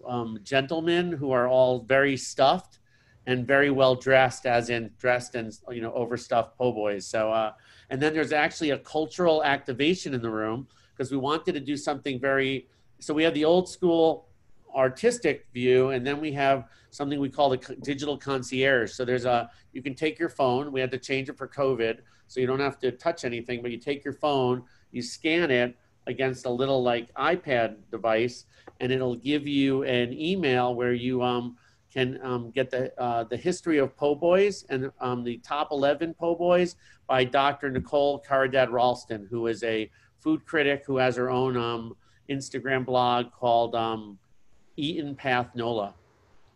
um, 0.06 0.40
gentlemen 0.44 1.12
who 1.12 1.32
are 1.32 1.48
all 1.48 1.80
very 1.80 2.18
stuffed 2.18 2.80
and 3.28 3.48
very 3.48 3.72
well 3.72 3.96
dressed, 3.96 4.46
as 4.46 4.70
in 4.70 4.92
dressed 5.00 5.36
and 5.36 5.58
you 5.72 5.82
know 5.82 5.94
overstuffed 5.94 6.58
po' 6.58 6.72
boys. 6.72 7.08
So, 7.08 7.32
uh, 7.32 7.54
and 7.90 8.02
then 8.02 8.14
there's 8.14 8.34
actually 8.34 8.72
a 8.72 8.78
cultural 8.78 9.44
activation 9.44 10.14
in 10.14 10.22
the 10.22 10.30
room 10.30 10.68
because 10.96 11.12
we 11.12 11.18
wanted 11.18 11.54
to 11.54 11.60
do 11.60 11.78
something 11.78 12.20
very. 12.20 12.68
So 13.00 13.14
we 13.14 13.24
have 13.24 13.34
the 13.34 13.46
old 13.46 13.68
school 13.68 14.28
artistic 14.76 15.48
view, 15.54 15.90
and 15.90 16.06
then 16.06 16.20
we 16.20 16.32
have 16.34 16.68
something 16.92 17.20
we 17.20 17.30
call 17.30 17.50
the 17.50 17.58
digital 17.82 18.18
concierge. 18.18 18.92
So 18.92 19.06
there's 19.06 19.26
a 19.26 19.50
you 19.74 19.82
can 19.82 19.96
take 19.96 20.20
your 20.20 20.30
phone. 20.30 20.72
We 20.72 20.80
had 20.80 20.92
to 20.92 20.98
change 20.98 21.30
it 21.30 21.38
for 21.38 21.48
COVID, 21.48 22.00
so 22.28 22.40
you 22.40 22.48
don't 22.48 22.60
have 22.60 22.80
to 22.80 22.92
touch 22.92 23.26
anything, 23.26 23.62
but 23.62 23.72
you 23.72 23.78
take 23.78 24.04
your 24.04 24.14
phone, 24.14 24.64
you 24.92 25.02
scan 25.02 25.52
it 25.52 25.76
against 26.08 26.46
a 26.46 26.50
little 26.50 26.84
like 26.84 27.14
iPad 27.16 27.78
device, 27.92 28.46
and 28.80 28.92
it'll 28.92 29.16
give 29.16 29.48
you 29.48 29.84
an 29.84 30.14
email 30.14 30.76
where 30.76 30.94
you 30.94 31.22
um, 31.24 31.58
can 31.92 32.20
um, 32.24 32.52
get 32.52 32.70
the 32.70 32.98
uh, 33.02 33.24
the 33.24 33.38
history 33.38 33.78
of 33.78 33.96
po' 33.96 34.16
boys 34.16 34.66
and 34.70 34.92
um, 35.00 35.24
the 35.24 35.38
top 35.38 35.70
11 35.72 36.14
po' 36.14 36.36
boys 36.36 36.76
by 37.08 37.24
Dr. 37.24 37.70
Nicole 37.70 38.22
Caridad 38.28 38.70
Ralston, 38.70 39.28
who 39.30 39.48
is 39.48 39.64
a 39.64 39.90
food 40.26 40.44
critic 40.44 40.84
who 40.88 40.98
has 40.98 41.16
her 41.16 41.30
own 41.30 41.56
um, 41.56 41.96
Instagram 42.32 42.84
blog 42.84 43.32
called 43.32 43.76
um, 43.76 44.18
Eaton 44.76 45.16
Path 45.16 45.52
NOLA. 45.54 45.94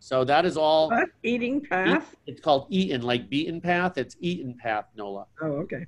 So 0.00 0.24
that 0.24 0.44
is 0.44 0.56
all. 0.56 0.88
What? 0.90 1.10
Eating 1.22 1.60
path? 1.60 2.16
It's 2.26 2.40
called 2.40 2.66
Eaton, 2.68 3.02
like 3.02 3.30
beaten 3.30 3.60
path. 3.60 3.96
It's 3.96 4.16
Eaton 4.20 4.54
Path 4.54 4.86
NOLA. 4.96 5.26
Oh, 5.40 5.52
okay. 5.64 5.86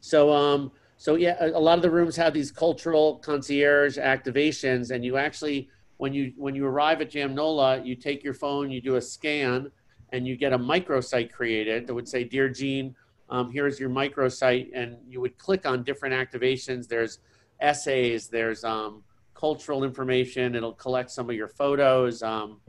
So 0.00 0.32
um, 0.32 0.72
so 0.96 1.16
yeah, 1.16 1.36
a, 1.38 1.50
a 1.50 1.60
lot 1.60 1.76
of 1.76 1.82
the 1.82 1.90
rooms 1.90 2.16
have 2.16 2.32
these 2.32 2.50
cultural 2.50 3.16
concierge 3.16 3.98
activations, 3.98 4.90
and 4.90 5.04
you 5.04 5.18
actually 5.18 5.68
when 5.98 6.14
you 6.14 6.32
when 6.36 6.54
you 6.54 6.64
arrive 6.64 7.02
at 7.02 7.10
Jamnola, 7.10 7.84
you 7.84 7.94
take 7.94 8.24
your 8.24 8.34
phone, 8.34 8.70
you 8.70 8.80
do 8.80 8.94
a 8.94 9.02
scan, 9.02 9.70
and 10.12 10.26
you 10.26 10.34
get 10.36 10.54
a 10.54 10.58
microsite 10.58 11.30
created 11.30 11.86
that 11.88 11.94
would 11.94 12.08
say, 12.08 12.24
"Dear 12.24 12.48
Jeanne, 12.48 12.94
um, 13.30 13.50
here's 13.50 13.78
your 13.78 13.90
microsite," 13.90 14.70
and 14.74 14.96
you 15.08 15.20
would 15.20 15.36
click 15.38 15.66
on 15.66 15.82
different 15.84 16.14
activations. 16.14 16.88
There's 16.88 17.18
essays, 17.60 18.28
there's 18.28 18.64
um, 18.64 19.02
cultural 19.34 19.84
information. 19.84 20.54
It'll 20.54 20.72
collect 20.72 21.10
some 21.10 21.28
of 21.28 21.36
your 21.36 21.48
photos. 21.48 22.22
Um, 22.22 22.60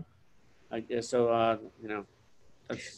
I 0.71 0.81
guess 0.81 1.09
so. 1.09 1.29
Uh, 1.29 1.57
you 1.81 1.87
know, 1.87 2.05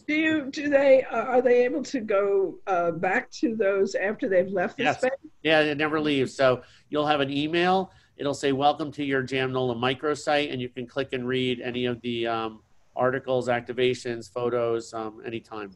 Do 0.07 0.14
you, 0.14 0.51
do 0.51 0.68
they, 0.68 1.03
uh, 1.03 1.16
are 1.16 1.41
they 1.41 1.64
able 1.64 1.82
to 1.84 2.01
go 2.01 2.55
uh, 2.68 2.91
back 2.91 3.32
to 3.32 3.55
those 3.55 3.95
after 3.95 4.28
they've 4.28 4.49
left 4.51 4.78
the 4.78 4.84
Yes. 4.84 4.97
space? 4.97 5.12
Yeah, 5.43 5.62
it 5.62 5.78
never 5.78 5.99
leaves. 6.01 6.36
So 6.36 6.64
you'll 6.89 7.07
have 7.07 7.22
an 7.22 7.32
email. 7.32 7.91
It'll 8.18 8.34
say 8.34 8.51
"Welcome 8.51 8.91
to 8.91 9.03
your 9.03 9.24
Jamnola 9.24 9.76
microsite," 9.76 10.51
and 10.51 10.62
you 10.62 10.70
can 10.70 10.86
click 10.86 11.14
and 11.14 11.28
read 11.28 11.62
any 11.62 11.86
of 11.86 11.99
the 12.01 12.28
um, 12.28 12.62
articles, 12.95 13.47
activations, 13.47 14.32
photos 14.32 14.93
um, 14.93 15.22
anytime. 15.26 15.72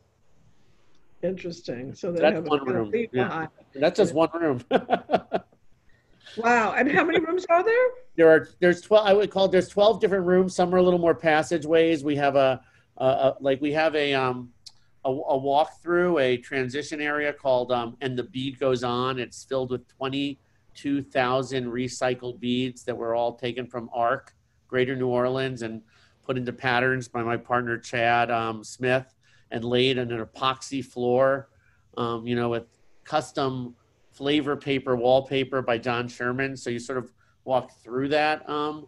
Interesting. 1.25 1.93
So 1.95 2.11
they 2.11 2.21
That's 2.21 2.35
have 2.35 2.47
one 2.47 2.59
a 2.59 2.65
kind 2.65 2.77
of 2.77 2.91
room, 2.93 3.07
yeah. 3.11 3.47
that's 3.73 3.97
just 3.97 4.13
one 4.13 4.29
room. 4.33 4.63
Wow. 6.37 6.73
And 6.73 6.91
how 6.91 7.03
many 7.03 7.19
rooms 7.19 7.45
are 7.49 7.63
there? 7.63 7.87
there 8.15 8.29
are 8.29 8.49
there's 8.59 8.81
twelve. 8.81 9.07
I 9.07 9.13
would 9.13 9.31
call 9.31 9.47
there's 9.47 9.69
twelve 9.69 9.99
different 10.01 10.25
rooms. 10.25 10.55
Some 10.55 10.73
are 10.73 10.77
a 10.77 10.83
little 10.83 10.99
more 10.99 11.15
passageways. 11.15 12.03
We 12.03 12.15
have 12.17 12.35
a, 12.35 12.61
a, 12.97 13.05
a 13.05 13.35
like 13.39 13.61
we 13.61 13.71
have 13.73 13.95
a 13.95 14.13
um 14.13 14.51
a, 15.05 15.09
a 15.11 15.39
walkthrough, 15.39 16.21
a 16.21 16.37
transition 16.37 16.99
area 17.01 17.31
called 17.31 17.71
um 17.71 17.95
and 18.01 18.17
the 18.17 18.23
bead 18.23 18.59
goes 18.59 18.83
on. 18.83 19.19
It's 19.19 19.43
filled 19.43 19.71
with 19.71 19.87
twenty 19.87 20.39
two 20.73 21.01
thousand 21.01 21.65
recycled 21.67 22.39
beads 22.39 22.83
that 22.83 22.97
were 22.97 23.15
all 23.15 23.35
taken 23.35 23.65
from 23.67 23.89
ARC, 23.93 24.33
Greater 24.67 24.95
New 24.95 25.07
Orleans, 25.07 25.61
and 25.61 25.81
put 26.25 26.37
into 26.37 26.51
patterns 26.51 27.07
by 27.07 27.23
my 27.23 27.37
partner 27.37 27.77
Chad 27.77 28.29
um, 28.31 28.63
Smith, 28.63 29.14
and 29.55 29.63
laid 29.63 29.97
on 29.97 30.11
an 30.11 30.23
epoxy 30.23 30.83
floor. 30.85 31.47
Um, 31.97 32.27
you 32.27 32.35
know, 32.35 32.49
with 32.49 32.65
custom 33.05 33.73
flavor 34.11 34.55
paper 34.57 34.95
wallpaper 34.97 35.61
by 35.61 35.77
John 35.77 36.07
Sherman. 36.09 36.57
So 36.57 36.69
you 36.69 36.79
sort 36.79 36.97
of 36.97 37.11
walk 37.45 37.71
through 37.81 38.09
that. 38.09 38.47
Um, 38.49 38.87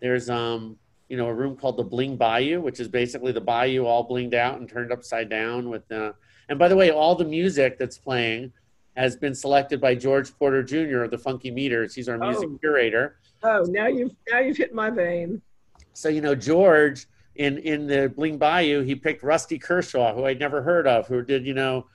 there's 0.00 0.30
um, 0.30 0.76
you 1.10 1.18
know 1.18 1.26
a 1.26 1.34
room 1.34 1.54
called 1.54 1.76
the 1.76 1.84
Bling 1.84 2.16
Bayou, 2.16 2.60
which 2.62 2.80
is 2.80 2.88
basically 2.88 3.30
the 3.32 3.40
bayou 3.42 3.84
all 3.84 4.08
blinged 4.08 4.34
out 4.34 4.58
and 4.58 4.68
turned 4.68 4.90
upside 4.90 5.28
down 5.28 5.68
with. 5.68 5.90
Uh, 5.92 6.12
and 6.48 6.58
by 6.58 6.68
the 6.68 6.76
way, 6.76 6.90
all 6.90 7.14
the 7.14 7.24
music 7.24 7.78
that's 7.78 7.98
playing 7.98 8.52
has 8.96 9.16
been 9.16 9.34
selected 9.34 9.78
by 9.82 9.94
George 9.94 10.34
Porter 10.38 10.62
Jr. 10.62 11.02
of 11.02 11.10
the 11.10 11.18
Funky 11.18 11.50
Meters. 11.50 11.94
He's 11.94 12.08
our 12.08 12.16
music 12.16 12.48
Oh. 12.50 12.58
curator. 12.58 13.18
Oh, 13.42 13.62
now 13.68 13.86
you've, 13.88 14.12
now 14.30 14.38
you've 14.38 14.56
hit 14.56 14.72
my 14.72 14.88
vein. 14.88 15.42
So 15.92 16.08
you 16.08 16.22
know 16.22 16.34
George 16.34 17.06
in 17.38 17.58
in 17.58 17.86
the 17.86 18.08
Bling 18.08 18.38
Bayou, 18.38 18.82
he 18.82 18.94
picked 18.94 19.22
Rusty 19.22 19.58
Kershaw, 19.58 20.14
who 20.14 20.24
I'd 20.24 20.38
never 20.38 20.62
heard 20.62 20.86
of, 20.86 21.06
who 21.06 21.22
did 21.22 21.46
you 21.46 21.54
know 21.54 21.86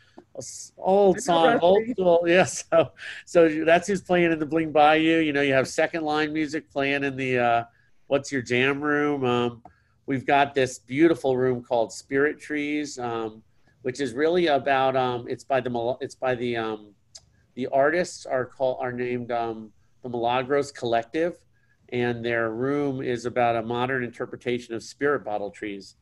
old 0.78 1.20
song, 1.20 1.60
old 1.62 1.84
school. 1.90 2.24
Yeah, 2.28 2.46
so 2.46 2.92
so 3.26 3.66
that's 3.66 3.88
who's 3.88 4.02
playing 4.02 4.32
in 4.32 4.40
the 4.40 4.46
Bling 4.46 4.72
Bayou. 4.72 5.20
You 5.20 5.34
know, 5.34 5.42
you 5.42 5.54
have 5.54 5.68
second 5.68 6.04
line 6.04 6.34
music 6.34 6.70
playing 6.72 7.04
in 7.04 7.16
the 7.16 7.40
uh, 7.40 7.64
What's 8.08 8.32
Your 8.32 8.42
Jam 8.42 8.82
room. 8.82 9.26
Um, 9.26 9.64
we've 10.06 10.26
got 10.26 10.56
this 10.56 10.80
beautiful 10.80 11.38
room 11.38 11.64
called 11.64 11.92
Spirit 11.92 12.40
Trees, 12.40 12.98
um, 13.00 13.44
which 13.82 14.00
is 14.00 14.14
really 14.14 14.48
about. 14.48 14.96
Um, 14.96 15.28
it's 15.28 15.44
by 15.44 15.62
the 15.62 15.98
it's 16.02 16.16
by 16.16 16.36
the 16.36 16.58
um, 16.58 16.94
the 17.56 17.68
artists 17.68 18.26
are 18.26 18.46
called 18.46 18.78
are 18.82 18.92
named 18.92 19.32
um, 19.32 19.72
the 20.04 20.10
Milagros 20.10 20.72
Collective 20.72 21.38
and 21.92 22.24
their 22.24 22.52
room 22.52 23.02
is 23.02 23.26
about 23.26 23.56
a 23.56 23.62
modern 23.62 24.04
interpretation 24.04 24.74
of 24.74 24.84
spirit 24.84 25.26
bottle 25.26 25.52
trees. 25.52 25.96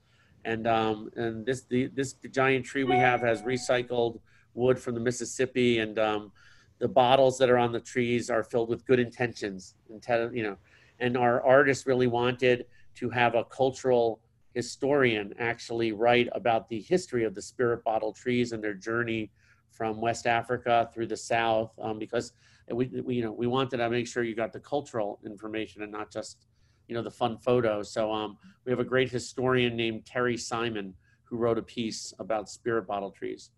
And 0.45 0.67
um, 0.67 1.09
and 1.15 1.45
this 1.45 1.63
the 1.63 1.87
this 1.87 2.13
giant 2.31 2.65
tree 2.65 2.83
we 2.83 2.95
have 2.95 3.21
has 3.21 3.41
recycled 3.41 4.19
wood 4.53 4.79
from 4.79 4.93
the 4.93 5.01
Mississippi, 5.01 5.79
and 5.79 5.99
um, 5.99 6.31
the 6.79 6.87
bottles 6.87 7.37
that 7.39 7.49
are 7.49 7.57
on 7.57 7.71
the 7.71 7.79
trees 7.79 8.29
are 8.29 8.43
filled 8.43 8.69
with 8.69 8.85
good 8.85 8.99
intentions. 8.99 9.75
Inten- 9.91 10.35
you 10.35 10.43
know, 10.43 10.57
and 10.99 11.17
our 11.17 11.41
artists 11.43 11.85
really 11.85 12.07
wanted 12.07 12.65
to 12.95 13.09
have 13.09 13.35
a 13.35 13.43
cultural 13.43 14.21
historian 14.53 15.33
actually 15.39 15.91
write 15.91 16.27
about 16.33 16.69
the 16.69 16.81
history 16.81 17.23
of 17.23 17.35
the 17.35 17.41
spirit 17.41 17.83
bottle 17.83 18.13
trees 18.13 18.51
and 18.51 18.63
their 18.63 18.73
journey 18.73 19.29
from 19.71 20.01
West 20.01 20.25
Africa 20.25 20.89
through 20.93 21.07
the 21.07 21.17
South, 21.17 21.71
um, 21.81 21.99
because 21.99 22.33
we, 22.71 22.85
we 23.03 23.15
you 23.15 23.23
know 23.23 23.31
we 23.31 23.47
wanted 23.47 23.77
to 23.77 23.89
make 23.89 24.07
sure 24.07 24.23
you 24.23 24.35
got 24.35 24.53
the 24.53 24.59
cultural 24.59 25.19
information 25.25 25.81
and 25.81 25.91
not 25.91 26.11
just 26.11 26.45
you 26.87 26.95
know 26.95 27.01
the 27.01 27.11
fun 27.11 27.37
photos 27.37 27.91
so 27.91 28.11
um, 28.11 28.37
we 28.65 28.71
have 28.71 28.79
a 28.79 28.83
great 28.85 29.09
historian 29.09 29.75
named 29.75 30.05
terry 30.05 30.37
simon 30.37 30.93
who 31.23 31.37
wrote 31.37 31.57
a 31.57 31.61
piece 31.61 32.13
about 32.19 32.49
spirit 32.49 32.87
bottle 32.87 33.11
trees 33.11 33.51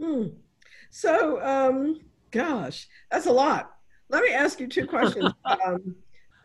Hmm. 0.00 0.28
So, 0.90 1.40
um, 1.42 2.00
gosh, 2.30 2.88
that's 3.10 3.26
a 3.26 3.32
lot. 3.32 3.72
Let 4.08 4.22
me 4.24 4.32
ask 4.32 4.58
you 4.58 4.66
two 4.66 4.86
questions. 4.86 5.32
um, 5.66 5.94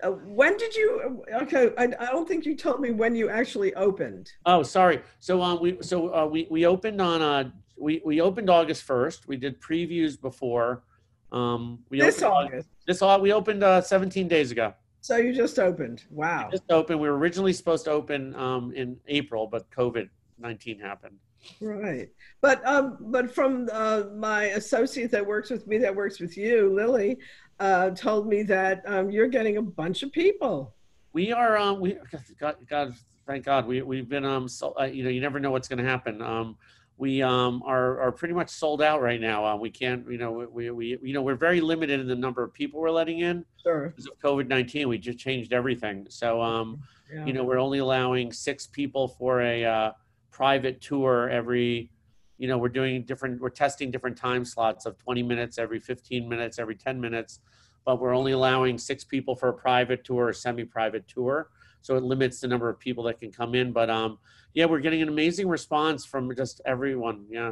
uh, 0.03 0.11
when 0.11 0.57
did 0.57 0.75
you? 0.75 1.23
Okay, 1.33 1.71
I, 1.77 1.85
I 1.85 2.05
don't 2.11 2.27
think 2.27 2.45
you 2.45 2.55
told 2.55 2.81
me 2.81 2.91
when 2.91 3.15
you 3.15 3.29
actually 3.29 3.73
opened. 3.73 4.31
oh 4.45 4.61
sorry 4.61 5.01
so 5.19 5.41
um, 5.41 5.59
we 5.59 5.77
so 5.81 6.13
uh, 6.13 6.25
we, 6.25 6.47
we 6.51 6.65
opened 6.67 7.01
on 7.01 7.21
uh, 7.21 7.49
we, 7.79 8.01
we 8.05 8.21
opened 8.21 8.49
august 8.49 8.87
1st 8.87 9.27
we 9.27 9.37
did 9.37 9.59
previews 9.59 10.19
before 10.21 10.83
um, 11.31 11.79
we 11.89 11.99
This 11.99 12.21
opened, 12.21 12.53
August. 12.53 12.69
this 12.85 13.01
au- 13.01 13.19
we 13.19 13.33
opened 13.33 13.63
uh, 13.63 13.81
17 13.81 14.27
days 14.27 14.51
ago 14.51 14.73
So 15.01 15.17
you 15.17 15.33
just 15.33 15.59
opened. 15.59 16.03
Wow. 16.09 16.49
just 16.51 16.69
opened 16.71 16.99
we 16.99 17.07
were 17.09 17.17
originally 17.17 17.53
supposed 17.53 17.85
to 17.85 17.91
open 17.91 18.35
um, 18.35 18.71
in 18.73 18.97
april 19.07 19.47
but 19.47 19.69
covid-19 19.71 20.81
happened 20.81 21.17
Right. 21.61 22.09
But 22.41 22.65
um, 22.65 22.97
but 22.99 23.33
from 23.33 23.69
uh, 23.71 24.05
my 24.17 24.45
associate 24.59 25.11
that 25.11 25.25
works 25.25 25.49
with 25.49 25.65
me, 25.67 25.77
that 25.77 25.95
works 25.95 26.19
with 26.19 26.35
you, 26.35 26.73
Lily, 26.73 27.19
uh, 27.59 27.91
told 27.91 28.27
me 28.27 28.41
that 28.43 28.81
um, 28.85 29.09
you're 29.11 29.27
getting 29.29 29.55
a 29.57 29.61
bunch 29.61 30.01
of 30.03 30.11
people. 30.11 30.73
we 31.13 31.31
are 31.31 31.55
um 31.57 31.79
we 31.79 31.95
god, 32.39 32.55
god 32.67 32.93
thank 33.27 33.45
god 33.45 33.65
we, 33.67 33.81
we've 33.81 34.09
been 34.09 34.25
um 34.25 34.47
so, 34.49 34.73
uh, 34.79 34.83
you 34.85 35.03
know 35.03 35.09
you 35.09 35.21
never 35.21 35.39
know 35.39 35.51
what's 35.51 35.67
going 35.69 35.79
to 35.79 35.89
happen 35.95 36.21
um 36.21 36.57
we 36.97 37.21
um 37.21 37.61
are 37.65 37.99
are 38.01 38.11
pretty 38.11 38.33
much 38.33 38.49
sold 38.49 38.81
out 38.81 39.01
right 39.01 39.21
now 39.21 39.45
uh, 39.45 39.55
we 39.55 39.69
can't 39.69 40.09
you 40.11 40.17
know 40.17 40.47
we, 40.51 40.69
we 40.71 40.97
you 41.01 41.13
know 41.13 41.21
we're 41.21 41.35
very 41.35 41.61
limited 41.61 41.99
in 41.99 42.07
the 42.07 42.15
number 42.15 42.43
of 42.43 42.53
people 42.53 42.79
we're 42.79 42.91
letting 42.91 43.19
in 43.19 43.45
Sure. 43.61 43.89
because 43.89 44.07
of 44.07 44.17
covid-19 44.19 44.87
we 44.87 44.97
just 44.97 45.19
changed 45.19 45.53
everything 45.53 46.05
so 46.09 46.41
um 46.41 46.79
Yeah. 47.13 47.25
you 47.25 47.33
know 47.33 47.43
we're 47.43 47.59
only 47.59 47.79
allowing 47.79 48.31
six 48.33 48.67
people 48.67 49.07
for 49.07 49.41
a 49.41 49.63
uh, 49.63 49.91
private 50.31 50.81
tour 50.81 51.29
every 51.29 51.91
you 52.37 52.47
know 52.47 52.57
we're 52.57 52.69
doing 52.81 53.03
different 53.03 53.39
we're 53.41 53.49
testing 53.49 53.91
different 53.91 54.17
time 54.17 54.43
slots 54.43 54.85
of 54.85 54.97
20 54.97 55.23
minutes 55.23 55.57
every 55.57 55.79
15 55.79 56.27
minutes 56.27 56.59
every 56.59 56.75
10 56.75 56.99
minutes 56.99 57.39
but 57.85 58.01
we're 58.01 58.13
only 58.13 58.33
allowing 58.33 58.77
six 58.77 59.03
people 59.05 59.35
for 59.35 59.49
a 59.49 59.53
private 59.53 60.03
tour 60.03 60.25
or 60.27 60.33
semi-private 60.33 61.07
tour 61.07 61.49
so 61.81 61.95
it 61.95 62.03
limits 62.03 62.39
the 62.41 62.47
number 62.47 62.69
of 62.69 62.79
people 62.79 63.03
that 63.03 63.19
can 63.19 63.31
come 63.31 63.55
in 63.55 63.71
but 63.71 63.89
um 63.89 64.17
yeah 64.53 64.65
we're 64.65 64.79
getting 64.79 65.01
an 65.01 65.09
amazing 65.09 65.47
response 65.47 66.05
from 66.05 66.33
just 66.35 66.61
everyone 66.65 67.25
yeah 67.29 67.51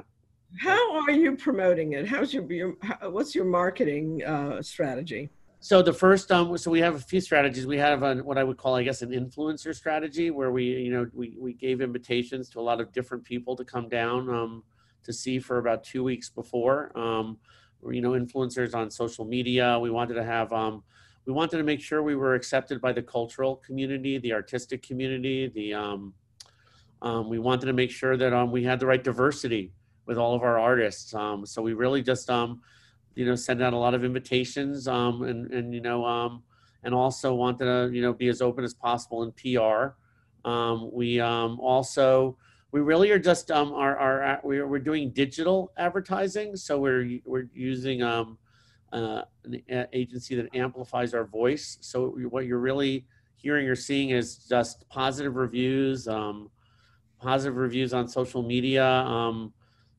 How 0.60 1.02
are 1.02 1.12
you 1.12 1.36
promoting 1.36 1.94
it? 1.94 2.08
How's 2.08 2.34
your, 2.34 2.50
your 2.52 2.78
how, 2.82 3.10
what's 3.10 3.36
your 3.36 3.46
marketing 3.46 4.24
uh, 4.24 4.62
strategy? 4.62 5.30
So 5.60 5.82
the 5.82 5.92
first, 5.92 6.32
um, 6.32 6.56
so 6.58 6.70
we 6.70 6.80
have 6.80 6.96
a 6.96 7.00
few 7.00 7.20
strategies. 7.20 7.66
We 7.66 7.80
have 7.80 8.04
an, 8.04 8.24
what 8.24 8.38
I 8.38 8.44
would 8.44 8.56
call, 8.56 8.76
I 8.76 8.84
guess, 8.84 9.02
an 9.02 9.10
influencer 9.10 9.74
strategy, 9.74 10.30
where 10.30 10.52
we, 10.52 10.64
you 10.64 10.92
know, 10.92 11.10
we 11.14 11.36
we 11.40 11.54
gave 11.54 11.82
invitations 11.82 12.50
to 12.52 12.60
a 12.60 12.66
lot 12.70 12.80
of 12.80 12.92
different 12.94 13.24
people 13.24 13.56
to 13.56 13.66
come 13.66 13.90
down 13.90 14.30
um, 14.30 14.64
to 15.04 15.12
see 15.12 15.40
for 15.40 15.58
about 15.58 15.84
two 15.84 16.04
weeks 16.04 16.30
before. 16.30 16.92
Um, 16.98 17.38
you 17.90 18.02
know, 18.02 18.12
influencers 18.12 18.76
on 18.76 18.90
social 18.92 19.26
media. 19.26 19.78
We 19.80 19.90
wanted 19.90 20.14
to 20.14 20.24
have, 20.24 20.54
um, 20.54 20.84
we 21.26 21.34
wanted 21.34 21.58
to 21.58 21.64
make 21.64 21.82
sure 21.82 22.04
we 22.04 22.16
were 22.16 22.36
accepted 22.36 22.80
by 22.80 22.94
the 22.94 23.02
cultural 23.02 23.58
community, 23.58 24.18
the 24.18 24.34
artistic 24.34 24.84
community. 24.84 25.48
The 25.48 25.74
um, 25.74 26.14
um, 27.02 27.30
we 27.30 27.40
wanted 27.40 27.66
to 27.68 27.74
make 27.74 27.92
sure 27.92 28.16
that 28.18 28.34
um, 28.34 28.52
we 28.52 28.64
had 28.64 28.80
the 28.80 28.86
right 28.86 29.04
diversity 29.04 29.72
with 30.06 30.18
all 30.18 30.36
of 30.36 30.44
our 30.44 30.60
artists. 30.60 31.14
Um, 31.14 31.46
so 31.46 31.62
we 31.62 31.74
really 31.74 32.02
just 32.02 32.30
um, 32.30 32.62
you 33.16 33.26
know 33.26 33.36
send 33.36 33.62
out 33.62 33.74
a 33.74 33.78
lot 33.78 33.94
of 33.94 34.04
invitations 34.04 34.88
um, 34.88 35.24
and 35.24 35.52
and 35.52 35.74
you 35.74 35.82
know 35.82 36.42
and 36.84 36.94
also 36.94 37.34
wanted 37.34 37.66
to 37.66 37.96
you 37.96 38.02
know 38.02 38.14
be 38.14 38.28
as 38.28 38.42
open 38.42 38.64
as 38.64 38.74
possible 38.74 39.24
in 39.24 39.32
PR 39.32 39.96
we 40.92 41.22
also 41.22 42.38
we 42.76 42.82
really 42.82 43.10
are 43.10 43.18
just 43.18 43.52
um, 43.52 43.72
our, 43.72 43.98
our 43.98 44.42
we're, 44.44 44.68
we're 44.68 44.80
doing 44.80 45.12
digital 45.12 45.72
advertising, 45.78 46.58
so 46.58 46.78
we're 46.78 47.20
we're 47.24 47.48
using 47.54 48.04
um, 48.04 48.38
uh, 48.92 49.22
an 49.70 49.88
agency 49.94 50.36
that 50.36 50.56
amplifies 50.56 51.14
our 51.14 51.26
voice. 51.26 51.78
So 51.82 52.18
what 52.30 52.46
you're 52.46 52.60
really 52.60 53.06
hearing 53.36 53.68
or 53.68 53.76
seeing 53.76 54.10
is 54.10 54.38
just 54.38 54.88
positive 54.90 55.36
reviews, 55.36 56.08
um, 56.08 56.50
positive 57.20 57.58
reviews 57.58 57.94
on 57.94 58.08
social 58.08 58.42
media. 58.42 58.86
Um, 58.86 59.54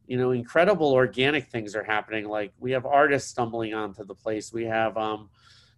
you 0.07 0.17
know, 0.17 0.31
incredible 0.31 0.93
organic 0.93 1.49
things 1.49 1.75
are 1.75 1.83
happening. 1.83 2.29
Like 2.29 2.53
we 2.59 2.71
have 2.73 2.87
artists 2.87 3.31
stumbling 3.31 3.75
onto 3.75 4.05
the 4.05 4.15
place. 4.15 4.53
We 4.53 4.65
have, 4.65 4.97
um, 4.97 5.31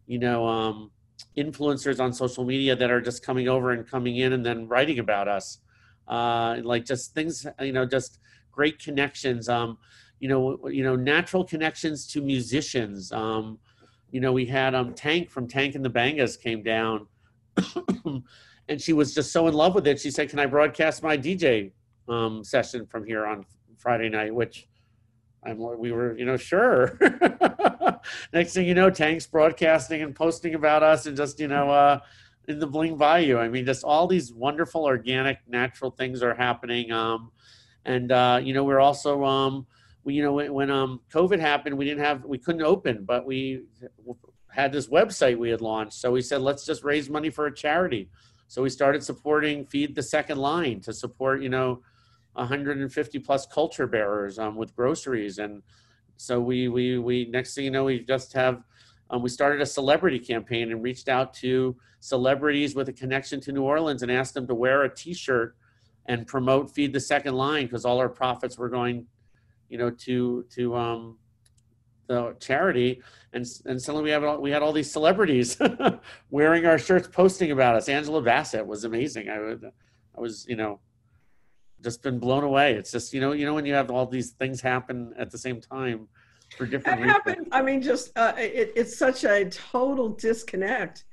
you 0.07 0.19
know, 0.19 0.47
um, 0.47 0.91
influencers 1.37 2.01
on 2.01 2.13
social 2.13 2.45
media 2.45 2.77
that 2.77 2.91
are 2.91 3.01
just 3.01 3.25
coming 3.25 3.49
over 3.49 3.73
and 3.73 3.87
coming 3.87 4.17
in 4.17 4.33
and 4.33 4.45
then 4.45 4.69
writing 4.69 4.99
about 4.99 5.29
us. 5.29 5.59
Uh, 6.07 6.59
like 6.63 6.85
just 6.85 7.15
things, 7.15 7.47
you 7.61 7.73
know, 7.73 7.85
just 7.85 8.19
great 8.51 8.79
connections. 8.83 9.49
Um, 9.49 9.79
you 10.21 10.29
know, 10.29 10.69
you 10.69 10.83
know, 10.83 10.97
natural 10.97 11.45
connections 11.45 12.07
to 12.09 12.21
musicians. 12.21 13.13
Um, 13.13 13.59
you 14.11 14.21
know, 14.21 14.33
we 14.33 14.47
had 14.47 14.75
um 14.75 14.95
Tank 14.95 15.31
from 15.31 15.47
Tank 15.47 15.75
and 15.75 15.85
the 15.85 15.91
Bangas 15.91 16.41
came 16.41 16.63
down, 16.63 17.07
and 18.69 18.81
she 18.81 18.93
was 18.93 19.15
just 19.15 19.33
so 19.33 19.47
in 19.49 19.55
love 19.55 19.75
with 19.75 19.87
it. 19.87 20.01
She 20.01 20.11
said, 20.11 20.31
"Can 20.31 20.39
I 20.39 20.47
broadcast 20.47 21.03
my 21.03 21.17
DJ 21.17 21.73
um, 22.09 22.43
session 22.43 22.87
from 22.87 23.05
here 23.07 23.27
on 23.27 23.45
Friday 23.77 24.09
night?" 24.09 24.35
Which 24.35 24.69
I'm 25.45 25.59
we 25.79 25.93
were, 25.93 26.17
you 26.19 26.25
know, 26.25 26.37
sure. 26.37 26.99
Next 28.33 28.55
thing 28.55 28.67
you 28.67 28.75
know, 28.75 28.91
Tank's 28.91 29.27
broadcasting 29.27 30.03
and 30.03 30.15
posting 30.15 30.55
about 30.55 30.83
us, 30.83 31.07
and 31.07 31.17
just 31.17 31.39
you 31.39 31.49
know, 31.49 31.71
uh, 31.71 32.01
in 32.49 32.59
the 32.59 32.67
Bling 32.67 32.97
Bayou. 32.97 33.39
I 33.39 33.49
mean, 33.49 33.65
just 33.65 33.85
all 33.85 34.07
these 34.07 34.33
wonderful, 34.33 34.85
organic, 34.85 35.39
natural 35.47 35.91
things 35.91 36.23
are 36.23 36.35
happening. 36.35 36.91
Um, 36.91 37.31
and 37.85 38.11
uh, 38.11 38.41
you 38.43 38.53
know, 38.53 38.65
we're 38.65 38.81
also 38.81 39.25
um, 39.25 39.67
we, 40.09 40.15
you 40.15 40.23
know, 40.23 40.33
when, 40.33 40.55
when 40.55 40.71
um, 40.71 41.03
COVID 41.13 41.39
happened, 41.39 41.77
we 41.77 41.85
didn't 41.85 42.03
have, 42.03 42.25
we 42.25 42.39
couldn't 42.39 42.63
open, 42.63 43.05
but 43.05 43.27
we 43.27 43.65
had 44.51 44.73
this 44.73 44.89
website 44.89 45.37
we 45.37 45.51
had 45.51 45.61
launched. 45.61 45.93
So 45.93 46.11
we 46.13 46.23
said, 46.23 46.41
let's 46.41 46.65
just 46.65 46.83
raise 46.83 47.11
money 47.11 47.29
for 47.29 47.45
a 47.45 47.55
charity. 47.55 48.09
So 48.47 48.63
we 48.63 48.71
started 48.71 49.05
supporting 49.05 49.67
Feed 49.67 49.95
the 49.95 50.03
Second 50.03 50.39
Line 50.39 50.81
to 50.81 50.95
support, 50.95 51.43
you 51.43 51.51
know, 51.51 51.83
150 52.33 53.19
plus 53.19 53.45
culture 53.45 53.87
bearers 53.87 54.39
um, 54.39 54.57
with 54.57 54.75
groceries. 54.75 55.37
And 55.41 55.63
so 56.17 56.41
we, 56.41 56.69
we, 56.69 56.99
we, 56.99 57.27
next 57.27 57.55
thing 57.55 57.67
you 57.67 57.71
know, 57.71 57.85
we 57.85 58.01
just 58.01 58.33
have, 58.33 58.63
um, 59.11 59.21
we 59.21 59.29
started 59.29 59.61
a 59.61 59.67
celebrity 59.67 60.19
campaign 60.19 60.73
and 60.73 60.83
reached 60.83 61.11
out 61.11 61.35
to 61.35 61.77
celebrities 62.01 62.75
with 62.75 62.89
a 62.89 62.95
connection 62.95 63.43
to 63.43 63.53
New 63.53 63.63
Orleans 63.63 64.03
and 64.03 64.11
asked 64.11 64.33
them 64.33 64.47
to 64.47 64.55
wear 64.55 64.85
a 64.85 64.95
t-shirt 64.95 65.55
and 66.07 66.27
promote 66.27 66.71
Feed 66.71 66.95
the 66.95 67.01
Second 67.01 67.35
Line 67.35 67.67
because 67.67 67.85
all 67.85 67.99
our 67.99 68.09
profits 68.09 68.57
were 68.57 68.71
going 68.71 69.05
you 69.69 69.79
know, 69.79 69.91
to 69.91 70.45
to 70.51 70.77
um, 70.77 71.19
the 72.09 72.35
charity, 72.41 73.03
and 73.33 73.47
and 73.67 73.81
suddenly 73.81 74.05
we 74.05 74.11
have 74.11 74.25
all, 74.25 74.41
we 74.41 74.51
had 74.51 74.63
all 74.63 74.73
these 74.73 74.91
celebrities 74.91 75.59
wearing 76.31 76.67
our 76.67 76.79
shirts, 76.79 77.07
posting 77.07 77.53
about 77.53 77.77
us. 77.77 77.89
Angela 77.89 78.21
Bassett 78.21 78.67
was 78.67 78.85
amazing. 78.85 79.29
I 79.29 79.39
would, 79.39 79.71
I 80.17 80.21
was, 80.21 80.47
you 80.49 80.57
know, 80.57 80.81
just 81.83 82.03
been 82.03 82.19
blown 82.19 82.45
away. 82.45 82.75
It's 82.75 82.91
just 82.91 83.13
you 83.13 83.21
know, 83.21 83.33
you 83.33 83.47
know, 83.47 83.55
when 83.55 83.67
you 83.67 83.75
have 83.75 83.91
all 83.91 84.07
these 84.07 84.31
things 84.31 84.61
happen 84.61 85.13
at 85.19 85.31
the 85.31 85.39
same 85.39 85.61
time 85.61 86.09
for 86.57 86.67
different. 86.67 87.03
It 87.03 87.07
happened. 87.07 87.49
I 87.53 87.63
mean, 87.63 87.83
just 87.83 88.17
uh, 88.19 88.33
it, 88.37 88.73
it's 88.75 88.97
such 88.99 89.25
a 89.25 89.49
total 89.51 90.09
disconnect. 90.09 91.05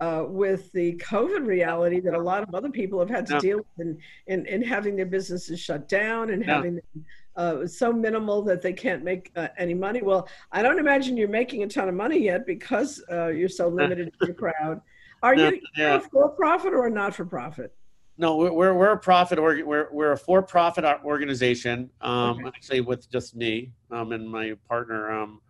Uh, 0.00 0.24
with 0.26 0.72
the 0.72 0.96
COVID 0.96 1.46
reality 1.46 2.00
that 2.00 2.12
a 2.12 2.18
lot 2.20 2.42
of 2.42 2.52
other 2.56 2.70
people 2.70 2.98
have 2.98 3.08
had 3.08 3.24
to 3.24 3.38
deal 3.38 3.58
with 3.58 3.86
in, 3.86 3.96
in, 4.26 4.44
in 4.46 4.60
having 4.60 4.96
their 4.96 5.06
businesses 5.06 5.60
shut 5.60 5.88
down 5.88 6.30
and 6.30 6.44
having 6.44 6.74
them 6.74 7.04
uh, 7.36 7.66
so 7.66 7.92
minimal 7.92 8.42
that 8.42 8.62
they 8.62 8.72
can't 8.72 9.02
make 9.02 9.30
uh, 9.36 9.48
any 9.58 9.74
money. 9.74 10.02
Well, 10.02 10.28
I 10.50 10.62
don't 10.62 10.78
imagine 10.78 11.16
you're 11.16 11.28
making 11.28 11.62
a 11.62 11.66
ton 11.66 11.88
of 11.88 11.94
money 11.94 12.18
yet 12.18 12.46
because 12.46 13.02
uh, 13.10 13.28
you're 13.28 13.48
so 13.48 13.68
limited 13.68 14.08
in 14.08 14.26
your 14.26 14.34
crowd. 14.34 14.80
Are 15.22 15.34
no, 15.34 15.50
you 15.50 15.60
yeah. 15.76 15.96
a 15.96 16.00
for-profit 16.00 16.72
or 16.72 16.86
a 16.86 16.90
not-for-profit? 16.90 17.74
No, 18.18 18.36
we're 18.36 18.74
we're 18.74 18.92
a 18.92 18.98
profit 18.98 19.40
we're 19.40 19.88
we're 19.90 20.12
a 20.12 20.16
for-profit 20.16 20.84
organization. 21.02 21.90
Um, 22.02 22.38
okay. 22.38 22.48
Actually, 22.48 22.80
with 22.82 23.10
just 23.10 23.34
me 23.34 23.72
um, 23.90 24.12
and 24.12 24.28
my 24.28 24.54
partner, 24.68 25.10
um, 25.10 25.40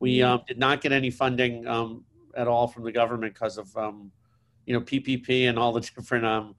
we 0.00 0.18
mm-hmm. 0.18 0.32
um, 0.32 0.40
did 0.48 0.58
not 0.58 0.80
get 0.80 0.92
any 0.92 1.10
funding 1.10 1.66
um, 1.66 2.04
at 2.36 2.48
all 2.48 2.66
from 2.66 2.84
the 2.84 2.92
government 2.92 3.34
because 3.34 3.56
of 3.56 3.74
um, 3.76 4.10
you 4.66 4.74
know 4.74 4.80
PPP 4.80 5.48
and 5.48 5.58
all 5.58 5.72
the 5.72 5.80
different 5.96 6.26
um, 6.26 6.56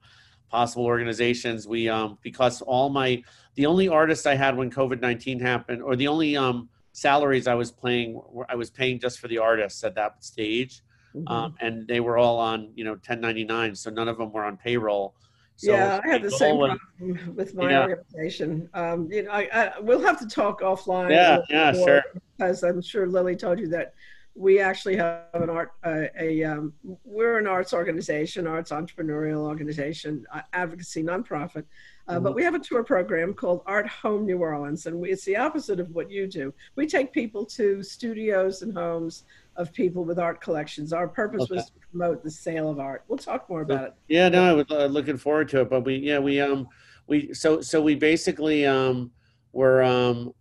possible 0.48 0.86
organizations. 0.86 1.68
We 1.68 1.88
um, 1.88 2.18
because 2.22 2.62
all 2.62 2.88
my 2.88 3.22
the 3.56 3.66
only 3.66 3.88
artists 3.88 4.26
I 4.26 4.34
had 4.34 4.56
when 4.56 4.70
COVID 4.70 5.00
nineteen 5.00 5.40
happened, 5.40 5.82
or 5.82 5.96
the 5.96 6.08
only 6.08 6.36
um, 6.36 6.68
salaries 6.92 7.46
I 7.46 7.54
was 7.54 7.70
paying, 7.70 8.20
I 8.48 8.54
was 8.54 8.70
paying 8.70 8.98
just 8.98 9.18
for 9.18 9.28
the 9.28 9.38
artists 9.38 9.84
at 9.84 9.94
that 9.96 10.24
stage, 10.24 10.82
mm-hmm. 11.14 11.28
um, 11.28 11.54
and 11.60 11.86
they 11.86 12.00
were 12.00 12.18
all 12.18 12.38
on 12.38 12.70
you 12.74 12.84
know 12.84 12.96
ten 12.96 13.20
ninety 13.20 13.44
nine, 13.44 13.74
so 13.74 13.90
none 13.90 14.08
of 14.08 14.18
them 14.18 14.32
were 14.32 14.44
on 14.44 14.56
payroll. 14.56 15.14
So 15.56 15.72
yeah, 15.72 16.00
I 16.02 16.08
had 16.08 16.22
the 16.22 16.30
same 16.30 16.56
problem 16.56 17.34
with 17.36 17.54
my 17.54 17.70
yeah. 17.70 17.82
organization. 17.82 18.70
Um, 18.72 19.12
you 19.12 19.24
know, 19.24 19.30
I, 19.30 19.46
I, 19.52 19.78
we'll 19.80 20.00
have 20.00 20.18
to 20.20 20.26
talk 20.26 20.62
offline. 20.62 21.10
Yeah, 21.10 21.40
yeah, 21.50 21.72
sure. 21.72 22.02
Because 22.38 22.62
I'm 22.62 22.80
sure 22.80 23.06
Lily 23.06 23.36
told 23.36 23.58
you 23.58 23.68
that 23.68 23.92
we 24.34 24.58
actually 24.60 24.96
have 24.96 25.26
an 25.34 25.50
art 25.50 25.72
uh, 25.84 26.04
a 26.18 26.42
um, 26.44 26.72
we're 27.04 27.38
an 27.38 27.46
arts 27.46 27.74
organization 27.74 28.46
arts 28.46 28.70
entrepreneurial 28.70 29.40
organization 29.40 30.24
uh, 30.32 30.40
advocacy 30.52 31.02
nonprofit 31.02 31.64
uh, 32.10 32.14
mm-hmm. 32.14 32.24
but 32.24 32.34
we 32.34 32.42
have 32.42 32.54
a 32.54 32.58
tour 32.58 32.82
program 32.82 33.32
called 33.32 33.62
art 33.66 33.86
home 33.88 34.26
new 34.26 34.38
orleans 34.38 34.86
and 34.86 34.98
we, 34.98 35.10
it's 35.10 35.24
the 35.24 35.36
opposite 35.36 35.80
of 35.80 35.90
what 35.90 36.10
you 36.10 36.26
do 36.26 36.52
we 36.76 36.86
take 36.86 37.12
people 37.12 37.44
to 37.44 37.82
studios 37.82 38.62
and 38.62 38.74
homes 38.74 39.24
of 39.56 39.72
people 39.72 40.04
with 40.04 40.18
art 40.18 40.40
collections 40.40 40.92
our 40.92 41.08
purpose 41.08 41.42
okay. 41.42 41.56
was 41.56 41.66
to 41.66 41.72
promote 41.90 42.22
the 42.22 42.30
sale 42.30 42.68
of 42.68 42.78
art 42.78 43.04
we'll 43.08 43.18
talk 43.18 43.48
more 43.48 43.62
about 43.62 43.84
it 43.84 43.94
yeah 44.08 44.28
no 44.28 44.44
i 44.44 44.52
was 44.52 44.66
uh, 44.70 44.86
looking 44.86 45.16
forward 45.16 45.48
to 45.48 45.60
it 45.60 45.70
but 45.70 45.84
we 45.84 45.96
yeah 45.96 46.18
we 46.18 46.40
um 46.40 46.68
we 47.06 47.32
so 47.32 47.60
so 47.60 47.80
we 47.80 47.94
basically 47.94 48.66
um 48.66 49.10
were 49.52 49.82
um 49.82 50.32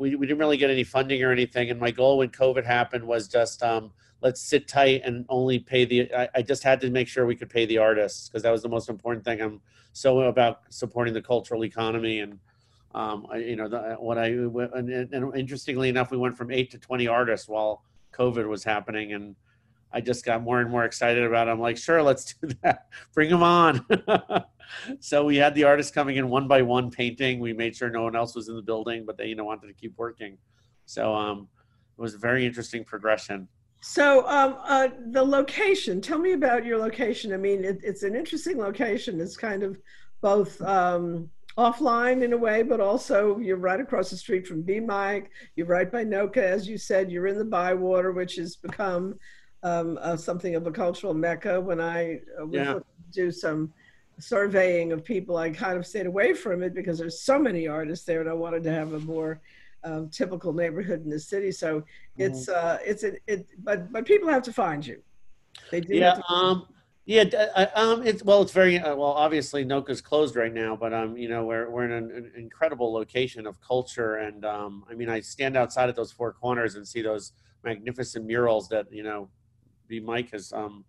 we, 0.00 0.16
we 0.16 0.26
didn't 0.26 0.38
really 0.38 0.56
get 0.56 0.70
any 0.70 0.82
funding 0.82 1.22
or 1.22 1.30
anything. 1.30 1.70
And 1.70 1.78
my 1.78 1.90
goal 1.90 2.18
when 2.18 2.30
COVID 2.30 2.64
happened 2.64 3.04
was 3.04 3.28
just 3.28 3.62
um, 3.62 3.92
let's 4.22 4.40
sit 4.40 4.68
tight 4.68 5.02
and 5.04 5.24
only 5.28 5.58
pay 5.58 5.84
the. 5.84 6.12
I, 6.14 6.28
I 6.36 6.42
just 6.42 6.62
had 6.62 6.80
to 6.82 6.90
make 6.90 7.08
sure 7.08 7.26
we 7.26 7.36
could 7.36 7.50
pay 7.50 7.66
the 7.66 7.78
artists 7.78 8.28
because 8.28 8.42
that 8.42 8.50
was 8.50 8.62
the 8.62 8.68
most 8.68 8.88
important 8.88 9.24
thing. 9.24 9.40
I'm 9.40 9.60
so 9.92 10.20
about 10.20 10.60
supporting 10.70 11.14
the 11.14 11.22
cultural 11.22 11.64
economy 11.64 12.20
and. 12.20 12.38
Um, 12.92 13.28
I, 13.30 13.36
you 13.36 13.54
know, 13.54 13.68
the, 13.68 13.96
what 14.00 14.18
I 14.18 14.30
and, 14.30 14.90
and 14.90 15.36
interestingly 15.36 15.88
enough, 15.88 16.10
we 16.10 16.16
went 16.16 16.36
from 16.36 16.50
eight 16.50 16.72
to 16.72 16.78
twenty 16.78 17.06
artists 17.06 17.48
while 17.48 17.84
COVID 18.12 18.48
was 18.48 18.64
happening, 18.64 19.12
and 19.12 19.36
I 19.92 20.00
just 20.00 20.24
got 20.24 20.42
more 20.42 20.60
and 20.60 20.70
more 20.70 20.84
excited 20.84 21.24
about 21.24 21.48
it. 21.48 21.50
I'm 21.50 21.60
like, 21.60 21.76
sure, 21.76 22.02
let's 22.02 22.34
do 22.34 22.48
that. 22.62 22.86
Bring 23.14 23.30
them 23.30 23.42
on. 23.42 23.84
so 25.00 25.24
we 25.24 25.36
had 25.36 25.54
the 25.54 25.64
artists 25.64 25.92
coming 25.92 26.16
in 26.16 26.28
one 26.28 26.46
by 26.46 26.62
one 26.62 26.90
painting. 26.90 27.40
We 27.40 27.52
made 27.52 27.76
sure 27.76 27.90
no 27.90 28.02
one 28.02 28.16
else 28.16 28.34
was 28.34 28.48
in 28.48 28.56
the 28.56 28.62
building, 28.62 29.04
but 29.04 29.16
they, 29.16 29.26
you 29.26 29.34
know, 29.34 29.44
wanted 29.44 29.66
to 29.66 29.74
keep 29.74 29.96
working. 29.96 30.38
So 30.86 31.14
um, 31.14 31.48
it 31.98 32.00
was 32.00 32.14
a 32.14 32.18
very 32.18 32.46
interesting 32.46 32.84
progression. 32.84 33.48
So 33.80 34.26
um, 34.28 34.56
uh, 34.64 34.88
the 35.10 35.22
location, 35.22 36.00
tell 36.00 36.18
me 36.18 36.32
about 36.32 36.64
your 36.64 36.78
location. 36.78 37.32
I 37.32 37.38
mean, 37.38 37.64
it, 37.64 37.80
it's 37.82 38.02
an 38.02 38.14
interesting 38.14 38.58
location. 38.58 39.20
It's 39.20 39.36
kind 39.36 39.62
of 39.62 39.78
both 40.20 40.60
um, 40.60 41.30
offline 41.56 42.22
in 42.22 42.34
a 42.34 42.36
way, 42.36 42.62
but 42.62 42.80
also 42.80 43.38
you're 43.38 43.56
right 43.56 43.80
across 43.80 44.10
the 44.10 44.16
street 44.16 44.46
from 44.46 44.62
B 44.62 44.80
Mike. 44.80 45.30
You're 45.56 45.66
right 45.66 45.90
by 45.90 46.04
NOCA, 46.04 46.42
as 46.42 46.68
you 46.68 46.76
said. 46.76 47.10
You're 47.10 47.26
in 47.26 47.38
the 47.38 47.44
Bywater, 47.44 48.12
which 48.12 48.36
has 48.36 48.56
become 48.56 49.18
um, 49.62 49.98
uh, 50.02 50.16
something 50.16 50.54
of 50.54 50.66
a 50.66 50.70
cultural 50.70 51.14
mecca. 51.14 51.58
When 51.60 51.80
I 51.80 52.20
uh, 52.40 52.46
was 52.46 52.54
yeah. 52.54 52.78
do 53.12 53.30
some 53.30 53.72
surveying 54.18 54.92
of 54.92 55.04
people, 55.04 55.38
I 55.38 55.50
kind 55.50 55.78
of 55.78 55.86
stayed 55.86 56.06
away 56.06 56.34
from 56.34 56.62
it 56.62 56.74
because 56.74 56.98
there's 56.98 57.22
so 57.22 57.38
many 57.38 57.66
artists 57.66 58.04
there, 58.04 58.20
and 58.20 58.28
I 58.28 58.34
wanted 58.34 58.62
to 58.64 58.72
have 58.72 58.92
a 58.92 59.00
more 59.00 59.40
um, 59.84 60.08
typical 60.08 60.52
neighborhood 60.52 61.04
in 61.04 61.10
the 61.10 61.18
city. 61.18 61.52
So 61.52 61.84
it's 62.16 62.48
mm-hmm. 62.48 62.66
uh, 62.66 62.78
it's 62.84 63.04
a, 63.04 63.12
it, 63.26 63.46
but 63.58 63.92
but 63.92 64.04
people 64.06 64.28
have 64.28 64.42
to 64.44 64.52
find 64.52 64.86
you. 64.86 65.02
They 65.70 65.80
do. 65.80 65.96
Yeah. 65.96 66.18
um. 66.28 66.66
Yeah. 67.06 67.24
Uh, 67.54 67.66
um. 67.74 68.06
It's 68.06 68.22
well. 68.22 68.42
It's 68.42 68.52
very 68.52 68.78
uh, 68.78 68.94
well. 68.94 69.12
Obviously, 69.12 69.64
NOCA's 69.64 70.00
closed 70.00 70.36
right 70.36 70.52
now, 70.52 70.76
but 70.76 70.92
um. 70.92 71.16
You 71.16 71.28
know, 71.28 71.44
we're 71.44 71.70
we're 71.70 71.84
in 71.84 71.92
an, 71.92 72.10
an 72.10 72.32
incredible 72.36 72.92
location 72.92 73.46
of 73.46 73.60
culture, 73.60 74.16
and 74.16 74.44
um. 74.44 74.84
I 74.90 74.94
mean, 74.94 75.08
I 75.08 75.20
stand 75.20 75.56
outside 75.56 75.88
at 75.88 75.96
those 75.96 76.12
four 76.12 76.32
corners 76.32 76.74
and 76.76 76.86
see 76.86 77.02
those 77.02 77.32
magnificent 77.64 78.26
murals 78.26 78.68
that 78.68 78.92
you 78.92 79.02
know, 79.02 79.28
B 79.88 80.00
Mike 80.00 80.30
has 80.32 80.52
um 80.52 80.84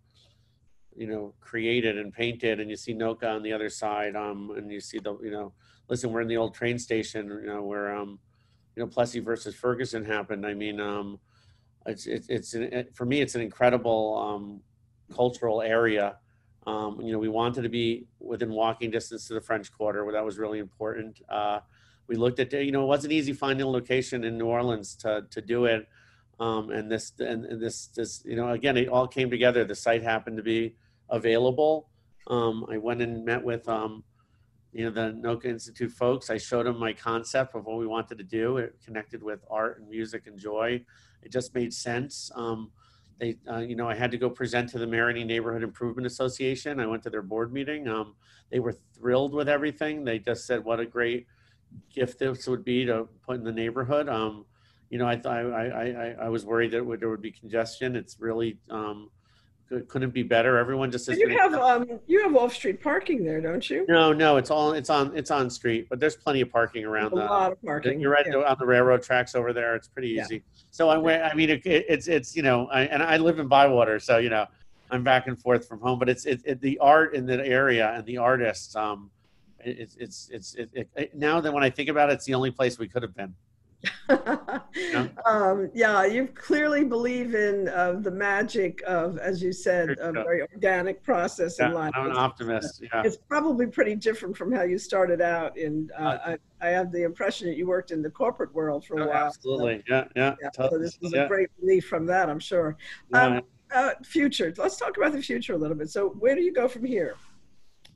you 0.96 1.06
know 1.06 1.34
created 1.40 1.98
and 1.98 2.12
painted 2.12 2.60
and 2.60 2.68
you 2.68 2.76
see 2.76 2.94
NOCA 2.94 3.34
on 3.36 3.42
the 3.42 3.52
other 3.52 3.68
side 3.68 4.14
um 4.16 4.52
and 4.56 4.70
you 4.70 4.80
see 4.80 4.98
the 4.98 5.16
you 5.22 5.30
know 5.30 5.52
listen 5.88 6.12
we're 6.12 6.20
in 6.20 6.28
the 6.28 6.36
old 6.36 6.54
train 6.54 6.78
station 6.78 7.28
you 7.28 7.46
know 7.46 7.62
where 7.62 7.94
um 7.94 8.18
you 8.74 8.82
know 8.82 8.86
plessy 8.86 9.20
versus 9.20 9.54
ferguson 9.54 10.04
happened 10.04 10.46
i 10.46 10.54
mean 10.54 10.80
um 10.80 11.18
it's 11.86 12.06
it's, 12.06 12.28
it's 12.28 12.54
an, 12.54 12.62
it, 12.64 12.94
for 12.94 13.04
me 13.04 13.20
it's 13.20 13.34
an 13.34 13.40
incredible 13.40 14.16
um 14.16 14.60
cultural 15.14 15.62
area 15.62 16.16
Um, 16.66 17.00
you 17.00 17.12
know, 17.12 17.18
we 17.18 17.28
wanted 17.28 17.62
to 17.62 17.68
be 17.68 18.06
within 18.20 18.50
walking 18.52 18.90
distance 18.90 19.26
to 19.28 19.34
the 19.34 19.40
French 19.40 19.72
Quarter. 19.72 20.04
Where 20.04 20.14
that 20.14 20.24
was 20.24 20.38
really 20.38 20.58
important. 20.58 21.20
Uh, 21.28 21.60
we 22.06 22.16
looked 22.16 22.38
at, 22.38 22.52
you 22.52 22.72
know, 22.72 22.82
it 22.82 22.86
wasn't 22.86 23.12
easy 23.12 23.32
finding 23.32 23.66
a 23.66 23.70
location 23.70 24.24
in 24.24 24.38
New 24.38 24.46
Orleans 24.46 24.94
to 24.96 25.26
to 25.30 25.40
do 25.40 25.64
it. 25.66 25.88
Um, 26.38 26.70
and 26.70 26.90
this 26.90 27.12
and, 27.18 27.44
and, 27.46 27.60
this 27.60 27.88
this 27.88 28.22
you 28.24 28.36
know 28.36 28.50
again 28.50 28.76
it 28.76 28.88
all 28.88 29.08
came 29.08 29.30
together. 29.30 29.64
The 29.64 29.74
site 29.74 30.02
happened 30.02 30.36
to 30.36 30.42
be 30.42 30.76
available. 31.08 31.88
Um, 32.28 32.64
I 32.70 32.78
went 32.78 33.02
and 33.02 33.24
met 33.24 33.42
with 33.42 33.68
um, 33.68 34.04
you 34.72 34.84
know 34.84 34.90
the 34.90 35.12
NOCA 35.12 35.46
Institute 35.46 35.92
folks. 35.92 36.30
I 36.30 36.38
showed 36.38 36.66
them 36.66 36.78
my 36.78 36.92
concept 36.92 37.54
of 37.54 37.66
what 37.66 37.78
we 37.78 37.86
wanted 37.86 38.18
to 38.18 38.24
do. 38.24 38.56
It 38.56 38.76
connected 38.84 39.22
with 39.22 39.44
art 39.50 39.78
and 39.78 39.88
music 39.88 40.26
and 40.26 40.38
joy. 40.38 40.84
It 41.22 41.30
just 41.30 41.54
made 41.54 41.72
sense. 41.72 42.30
Um, 42.34 42.70
they, 43.18 43.36
uh, 43.48 43.58
you 43.58 43.76
know, 43.76 43.88
I 43.88 43.94
had 43.94 44.10
to 44.10 44.18
go 44.18 44.30
present 44.30 44.70
to 44.70 44.78
the 44.78 44.86
Marigny 44.86 45.24
Neighborhood 45.24 45.62
Improvement 45.62 46.06
Association. 46.06 46.80
I 46.80 46.86
went 46.86 47.02
to 47.04 47.10
their 47.10 47.22
board 47.22 47.52
meeting. 47.52 47.86
Um, 47.86 48.14
they 48.50 48.58
were 48.58 48.72
thrilled 48.94 49.34
with 49.34 49.48
everything. 49.48 50.04
They 50.04 50.18
just 50.18 50.46
said 50.46 50.64
what 50.64 50.80
a 50.80 50.86
great 50.86 51.26
gift 51.94 52.18
this 52.18 52.48
would 52.48 52.64
be 52.64 52.84
to 52.86 53.08
put 53.24 53.36
in 53.36 53.44
the 53.44 53.52
neighborhood. 53.52 54.08
Um, 54.08 54.46
you 54.90 54.98
know, 54.98 55.06
I 55.06 55.16
thought 55.16 55.36
I, 55.36 55.68
I, 55.68 55.84
I 55.84 56.14
I 56.24 56.28
was 56.28 56.44
worried 56.44 56.72
that 56.72 56.84
there 56.98 57.08
would 57.08 57.22
be 57.22 57.30
congestion. 57.30 57.96
It's 57.96 58.18
really 58.20 58.58
um, 58.68 59.10
couldn't 59.88 60.10
be 60.10 60.22
better. 60.22 60.58
Everyone 60.58 60.90
just 60.90 61.04
says 61.04 61.18
you 61.18 61.28
have 61.28 61.54
um, 61.54 62.00
you 62.06 62.22
have 62.22 62.34
off 62.36 62.54
street 62.54 62.82
parking 62.82 63.24
there, 63.24 63.40
don't 63.40 63.68
you? 63.68 63.84
No, 63.88 64.12
no, 64.12 64.36
it's 64.36 64.50
all 64.50 64.72
it's 64.72 64.90
on 64.90 65.16
it's 65.16 65.30
on 65.30 65.50
street, 65.50 65.88
but 65.88 66.00
there's 66.00 66.16
plenty 66.16 66.40
of 66.40 66.50
parking 66.50 66.84
around. 66.84 67.12
A 67.12 67.16
the, 67.16 67.24
lot 67.24 67.52
of 67.52 67.62
parking. 67.62 68.00
You're 68.00 68.12
right 68.12 68.26
yeah. 68.26 68.36
on 68.36 68.56
the 68.58 68.66
railroad 68.66 69.02
tracks 69.02 69.34
over 69.34 69.52
there. 69.52 69.74
It's 69.74 69.88
pretty 69.88 70.10
easy. 70.10 70.36
Yeah. 70.36 70.40
So 70.70 70.88
I 70.88 70.98
went. 70.98 71.22
I 71.22 71.34
mean, 71.34 71.50
it, 71.50 71.62
it's 71.64 72.08
it's 72.08 72.36
you 72.36 72.42
know, 72.42 72.68
I, 72.68 72.82
and 72.82 73.02
I 73.02 73.16
live 73.16 73.38
in 73.38 73.48
Bywater, 73.48 73.98
so 73.98 74.18
you 74.18 74.30
know, 74.30 74.46
I'm 74.90 75.02
back 75.02 75.26
and 75.26 75.40
forth 75.40 75.66
from 75.66 75.80
home. 75.80 75.98
But 75.98 76.08
it's 76.08 76.24
it, 76.26 76.40
it 76.44 76.60
the 76.60 76.78
art 76.78 77.14
in 77.14 77.26
the 77.26 77.44
area 77.44 77.92
and 77.92 78.04
the 78.06 78.18
artists. 78.18 78.74
Um, 78.76 79.10
it's 79.64 79.96
it's 79.96 80.28
it's 80.32 80.54
it, 80.54 80.88
it, 80.96 81.14
now 81.14 81.40
that 81.40 81.52
when 81.52 81.62
I 81.62 81.70
think 81.70 81.88
about 81.88 82.10
it, 82.10 82.14
it's 82.14 82.24
the 82.24 82.34
only 82.34 82.50
place 82.50 82.78
we 82.78 82.88
could 82.88 83.02
have 83.02 83.14
been 83.14 83.34
yeah. 84.08 84.58
Um, 85.26 85.70
yeah, 85.74 86.04
you 86.04 86.26
clearly 86.28 86.84
believe 86.84 87.34
in 87.34 87.68
uh, 87.68 87.92
the 88.00 88.10
magic 88.10 88.82
of, 88.86 89.18
as 89.18 89.42
you 89.42 89.52
said, 89.52 89.90
a 90.00 90.12
very 90.12 90.42
organic 90.42 91.02
process 91.02 91.56
yeah, 91.58 91.68
in 91.68 91.74
life. 91.74 91.92
I'm 91.94 92.10
an 92.10 92.16
optimist. 92.16 92.82
Yeah. 92.82 93.02
It's 93.04 93.16
probably 93.16 93.66
pretty 93.66 93.94
different 93.94 94.36
from 94.36 94.52
how 94.52 94.62
you 94.62 94.78
started 94.78 95.20
out. 95.20 95.56
And 95.56 95.92
uh, 95.92 96.02
uh, 96.02 96.36
I, 96.60 96.66
I, 96.66 96.70
have 96.70 96.92
the 96.92 97.04
impression 97.04 97.46
that 97.48 97.56
you 97.56 97.66
worked 97.66 97.90
in 97.90 98.02
the 98.02 98.10
corporate 98.10 98.52
world 98.54 98.84
for 98.84 98.98
a 98.98 99.04
oh, 99.04 99.08
while. 99.08 99.26
Absolutely. 99.26 99.82
So, 99.88 99.94
yeah, 99.94 100.04
yeah. 100.16 100.34
yeah 100.42 100.48
so 100.54 100.78
this 100.78 100.98
is 101.00 101.12
a 101.12 101.26
great 101.28 101.48
relief 101.60 101.86
from 101.86 102.06
that, 102.06 102.28
I'm 102.28 102.40
sure. 102.40 102.76
Um, 103.12 103.42
uh, 103.74 103.92
future. 104.04 104.52
Let's 104.56 104.76
talk 104.76 104.96
about 104.96 105.12
the 105.12 105.22
future 105.22 105.54
a 105.54 105.58
little 105.58 105.76
bit. 105.76 105.90
So, 105.90 106.10
where 106.10 106.34
do 106.34 106.42
you 106.42 106.52
go 106.52 106.68
from 106.68 106.84
here? 106.84 107.16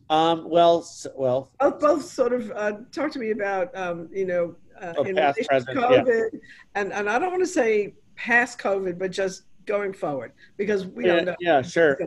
Um, 0.09 0.49
well, 0.49 0.87
well, 1.17 1.51
both, 1.59 1.81
both 1.81 2.05
sort 2.05 2.33
of 2.33 2.51
uh, 2.53 2.73
talk 2.93 3.11
to 3.13 3.19
me 3.19 3.31
about, 3.31 3.77
um, 3.77 4.09
you 4.13 4.25
know, 4.25 4.55
uh, 4.81 4.95
oh, 4.97 5.05
in 5.05 5.17
past, 5.17 5.41
present, 5.49 5.79
COVID, 5.79 6.31
yeah. 6.33 6.39
and 6.75 6.93
and 6.93 7.09
I 7.09 7.19
don't 7.19 7.31
want 7.31 7.43
to 7.43 7.49
say 7.49 7.95
past 8.15 8.59
COVID, 8.59 8.99
but 8.99 9.11
just 9.11 9.43
going 9.67 9.93
forward 9.93 10.33
because 10.57 10.87
we 10.87 11.07
yeah, 11.07 11.17
don't 11.17 11.25
know. 11.27 11.37
Yeah, 11.41 11.63
sure. 11.63 11.99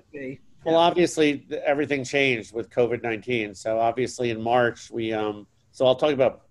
Well, 0.66 0.76
obviously 0.76 1.48
everything 1.66 2.04
changed 2.04 2.54
with 2.54 2.70
COVID 2.70 3.04
nineteen. 3.04 3.54
So 3.54 3.80
obviously 3.80 4.30
in 4.32 4.42
March 4.42 4.90
we 4.92 5.14
um. 5.14 5.48
So 5.72 5.86
I'll 5.86 5.96
talk 5.96 6.14
about 6.14 6.42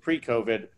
pre-COVID. 0.00 0.68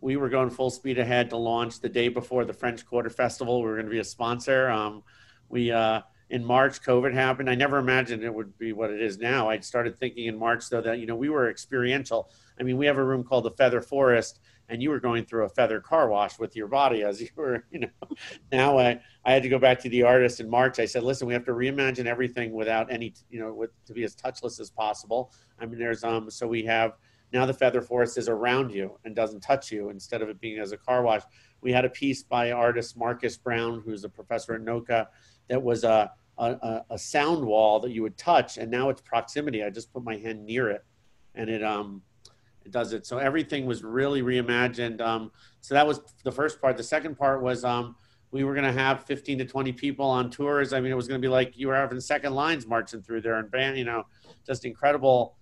We 0.00 0.16
were 0.16 0.28
going 0.28 0.50
full 0.50 0.70
speed 0.70 0.98
ahead 0.98 1.30
to 1.30 1.36
launch 1.36 1.80
the 1.80 1.88
day 1.88 2.08
before 2.08 2.44
the 2.44 2.52
French 2.52 2.86
Quarter 2.86 3.10
Festival. 3.10 3.60
We 3.60 3.68
were 3.68 3.74
going 3.74 3.86
to 3.86 3.90
be 3.90 3.98
a 3.98 4.04
sponsor. 4.04 4.68
Um, 4.70 5.02
we 5.48 5.72
uh, 5.72 6.02
in 6.30 6.44
March, 6.44 6.82
COVID 6.82 7.12
happened. 7.12 7.48
I 7.48 7.54
never 7.54 7.78
imagined 7.78 8.22
it 8.22 8.32
would 8.32 8.56
be 8.58 8.72
what 8.72 8.90
it 8.90 9.00
is 9.00 9.18
now. 9.18 9.48
I 9.48 9.58
started 9.60 9.98
thinking 9.98 10.26
in 10.26 10.38
March 10.38 10.68
though 10.68 10.82
that 10.82 10.98
you 10.98 11.06
know 11.06 11.16
we 11.16 11.28
were 11.28 11.50
experiential. 11.50 12.30
I 12.60 12.62
mean, 12.62 12.76
we 12.76 12.86
have 12.86 12.98
a 12.98 13.04
room 13.04 13.24
called 13.24 13.44
the 13.44 13.50
Feather 13.52 13.80
Forest, 13.80 14.40
and 14.68 14.82
you 14.82 14.90
were 14.90 15.00
going 15.00 15.24
through 15.24 15.44
a 15.44 15.48
feather 15.48 15.80
car 15.80 16.08
wash 16.08 16.38
with 16.38 16.54
your 16.54 16.68
body 16.68 17.02
as 17.02 17.20
you 17.20 17.28
were, 17.36 17.64
you 17.70 17.80
know. 17.80 17.88
Now 18.52 18.78
I, 18.78 19.00
I 19.24 19.32
had 19.32 19.42
to 19.42 19.48
go 19.48 19.58
back 19.58 19.78
to 19.80 19.88
the 19.88 20.02
artist 20.02 20.40
in 20.40 20.48
March. 20.48 20.78
I 20.78 20.84
said, 20.84 21.02
listen, 21.02 21.26
we 21.26 21.34
have 21.34 21.44
to 21.44 21.52
reimagine 21.52 22.06
everything 22.06 22.52
without 22.52 22.92
any, 22.92 23.14
you 23.30 23.40
know, 23.40 23.52
with, 23.52 23.70
to 23.86 23.92
be 23.92 24.04
as 24.04 24.14
touchless 24.14 24.60
as 24.60 24.70
possible. 24.70 25.32
I 25.58 25.66
mean, 25.66 25.78
there's 25.78 26.04
um, 26.04 26.30
so 26.30 26.46
we 26.46 26.64
have 26.64 26.92
now 27.32 27.46
the 27.46 27.54
Feather 27.54 27.82
Forest 27.82 28.18
is 28.18 28.28
around 28.28 28.72
you 28.72 28.98
and 29.04 29.14
doesn't 29.14 29.40
touch 29.40 29.70
you 29.70 29.90
instead 29.90 30.22
of 30.22 30.28
it 30.28 30.40
being 30.40 30.58
as 30.58 30.72
a 30.72 30.76
car 30.76 31.02
wash. 31.02 31.22
We 31.60 31.72
had 31.72 31.84
a 31.84 31.90
piece 31.90 32.22
by 32.22 32.52
artist 32.52 32.96
Marcus 32.96 33.36
Brown, 33.36 33.82
who's 33.84 34.04
a 34.04 34.08
professor 34.08 34.54
at 34.54 34.62
NOCA, 34.62 35.06
that 35.48 35.62
was 35.62 35.84
a, 35.84 36.12
a, 36.38 36.82
a 36.90 36.98
sound 36.98 37.44
wall 37.44 37.80
that 37.80 37.90
you 37.90 38.02
would 38.02 38.16
touch, 38.16 38.58
and 38.58 38.70
now 38.70 38.88
it's 38.88 39.00
proximity. 39.00 39.62
I 39.62 39.70
just 39.70 39.92
put 39.92 40.04
my 40.04 40.16
hand 40.16 40.44
near 40.44 40.70
it, 40.70 40.84
and 41.34 41.50
it 41.50 41.62
um 41.62 42.02
does 42.70 42.92
it. 42.92 43.06
So 43.06 43.18
everything 43.18 43.66
was 43.66 43.82
really 43.82 44.22
reimagined. 44.22 45.00
Um, 45.00 45.30
so 45.60 45.74
that 45.74 45.86
was 45.86 46.00
the 46.24 46.32
first 46.32 46.60
part. 46.60 46.76
The 46.76 46.82
second 46.82 47.16
part 47.16 47.42
was 47.42 47.64
um, 47.64 47.96
we 48.30 48.44
were 48.44 48.54
going 48.54 48.66
to 48.66 48.78
have 48.78 49.04
15 49.04 49.38
to 49.38 49.44
20 49.44 49.72
people 49.72 50.06
on 50.06 50.30
tours. 50.30 50.72
I 50.72 50.80
mean, 50.80 50.92
it 50.92 50.96
was 50.96 51.08
going 51.08 51.20
to 51.20 51.24
be 51.24 51.30
like 51.30 51.56
you 51.56 51.68
were 51.68 51.74
having 51.74 52.00
second 52.00 52.34
lines 52.34 52.66
marching 52.66 53.02
through 53.02 53.22
there 53.22 53.38
and 53.38 53.50
band, 53.50 53.78
you 53.78 53.84
know, 53.84 54.04
just 54.46 54.64
incredible. 54.64 55.36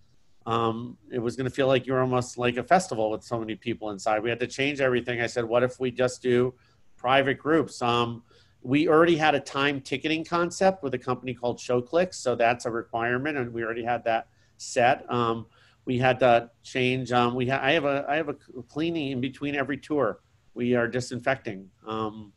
Um, 0.47 0.97
it 1.11 1.18
was 1.18 1.35
going 1.35 1.49
to 1.49 1.55
feel 1.55 1.66
like 1.66 1.87
you 1.87 1.93
were 1.93 2.01
almost 2.01 2.39
like 2.39 2.57
a 2.57 2.62
festival 2.62 3.11
with 3.11 3.24
so 3.24 3.39
many 3.39 3.57
people 3.57 3.91
inside. 3.91 4.22
We 4.22 4.31
had 4.31 4.39
to 4.41 4.47
change 4.47 4.81
everything. 4.81 5.20
I 5.20 5.27
said, 5.27 5.45
what 5.45 5.64
if 5.64 5.81
we 5.81 5.91
just 5.91 6.22
do 6.22 6.55
private 6.97 7.39
groups? 7.39 7.83
Um, 7.83 8.22
we 8.62 8.89
already 8.89 9.16
had 9.16 9.35
a 9.35 9.41
time 9.41 9.81
ticketing 9.81 10.24
concept 10.24 10.83
with 10.83 10.95
a 10.95 10.99
company 10.99 11.35
called 11.35 11.59
ShowClix, 11.59 12.14
so 12.14 12.35
that's 12.35 12.64
a 12.64 12.70
requirement, 12.70 13.39
and 13.39 13.53
we 13.53 13.62
already 13.62 13.85
had 13.85 14.05
that 14.05 14.29
set. 14.57 15.09
Um, 15.11 15.47
we 15.87 15.99
had 15.99 16.18
to 16.20 16.51
change. 16.62 17.12
Um, 17.12 17.34
we 17.34 17.49
ha- 17.49 17.61
I 17.62 17.72
have 17.72 17.84
a 17.84 18.05
I 18.07 18.16
have 18.16 18.28
a 18.28 18.34
cleaning 18.68 19.12
in 19.12 19.20
between 19.20 19.55
every 19.55 19.78
tour. 19.78 20.20
We 20.53 20.74
are 20.74 20.87
disinfecting. 20.89 21.70
Um, 21.87 22.32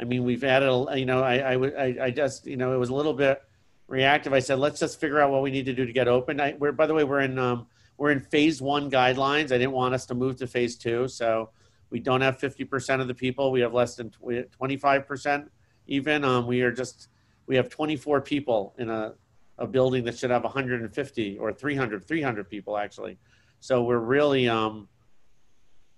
I 0.00 0.04
mean, 0.04 0.24
we've 0.24 0.44
added. 0.44 0.68
A, 0.68 0.98
you 0.98 1.04
know, 1.04 1.22
I, 1.22 1.54
I 1.54 2.04
I 2.04 2.10
just 2.10 2.46
you 2.46 2.56
know 2.56 2.72
it 2.72 2.78
was 2.78 2.88
a 2.88 2.94
little 2.94 3.12
bit 3.12 3.42
reactive. 3.88 4.32
I 4.32 4.38
said, 4.38 4.58
let's 4.58 4.80
just 4.80 4.98
figure 4.98 5.20
out 5.20 5.30
what 5.30 5.42
we 5.42 5.50
need 5.50 5.66
to 5.66 5.74
do 5.74 5.84
to 5.84 5.92
get 5.92 6.08
open. 6.08 6.40
I, 6.40 6.54
we're 6.58 6.72
by 6.72 6.86
the 6.86 6.94
way, 6.94 7.04
we're 7.04 7.20
in 7.20 7.38
um, 7.38 7.66
we're 7.98 8.12
in 8.12 8.20
phase 8.20 8.62
one 8.62 8.90
guidelines. 8.90 9.46
I 9.46 9.58
didn't 9.58 9.72
want 9.72 9.94
us 9.94 10.06
to 10.06 10.14
move 10.14 10.36
to 10.36 10.46
phase 10.46 10.76
two, 10.76 11.08
so 11.08 11.50
we 11.90 12.00
don't 12.00 12.22
have 12.22 12.38
50% 12.38 13.00
of 13.00 13.08
the 13.08 13.14
people. 13.14 13.52
We 13.52 13.60
have 13.60 13.72
less 13.72 13.94
than 13.94 14.10
25% 14.10 15.48
even. 15.86 16.24
Um, 16.24 16.46
we 16.46 16.62
are 16.62 16.72
just 16.72 17.08
we 17.46 17.56
have 17.56 17.68
24 17.68 18.20
people 18.22 18.74
in 18.78 18.88
a 18.90 19.14
a 19.58 19.66
building 19.66 20.04
that 20.04 20.18
should 20.18 20.30
have 20.30 20.44
150 20.44 21.38
or 21.38 21.52
300 21.52 22.04
300 22.04 22.48
people 22.48 22.76
actually. 22.76 23.18
So 23.60 23.82
we're 23.82 23.98
really 23.98 24.48
um 24.48 24.88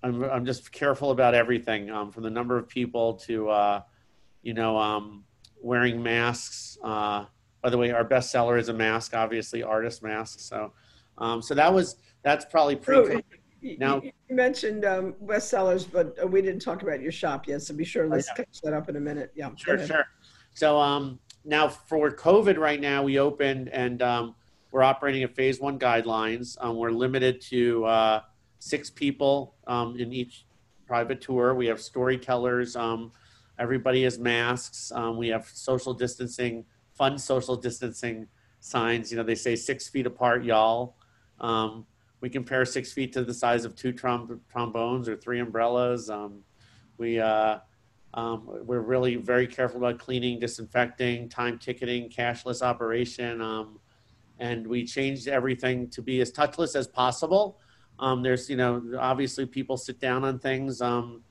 i'm, 0.03 0.23
I'm 0.25 0.47
just 0.47 0.73
careful 0.73 1.11
about 1.11 1.35
everything 1.35 1.91
um, 1.91 2.13
from 2.13 2.23
the 2.23 2.31
number 2.31 2.57
of 2.57 2.69
people 2.69 3.15
to 3.27 3.49
uh, 3.49 3.83
you 4.43 4.55
know 4.55 4.77
um, 4.79 5.25
wearing 5.61 6.03
masks. 6.03 6.79
Uh, 6.83 7.27
by 7.63 7.71
the 7.71 7.79
way 7.79 7.91
our 7.91 8.05
best 8.05 8.31
seller 8.31 8.59
is 8.59 8.69
a 8.69 8.73
mask 8.73 9.15
obviously 9.15 9.63
artist 9.63 10.03
masks. 10.03 10.45
So 10.45 10.73
um, 11.19 11.41
so 11.43 11.55
that 11.55 11.73
was 11.73 11.97
that's 12.23 12.45
probably 12.45 12.77
pre 12.77 13.23
now 13.79 14.01
you 14.03 14.13
mentioned 14.31 14.85
um, 14.85 15.15
bestsellers 15.25 15.91
but 15.91 16.17
uh, 16.23 16.27
we 16.27 16.43
didn't 16.43 16.61
talk 16.61 16.83
about 16.83 17.01
your 17.01 17.11
shop 17.11 17.49
yet 17.49 17.63
so 17.63 17.75
be 17.75 17.85
sure 17.85 18.07
let's 18.07 18.29
oh, 18.31 18.35
catch 18.37 18.61
that 18.63 18.75
up 18.75 18.89
in 18.89 18.97
a 18.97 19.01
minute. 19.01 19.33
Yeah 19.35 19.51
sure 19.57 19.85
sure. 19.85 20.07
So 20.55 20.79
um 20.79 21.19
now 21.47 21.69
for 21.69 22.11
COVID 22.11 22.59
right 22.59 22.81
now, 22.81 23.03
we 23.03 23.19
opened 23.19 23.69
and 23.69 24.03
um, 24.03 24.35
we're 24.73 24.83
operating 24.83 25.23
at 25.23 25.35
phase 25.35 25.61
one 25.61 25.79
guidelines. 25.79 26.57
Um, 26.61 26.77
we're 26.77 26.91
limited 26.91 27.41
to 27.43 27.85
uh, 27.85 28.21
six 28.59 28.91
people 28.91 29.55
um, 29.67 29.97
in 29.99 30.13
each 30.13 30.45
private 30.87 31.21
tour. 31.21 31.55
We 31.55 31.67
have 31.67 31.81
storytellers. 31.81 32.75
Um, 32.77 33.13
everybody 33.59 34.03
has 34.03 34.19
masks. 34.19 34.91
Um, 34.93 35.17
we 35.17 35.29
have 35.29 35.47
social 35.47 35.95
distancing, 35.95 36.65
fun 36.95 37.17
social 37.17 37.57
distancing 37.57 38.27
signs. 38.61 39.11
You 39.11 39.17
know, 39.17 39.23
they 39.23 39.35
say 39.37 39.55
six 39.55 39.89
feet 39.89 40.07
apart, 40.07 40.45
y'all. 40.45 40.97
Um, 41.41 41.87
we 42.21 42.29
compare 42.29 42.65
six 42.65 42.93
feet 42.93 43.13
to 43.13 43.25
the 43.25 43.35
size 43.35 43.65
of 43.65 43.77
two 43.77 43.93
trom- 43.93 44.41
trombones 44.51 45.09
or 45.09 45.17
three 45.17 45.39
umbrellas. 45.39 46.11
we 46.99 47.21
uh, 47.21 47.59
um, 48.17 48.45
we're 48.65 48.81
really 48.81 49.17
very 49.17 49.47
careful 49.47 49.77
about 49.77 49.99
cleaning, 49.99 50.41
disinfecting, 50.41 51.29
time 51.29 51.59
ticketing, 51.59 52.09
cashless 52.09 52.63
operation. 52.63 53.43
Um, 53.43 53.79
and 54.39 54.67
we 54.67 54.85
changed 54.85 55.29
everything 55.29 55.89
to 55.91 56.01
be 56.01 56.23
as 56.23 56.33
touchless 56.33 56.75
as 56.75 56.87
possible. 56.87 57.59
Um, 57.99 58.23
there's, 58.23 58.49
you 58.49 58.57
know, 58.57 58.83
obviously 58.99 59.45
people 59.45 59.77
sit 59.77 60.01
down 60.01 60.25
on 60.25 60.39
things, 60.39 60.81
um, 60.81 61.23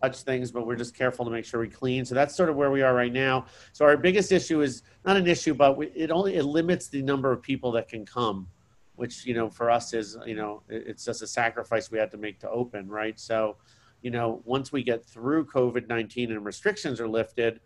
touch 0.00 0.22
things, 0.22 0.50
but 0.50 0.66
we're 0.66 0.76
just 0.76 0.96
careful 0.96 1.26
to 1.26 1.30
make 1.30 1.44
sure 1.44 1.60
we 1.60 1.68
clean. 1.68 2.06
So 2.06 2.14
that's 2.14 2.34
sort 2.34 2.48
of 2.48 2.56
where 2.56 2.70
we 2.70 2.80
are 2.80 2.94
right 2.94 3.12
now. 3.12 3.44
So 3.72 3.84
our 3.84 3.98
biggest 3.98 4.32
issue 4.32 4.62
is 4.62 4.82
not 5.04 5.18
an 5.18 5.26
issue, 5.26 5.52
but 5.52 5.76
we, 5.76 5.88
it 5.88 6.10
only 6.10 6.36
it 6.36 6.44
limits 6.44 6.88
the 6.88 7.02
number 7.02 7.32
of 7.32 7.42
people 7.42 7.70
that 7.72 7.88
can 7.88 8.06
come, 8.06 8.48
which 8.96 9.26
you 9.26 9.34
know 9.34 9.50
for 9.50 9.70
us 9.70 9.92
is 9.92 10.16
you 10.26 10.34
know 10.34 10.62
it's 10.68 11.04
just 11.04 11.22
a 11.22 11.26
sacrifice 11.26 11.90
we 11.90 11.98
had 11.98 12.10
to 12.12 12.18
make 12.18 12.40
to 12.40 12.50
open, 12.50 12.88
right? 12.88 13.18
So 13.18 13.56
you 14.02 14.10
know, 14.10 14.42
once 14.44 14.72
we 14.72 14.82
get 14.82 15.04
through 15.04 15.46
COVID 15.46 15.88
nineteen 15.88 16.32
and 16.32 16.44
restrictions 16.44 17.00
are 17.00 17.08
lifted, 17.08 17.60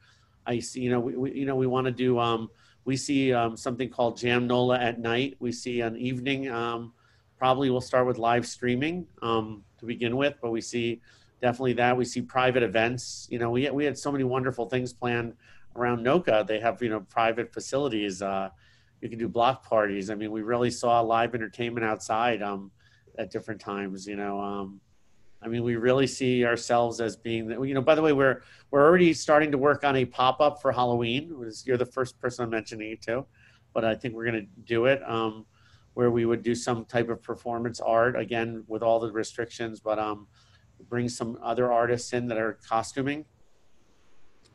I 0.47 0.61
see. 0.61 0.81
You 0.81 0.91
know, 0.91 1.01
we, 1.01 1.17
we 1.17 1.33
you 1.33 1.47
know 1.47 1.57
we 1.57 1.67
want 1.67 1.87
to 1.87 1.93
do. 1.93 2.19
Um, 2.19 2.49
we 2.85 2.97
see 2.97 3.33
um, 3.33 3.57
something 3.57 3.89
called 3.89 4.17
Jam 4.17 4.47
Nola 4.47 4.79
at 4.79 4.99
night. 5.01 5.37
We 5.39 5.53
see 5.53 5.81
an 5.81 5.97
evening. 5.97 6.51
Um, 6.51 6.93
probably 7.39 7.71
we'll 7.71 7.81
start 7.81 8.07
with 8.07 8.19
live 8.19 8.47
streaming 8.47 9.07
um, 9.23 9.63
to 9.79 9.87
begin 9.87 10.17
with, 10.17 10.35
but 10.41 10.51
we 10.51 10.61
see 10.61 11.01
definitely 11.41 11.75
that. 11.75 11.97
We 11.97 12.05
see 12.05 12.23
private 12.23 12.63
events. 12.63 13.27
You 13.31 13.39
know, 13.39 13.51
we 13.51 13.69
we 13.71 13.85
had 13.85 13.99
so 13.99 14.13
many 14.13 14.25
wonderful 14.25 14.69
things 14.69 14.93
planned 14.93 15.35
around 15.77 16.05
NOCA. 16.05 16.47
They 16.47 16.61
have 16.61 16.83
you 16.83 16.89
know 16.89 17.01
private 17.01 17.53
facilities. 17.53 18.23
Uh, 18.23 18.51
you 19.01 19.09
can 19.09 19.19
do 19.19 19.29
block 19.29 19.67
parties. 19.67 20.11
I 20.11 20.15
mean, 20.15 20.31
we 20.31 20.43
really 20.43 20.71
saw 20.71 21.01
live 21.01 21.35
entertainment 21.35 21.85
outside 21.85 22.43
um, 22.43 22.71
at 23.19 23.31
different 23.31 23.61
times. 23.61 24.07
You 24.07 24.17
know, 24.17 24.41
um, 24.41 24.81
I 25.45 25.49
mean, 25.49 25.63
we 25.63 25.77
really 25.77 26.07
see 26.07 26.45
ourselves 26.45 27.01
as 27.03 27.17
being, 27.17 27.51
you 27.51 27.75
know, 27.75 27.83
by 27.83 27.95
the 27.95 28.01
way, 28.01 28.15
we're, 28.15 28.43
we're 28.71 28.83
already 28.83 29.13
starting 29.13 29.53
to 29.53 29.59
work 29.59 29.85
on 29.85 29.95
a 29.97 30.05
pop-up 30.07 30.63
for 30.63 30.73
Halloween. 30.73 31.37
You're 31.67 31.77
the 31.77 31.85
first 31.85 32.19
person 32.19 32.45
I'm 32.45 32.51
mentioning 32.51 32.93
it 32.93 33.03
to, 33.03 33.27
but 33.75 33.85
I 33.85 33.95
think 33.95 34.15
we're 34.15 34.25
going 34.25 34.41
to 34.41 34.63
do 34.65 34.87
it 34.87 35.03
um, 35.07 35.45
where 35.93 36.11
we 36.11 36.25
would 36.25 36.43
do 36.43 36.55
some 36.55 36.87
type 36.87 37.11
of 37.11 37.23
performance 37.23 37.79
art 37.79 38.19
again, 38.19 38.65
with 38.69 38.83
all 38.83 38.99
the 38.99 39.13
restrictions, 39.13 39.81
but 39.81 39.99
um, 39.99 40.27
bring 40.89 41.11
some 41.11 41.39
other 41.43 41.71
artists 41.71 42.15
in 42.15 42.27
that 42.29 42.39
are 42.39 42.59
costuming. 42.67 43.27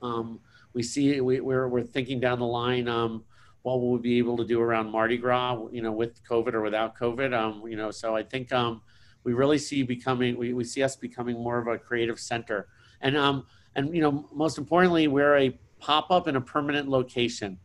Um, 0.02 0.40
we 0.74 0.82
see, 0.82 1.22
we, 1.22 1.40
we're, 1.40 1.68
we're 1.68 1.84
thinking 1.84 2.20
down 2.20 2.40
the 2.40 2.46
line, 2.46 2.88
um, 2.88 3.24
what 3.62 3.80
will 3.80 4.00
be 4.00 4.18
able 4.18 4.38
to 4.38 4.46
do 4.46 4.60
around 4.60 4.90
Mardi 4.90 5.18
Gras, 5.18 5.68
you 5.72 5.84
know, 5.84 5.92
with 5.92 6.24
COVID 6.24 6.54
or 6.54 6.62
without 6.62 6.98
COVID, 6.98 7.34
um, 7.34 7.68
you 7.68 7.76
know, 7.76 7.92
so 7.92 8.16
I 8.16 8.24
think, 8.24 8.52
um, 8.52 8.82
we 9.24 9.34
really 9.34 9.58
see 9.58 9.84
becoming 9.84 10.38
we, 10.38 10.54
we 10.54 10.64
see 10.64 10.84
us 10.84 10.96
becoming 10.96 11.42
more 11.42 11.60
of 11.60 11.68
a 11.68 11.78
creative 11.78 12.20
center. 12.20 12.68
And 13.02 13.18
um 13.18 13.46
and 13.76 13.94
you 13.94 14.02
know 14.02 14.28
most 14.34 14.58
importantly 14.58 15.08
we're 15.08 15.38
a 15.38 15.60
pop-up 15.80 16.28
in 16.28 16.36
a 16.36 16.42
permanent 16.42 16.88
location. 16.88 17.58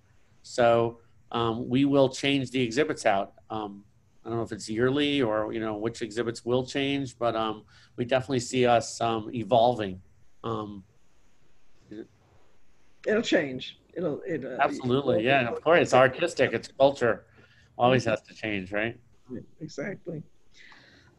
So 0.42 1.00
um, 1.32 1.68
we 1.68 1.84
will 1.84 2.08
change 2.08 2.50
the 2.50 2.62
exhibits 2.62 3.06
out. 3.06 3.34
Um, 3.50 3.84
i 4.24 4.28
don't 4.30 4.38
know 4.38 4.44
if 4.44 4.52
it's 4.52 4.70
yearly 4.70 5.20
or 5.20 5.52
you 5.52 5.60
know 5.60 5.76
which 5.76 6.00
exhibits 6.00 6.46
will 6.46 6.64
change 6.64 7.18
but 7.18 7.36
um, 7.36 7.62
we 7.96 8.06
definitely 8.06 8.40
see 8.40 8.66
us 8.66 9.00
um, 9.00 9.30
evolving. 9.34 10.00
Um, 10.42 10.84
it'll 13.06 13.22
change. 13.22 13.78
It'll 13.94 14.20
it, 14.26 14.44
uh, 14.44 14.56
absolutely. 14.60 15.24
yeah 15.24 15.48
of 15.48 15.60
course 15.62 15.80
it's 15.82 15.94
artistic. 15.94 16.52
It's 16.52 16.68
culture. 16.68 17.26
Always 17.76 18.04
has 18.04 18.22
to 18.22 18.34
change 18.34 18.72
right? 18.72 18.96
Exactly 19.60 20.22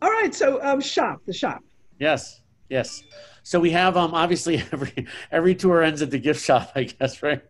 all 0.02 0.10
right. 0.10 0.34
So 0.34 0.62
um, 0.62 0.82
shop 0.82 1.22
the 1.26 1.34
shop. 1.34 1.64
Yes. 2.00 2.42
Yes. 2.70 3.04
So 3.44 3.60
we 3.60 3.72
have 3.72 3.96
um 3.96 4.14
obviously 4.14 4.58
every 4.72 5.08
every 5.32 5.56
tour 5.56 5.84
ends 5.84 6.02
at 6.02 6.12
the 6.12 6.20
gift 6.20 6.44
shop, 6.44 6.72
I 6.76 6.84
guess, 6.84 7.22
right? 7.24 7.42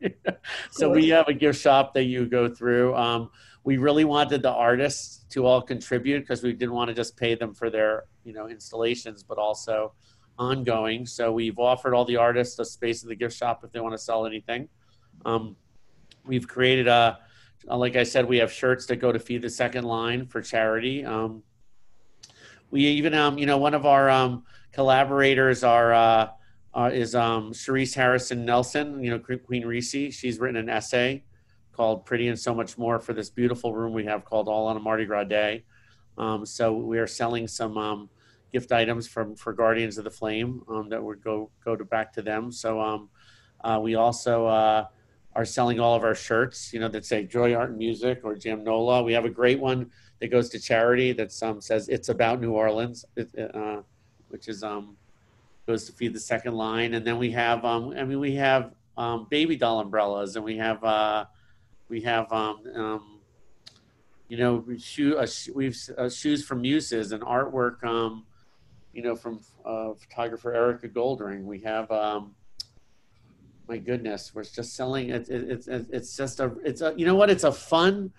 so 0.71 0.89
we 0.89 1.09
have 1.09 1.27
a 1.27 1.33
gift 1.33 1.59
shop 1.59 1.93
that 1.93 2.03
you 2.03 2.25
go 2.25 2.53
through. 2.53 2.95
Um, 2.95 3.29
we 3.63 3.77
really 3.77 4.05
wanted 4.05 4.43
the 4.43 4.51
artists 4.51 5.25
to 5.31 5.45
all 5.45 5.61
contribute 5.61 6.19
because 6.19 6.43
we 6.43 6.53
didn't 6.53 6.75
want 6.75 6.89
to 6.89 6.93
just 6.93 7.17
pay 7.17 7.35
them 7.35 7.53
for 7.53 7.69
their 7.69 8.05
you 8.23 8.33
know 8.33 8.47
installations, 8.47 9.23
but 9.23 9.37
also 9.37 9.93
ongoing. 10.37 11.05
So 11.05 11.31
we've 11.31 11.57
offered 11.57 11.93
all 11.93 12.05
the 12.05 12.17
artists 12.17 12.59
a 12.59 12.65
space 12.65 13.03
in 13.03 13.09
the 13.09 13.15
gift 13.15 13.35
shop 13.35 13.63
if 13.63 13.71
they 13.71 13.79
want 13.79 13.93
to 13.93 13.97
sell 13.97 14.25
anything. 14.25 14.67
Um, 15.25 15.55
we've 16.25 16.47
created 16.47 16.87
a, 16.87 17.19
like 17.67 17.95
I 17.95 18.03
said, 18.03 18.27
we 18.27 18.37
have 18.37 18.51
shirts 18.51 18.85
that 18.87 18.97
go 18.97 19.11
to 19.11 19.19
feed 19.19 19.41
the 19.41 19.49
second 19.49 19.85
line 19.85 20.27
for 20.27 20.41
charity. 20.41 21.05
Um, 21.05 21.43
we 22.75 22.81
even 22.87 23.13
um 23.13 23.37
you 23.37 23.45
know 23.45 23.57
one 23.57 23.73
of 23.73 23.85
our 23.85 24.09
um 24.09 24.43
collaborators 24.73 25.63
are 25.63 25.93
uh, 25.93 26.27
uh 26.73 26.89
is 26.93 27.15
um 27.15 27.53
Harrison 27.95 28.43
Nelson 28.43 29.01
you 29.01 29.11
know 29.11 29.19
Queen 29.19 29.65
Reese 29.65 30.13
she's 30.13 30.39
written 30.39 30.57
an 30.57 30.67
essay 30.67 31.23
called 31.71 32.05
Pretty 32.05 32.27
and 32.27 32.37
So 32.37 32.53
Much 32.53 32.77
More 32.77 32.99
for 32.99 33.13
this 33.13 33.29
beautiful 33.29 33.73
room 33.73 33.93
we 33.93 34.03
have 34.05 34.25
called 34.25 34.49
All 34.49 34.67
on 34.67 34.75
a 34.75 34.79
Mardi 34.81 35.05
Gras 35.05 35.23
Day. 35.23 35.63
Um 36.17 36.45
so 36.45 36.73
we 36.73 36.99
are 36.99 37.07
selling 37.07 37.47
some 37.47 37.77
um 37.77 38.09
gift 38.51 38.73
items 38.73 39.07
from 39.07 39.37
for 39.37 39.53
Guardians 39.53 39.97
of 39.97 40.03
the 40.03 40.11
Flame 40.11 40.61
um 40.67 40.89
that 40.89 41.01
would 41.01 41.23
go 41.23 41.51
go 41.63 41.77
to 41.77 41.85
back 41.85 42.11
to 42.13 42.21
them. 42.21 42.51
So 42.51 42.81
um 42.81 43.09
uh, 43.63 43.79
we 43.81 43.95
also 43.95 44.47
uh 44.47 44.85
are 45.33 45.45
selling 45.45 45.79
all 45.79 45.95
of 45.95 46.03
our 46.03 46.15
shirts 46.15 46.73
you 46.73 46.81
know 46.81 46.89
that 46.89 47.05
say 47.05 47.23
Joy 47.23 47.53
Art 47.53 47.69
and 47.69 47.77
Music 47.77 48.19
or 48.25 48.35
Jam 48.35 48.65
Nola. 48.65 49.01
We 49.01 49.13
have 49.13 49.23
a 49.23 49.29
great 49.29 49.61
one 49.61 49.91
that 50.19 50.27
goes 50.27 50.49
to 50.49 50.59
charity 50.59 51.11
that 51.13 51.31
um, 51.43 51.61
says 51.61 51.89
it's 51.89 52.09
about 52.09 52.41
New 52.41 52.51
Orleans, 52.51 53.05
uh, 53.17 53.81
which 54.29 54.47
is 54.47 54.63
um, 54.63 54.95
goes 55.67 55.85
to 55.85 55.91
feed 55.91 56.13
the 56.13 56.19
second 56.19 56.53
line, 56.53 56.93
and 56.93 57.05
then 57.05 57.17
we 57.17 57.31
have 57.31 57.65
um, 57.65 57.93
I 57.97 58.03
mean 58.03 58.19
we 58.19 58.35
have 58.35 58.73
um, 58.97 59.27
baby 59.29 59.55
doll 59.55 59.79
umbrellas, 59.79 60.35
and 60.35 60.45
we 60.45 60.57
have 60.57 60.83
uh, 60.83 61.25
we 61.89 62.01
have 62.01 62.31
um, 62.31 62.63
um, 62.75 63.19
you 64.27 64.37
know 64.37 64.63
shoe 64.77 65.17
uh, 65.17 65.27
we've 65.53 65.77
uh, 65.97 66.09
shoes 66.09 66.45
from 66.45 66.61
Muses 66.61 67.11
and 67.11 67.21
artwork 67.23 67.83
um, 67.83 68.25
you 68.93 69.01
know 69.01 69.15
from 69.15 69.41
uh, 69.65 69.93
photographer 69.93 70.53
Erika 70.53 70.87
Goldring. 70.87 71.43
We 71.43 71.59
have 71.59 71.91
um, 71.91 72.35
my 73.67 73.77
goodness, 73.77 74.33
we're 74.33 74.43
just 74.43 74.75
selling 74.75 75.09
it, 75.09 75.27
it, 75.29 75.67
it, 75.67 75.87
it's 75.91 76.15
just 76.15 76.39
a 76.39 76.53
it's 76.63 76.81
a 76.81 76.93
you 76.95 77.05
know 77.05 77.15
what 77.15 77.29
it's 77.29 77.43
a 77.43 77.51
fun 77.51 78.11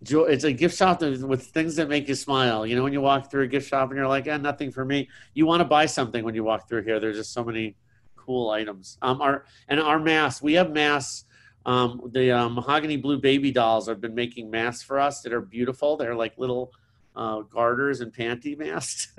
it's 0.00 0.44
a 0.44 0.52
gift 0.52 0.76
shop 0.76 1.00
with 1.00 1.46
things 1.46 1.76
that 1.76 1.88
make 1.88 2.08
you 2.08 2.14
smile. 2.14 2.66
You 2.66 2.76
know, 2.76 2.82
when 2.82 2.92
you 2.92 3.00
walk 3.00 3.30
through 3.30 3.44
a 3.44 3.48
gift 3.48 3.68
shop 3.68 3.90
and 3.90 3.98
you're 3.98 4.06
like, 4.06 4.26
eh, 4.26 4.36
nothing 4.36 4.70
for 4.70 4.84
me. 4.84 5.08
You 5.34 5.46
want 5.46 5.60
to 5.60 5.64
buy 5.64 5.86
something 5.86 6.24
when 6.24 6.34
you 6.34 6.44
walk 6.44 6.68
through 6.68 6.82
here. 6.82 7.00
There's 7.00 7.16
just 7.16 7.32
so 7.32 7.44
many 7.44 7.76
cool 8.16 8.50
items. 8.50 8.98
Um, 9.02 9.20
our 9.20 9.44
and 9.68 9.80
our 9.80 9.98
masks. 9.98 10.42
We 10.42 10.54
have 10.54 10.70
masks. 10.70 11.24
Um, 11.66 12.00
the 12.12 12.30
uh, 12.30 12.48
mahogany 12.48 12.96
blue 12.96 13.18
baby 13.18 13.50
dolls 13.50 13.88
have 13.88 14.00
been 14.00 14.14
making 14.14 14.50
masks 14.50 14.82
for 14.82 14.98
us 14.98 15.20
that 15.22 15.32
are 15.32 15.40
beautiful. 15.40 15.96
They're 15.96 16.14
like 16.14 16.38
little 16.38 16.72
uh, 17.16 17.40
garters 17.40 18.00
and 18.00 18.12
panty 18.12 18.56
masks. 18.56 19.12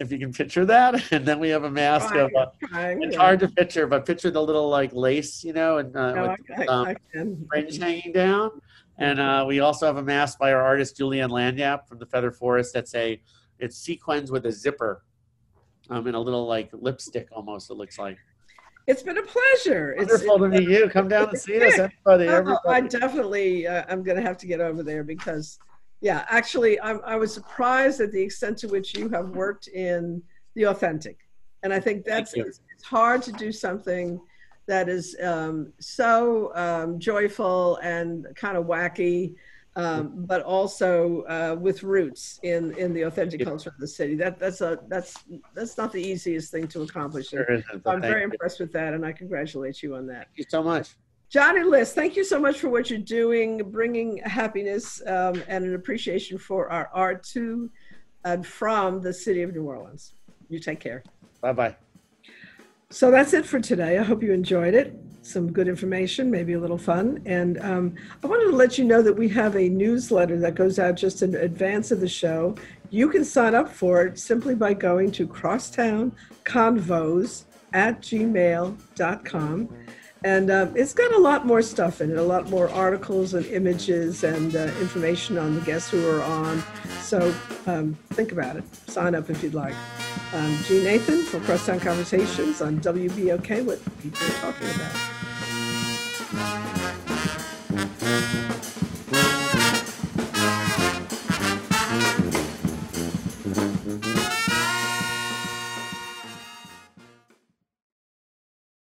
if 0.00 0.12
you 0.12 0.18
can 0.18 0.32
picture 0.32 0.64
that, 0.66 1.00
and 1.12 1.24
then 1.24 1.38
we 1.38 1.48
have 1.48 1.64
a 1.64 1.70
mask 1.70 2.08
trying, 2.08 2.24
of. 2.24 2.30
Uh, 2.34 2.46
trying, 2.68 3.02
it's 3.02 3.14
yeah. 3.14 3.20
hard 3.20 3.40
to 3.40 3.48
picture, 3.48 3.86
but 3.86 4.04
picture 4.04 4.30
the 4.30 4.42
little 4.42 4.68
like 4.68 4.92
lace, 4.92 5.44
you 5.44 5.52
know, 5.52 5.78
and 5.78 5.96
uh, 5.96 6.12
no, 6.12 6.36
with, 6.48 6.58
I, 6.58 6.66
um, 6.66 6.86
I 6.88 6.96
fringe 7.48 7.78
hanging 7.78 8.12
down. 8.12 8.60
And 8.98 9.20
uh, 9.20 9.44
we 9.46 9.60
also 9.60 9.86
have 9.86 9.96
a 9.96 10.02
mask 10.02 10.38
by 10.38 10.52
our 10.52 10.62
artist 10.62 10.98
Julianne 10.98 11.30
Lanyap 11.30 11.86
from 11.86 11.98
the 11.98 12.06
Feather 12.06 12.30
Forest. 12.30 12.72
That's 12.72 12.94
a 12.94 13.20
it's 13.58 13.76
sequins 13.76 14.30
with 14.30 14.46
a 14.46 14.52
zipper, 14.52 15.02
um, 15.90 16.06
and 16.06 16.16
a 16.16 16.20
little 16.20 16.46
like 16.46 16.70
lipstick 16.72 17.28
almost. 17.32 17.70
It 17.70 17.74
looks 17.74 17.98
like. 17.98 18.18
It's 18.86 19.02
been 19.02 19.18
a 19.18 19.22
pleasure. 19.22 19.94
Wonderful 19.98 20.44
it's, 20.44 20.54
to 20.54 20.60
meet 20.60 20.68
you. 20.68 20.88
Come 20.88 21.08
down 21.08 21.30
and 21.30 21.38
see 21.38 21.60
us, 21.62 21.78
everybody. 21.78 22.28
everybody. 22.28 22.60
I 22.68 22.80
definitely, 22.82 23.66
uh, 23.66 23.84
I'm 23.88 24.04
going 24.04 24.16
to 24.16 24.22
have 24.22 24.38
to 24.38 24.46
get 24.46 24.60
over 24.60 24.84
there 24.84 25.02
because, 25.02 25.58
yeah, 26.00 26.24
actually, 26.28 26.80
I'm, 26.80 27.00
I 27.04 27.16
was 27.16 27.34
surprised 27.34 28.00
at 28.00 28.12
the 28.12 28.22
extent 28.22 28.58
to 28.58 28.68
which 28.68 28.96
you 28.96 29.08
have 29.08 29.30
worked 29.30 29.66
in 29.66 30.22
the 30.54 30.66
authentic, 30.66 31.18
and 31.64 31.72
I 31.72 31.80
think 31.80 32.04
that's 32.04 32.34
it's, 32.34 32.60
it's 32.74 32.84
hard 32.84 33.22
to 33.22 33.32
do 33.32 33.50
something 33.50 34.20
that 34.66 34.88
is 34.88 35.16
um, 35.22 35.72
so 35.78 36.52
um, 36.54 36.98
joyful 36.98 37.76
and 37.76 38.26
kind 38.34 38.56
of 38.56 38.66
wacky, 38.66 39.34
um, 39.76 40.12
but 40.26 40.42
also 40.42 41.22
uh, 41.22 41.56
with 41.58 41.82
roots 41.82 42.40
in 42.42 42.72
in 42.76 42.92
the 42.92 43.02
authentic 43.02 43.44
culture 43.44 43.70
of 43.70 43.78
the 43.78 43.88
city. 43.88 44.14
That 44.16 44.38
that's 44.38 44.60
a 44.60 44.78
that's 44.88 45.24
that's 45.54 45.76
not 45.76 45.92
the 45.92 46.02
easiest 46.02 46.50
thing 46.50 46.66
to 46.68 46.82
accomplish. 46.82 47.28
Sure 47.28 47.62
I'm 47.86 48.00
very 48.00 48.22
you. 48.22 48.30
impressed 48.30 48.60
with 48.60 48.72
that, 48.72 48.94
and 48.94 49.04
I 49.04 49.12
congratulate 49.12 49.82
you 49.82 49.94
on 49.94 50.06
that. 50.08 50.26
Thank 50.28 50.38
you 50.38 50.44
so 50.48 50.62
much. 50.62 50.96
Johnny 51.28 51.64
Liss, 51.64 51.92
thank 51.92 52.16
you 52.16 52.24
so 52.24 52.38
much 52.38 52.60
for 52.60 52.68
what 52.68 52.88
you're 52.88 53.00
doing, 53.00 53.58
bringing 53.70 54.18
happiness 54.18 55.02
um, 55.06 55.42
and 55.48 55.64
an 55.64 55.74
appreciation 55.74 56.38
for 56.38 56.70
our 56.70 56.88
art 56.94 57.24
to 57.24 57.68
and 58.24 58.46
from 58.46 59.00
the 59.00 59.12
city 59.12 59.42
of 59.42 59.52
New 59.52 59.64
Orleans. 59.64 60.14
You 60.48 60.60
take 60.60 60.80
care. 60.80 61.02
Bye 61.40 61.52
bye. 61.52 61.76
So 62.96 63.10
that's 63.10 63.34
it 63.34 63.44
for 63.44 63.60
today. 63.60 63.98
I 63.98 64.02
hope 64.02 64.22
you 64.22 64.32
enjoyed 64.32 64.72
it. 64.72 64.98
Some 65.20 65.52
good 65.52 65.68
information, 65.68 66.30
maybe 66.30 66.54
a 66.54 66.58
little 66.58 66.78
fun. 66.78 67.20
And 67.26 67.60
um, 67.60 67.94
I 68.24 68.26
wanted 68.26 68.50
to 68.50 68.56
let 68.56 68.78
you 68.78 68.84
know 68.84 69.02
that 69.02 69.12
we 69.12 69.28
have 69.28 69.54
a 69.54 69.68
newsletter 69.68 70.38
that 70.38 70.54
goes 70.54 70.78
out 70.78 70.94
just 70.94 71.20
in 71.20 71.34
advance 71.34 71.90
of 71.90 72.00
the 72.00 72.08
show. 72.08 72.54
You 72.88 73.10
can 73.10 73.22
sign 73.22 73.54
up 73.54 73.68
for 73.68 74.06
it 74.06 74.18
simply 74.18 74.54
by 74.54 74.72
going 74.72 75.10
to 75.10 75.28
crosstownconvos 75.28 77.44
at 77.74 78.00
gmail.com. 78.00 79.68
And 80.26 80.50
uh, 80.50 80.66
it's 80.74 80.92
got 80.92 81.12
a 81.12 81.18
lot 81.18 81.46
more 81.46 81.62
stuff 81.62 82.00
in 82.00 82.10
it, 82.10 82.16
a 82.16 82.22
lot 82.22 82.50
more 82.50 82.68
articles 82.70 83.32
and 83.34 83.46
images 83.46 84.24
and 84.24 84.56
uh, 84.56 84.64
information 84.80 85.38
on 85.38 85.54
the 85.54 85.60
guests 85.60 85.88
who 85.88 86.04
are 86.10 86.20
on. 86.20 86.64
So 87.00 87.32
um, 87.68 87.96
think 88.10 88.32
about 88.32 88.56
it. 88.56 88.64
Sign 88.90 89.14
up 89.14 89.30
if 89.30 89.40
you'd 89.44 89.54
like. 89.54 89.76
I'm 90.32 90.56
Jeanne 90.64 90.82
Nathan 90.82 91.22
for 91.22 91.38
Crosstown 91.38 91.78
Conversations 91.78 92.60
on 92.60 92.80
WBOK, 92.80 93.64
what 93.64 93.78
people 94.02 94.26
are 94.26 94.52
talking 94.52 94.68
about. 94.70 95.25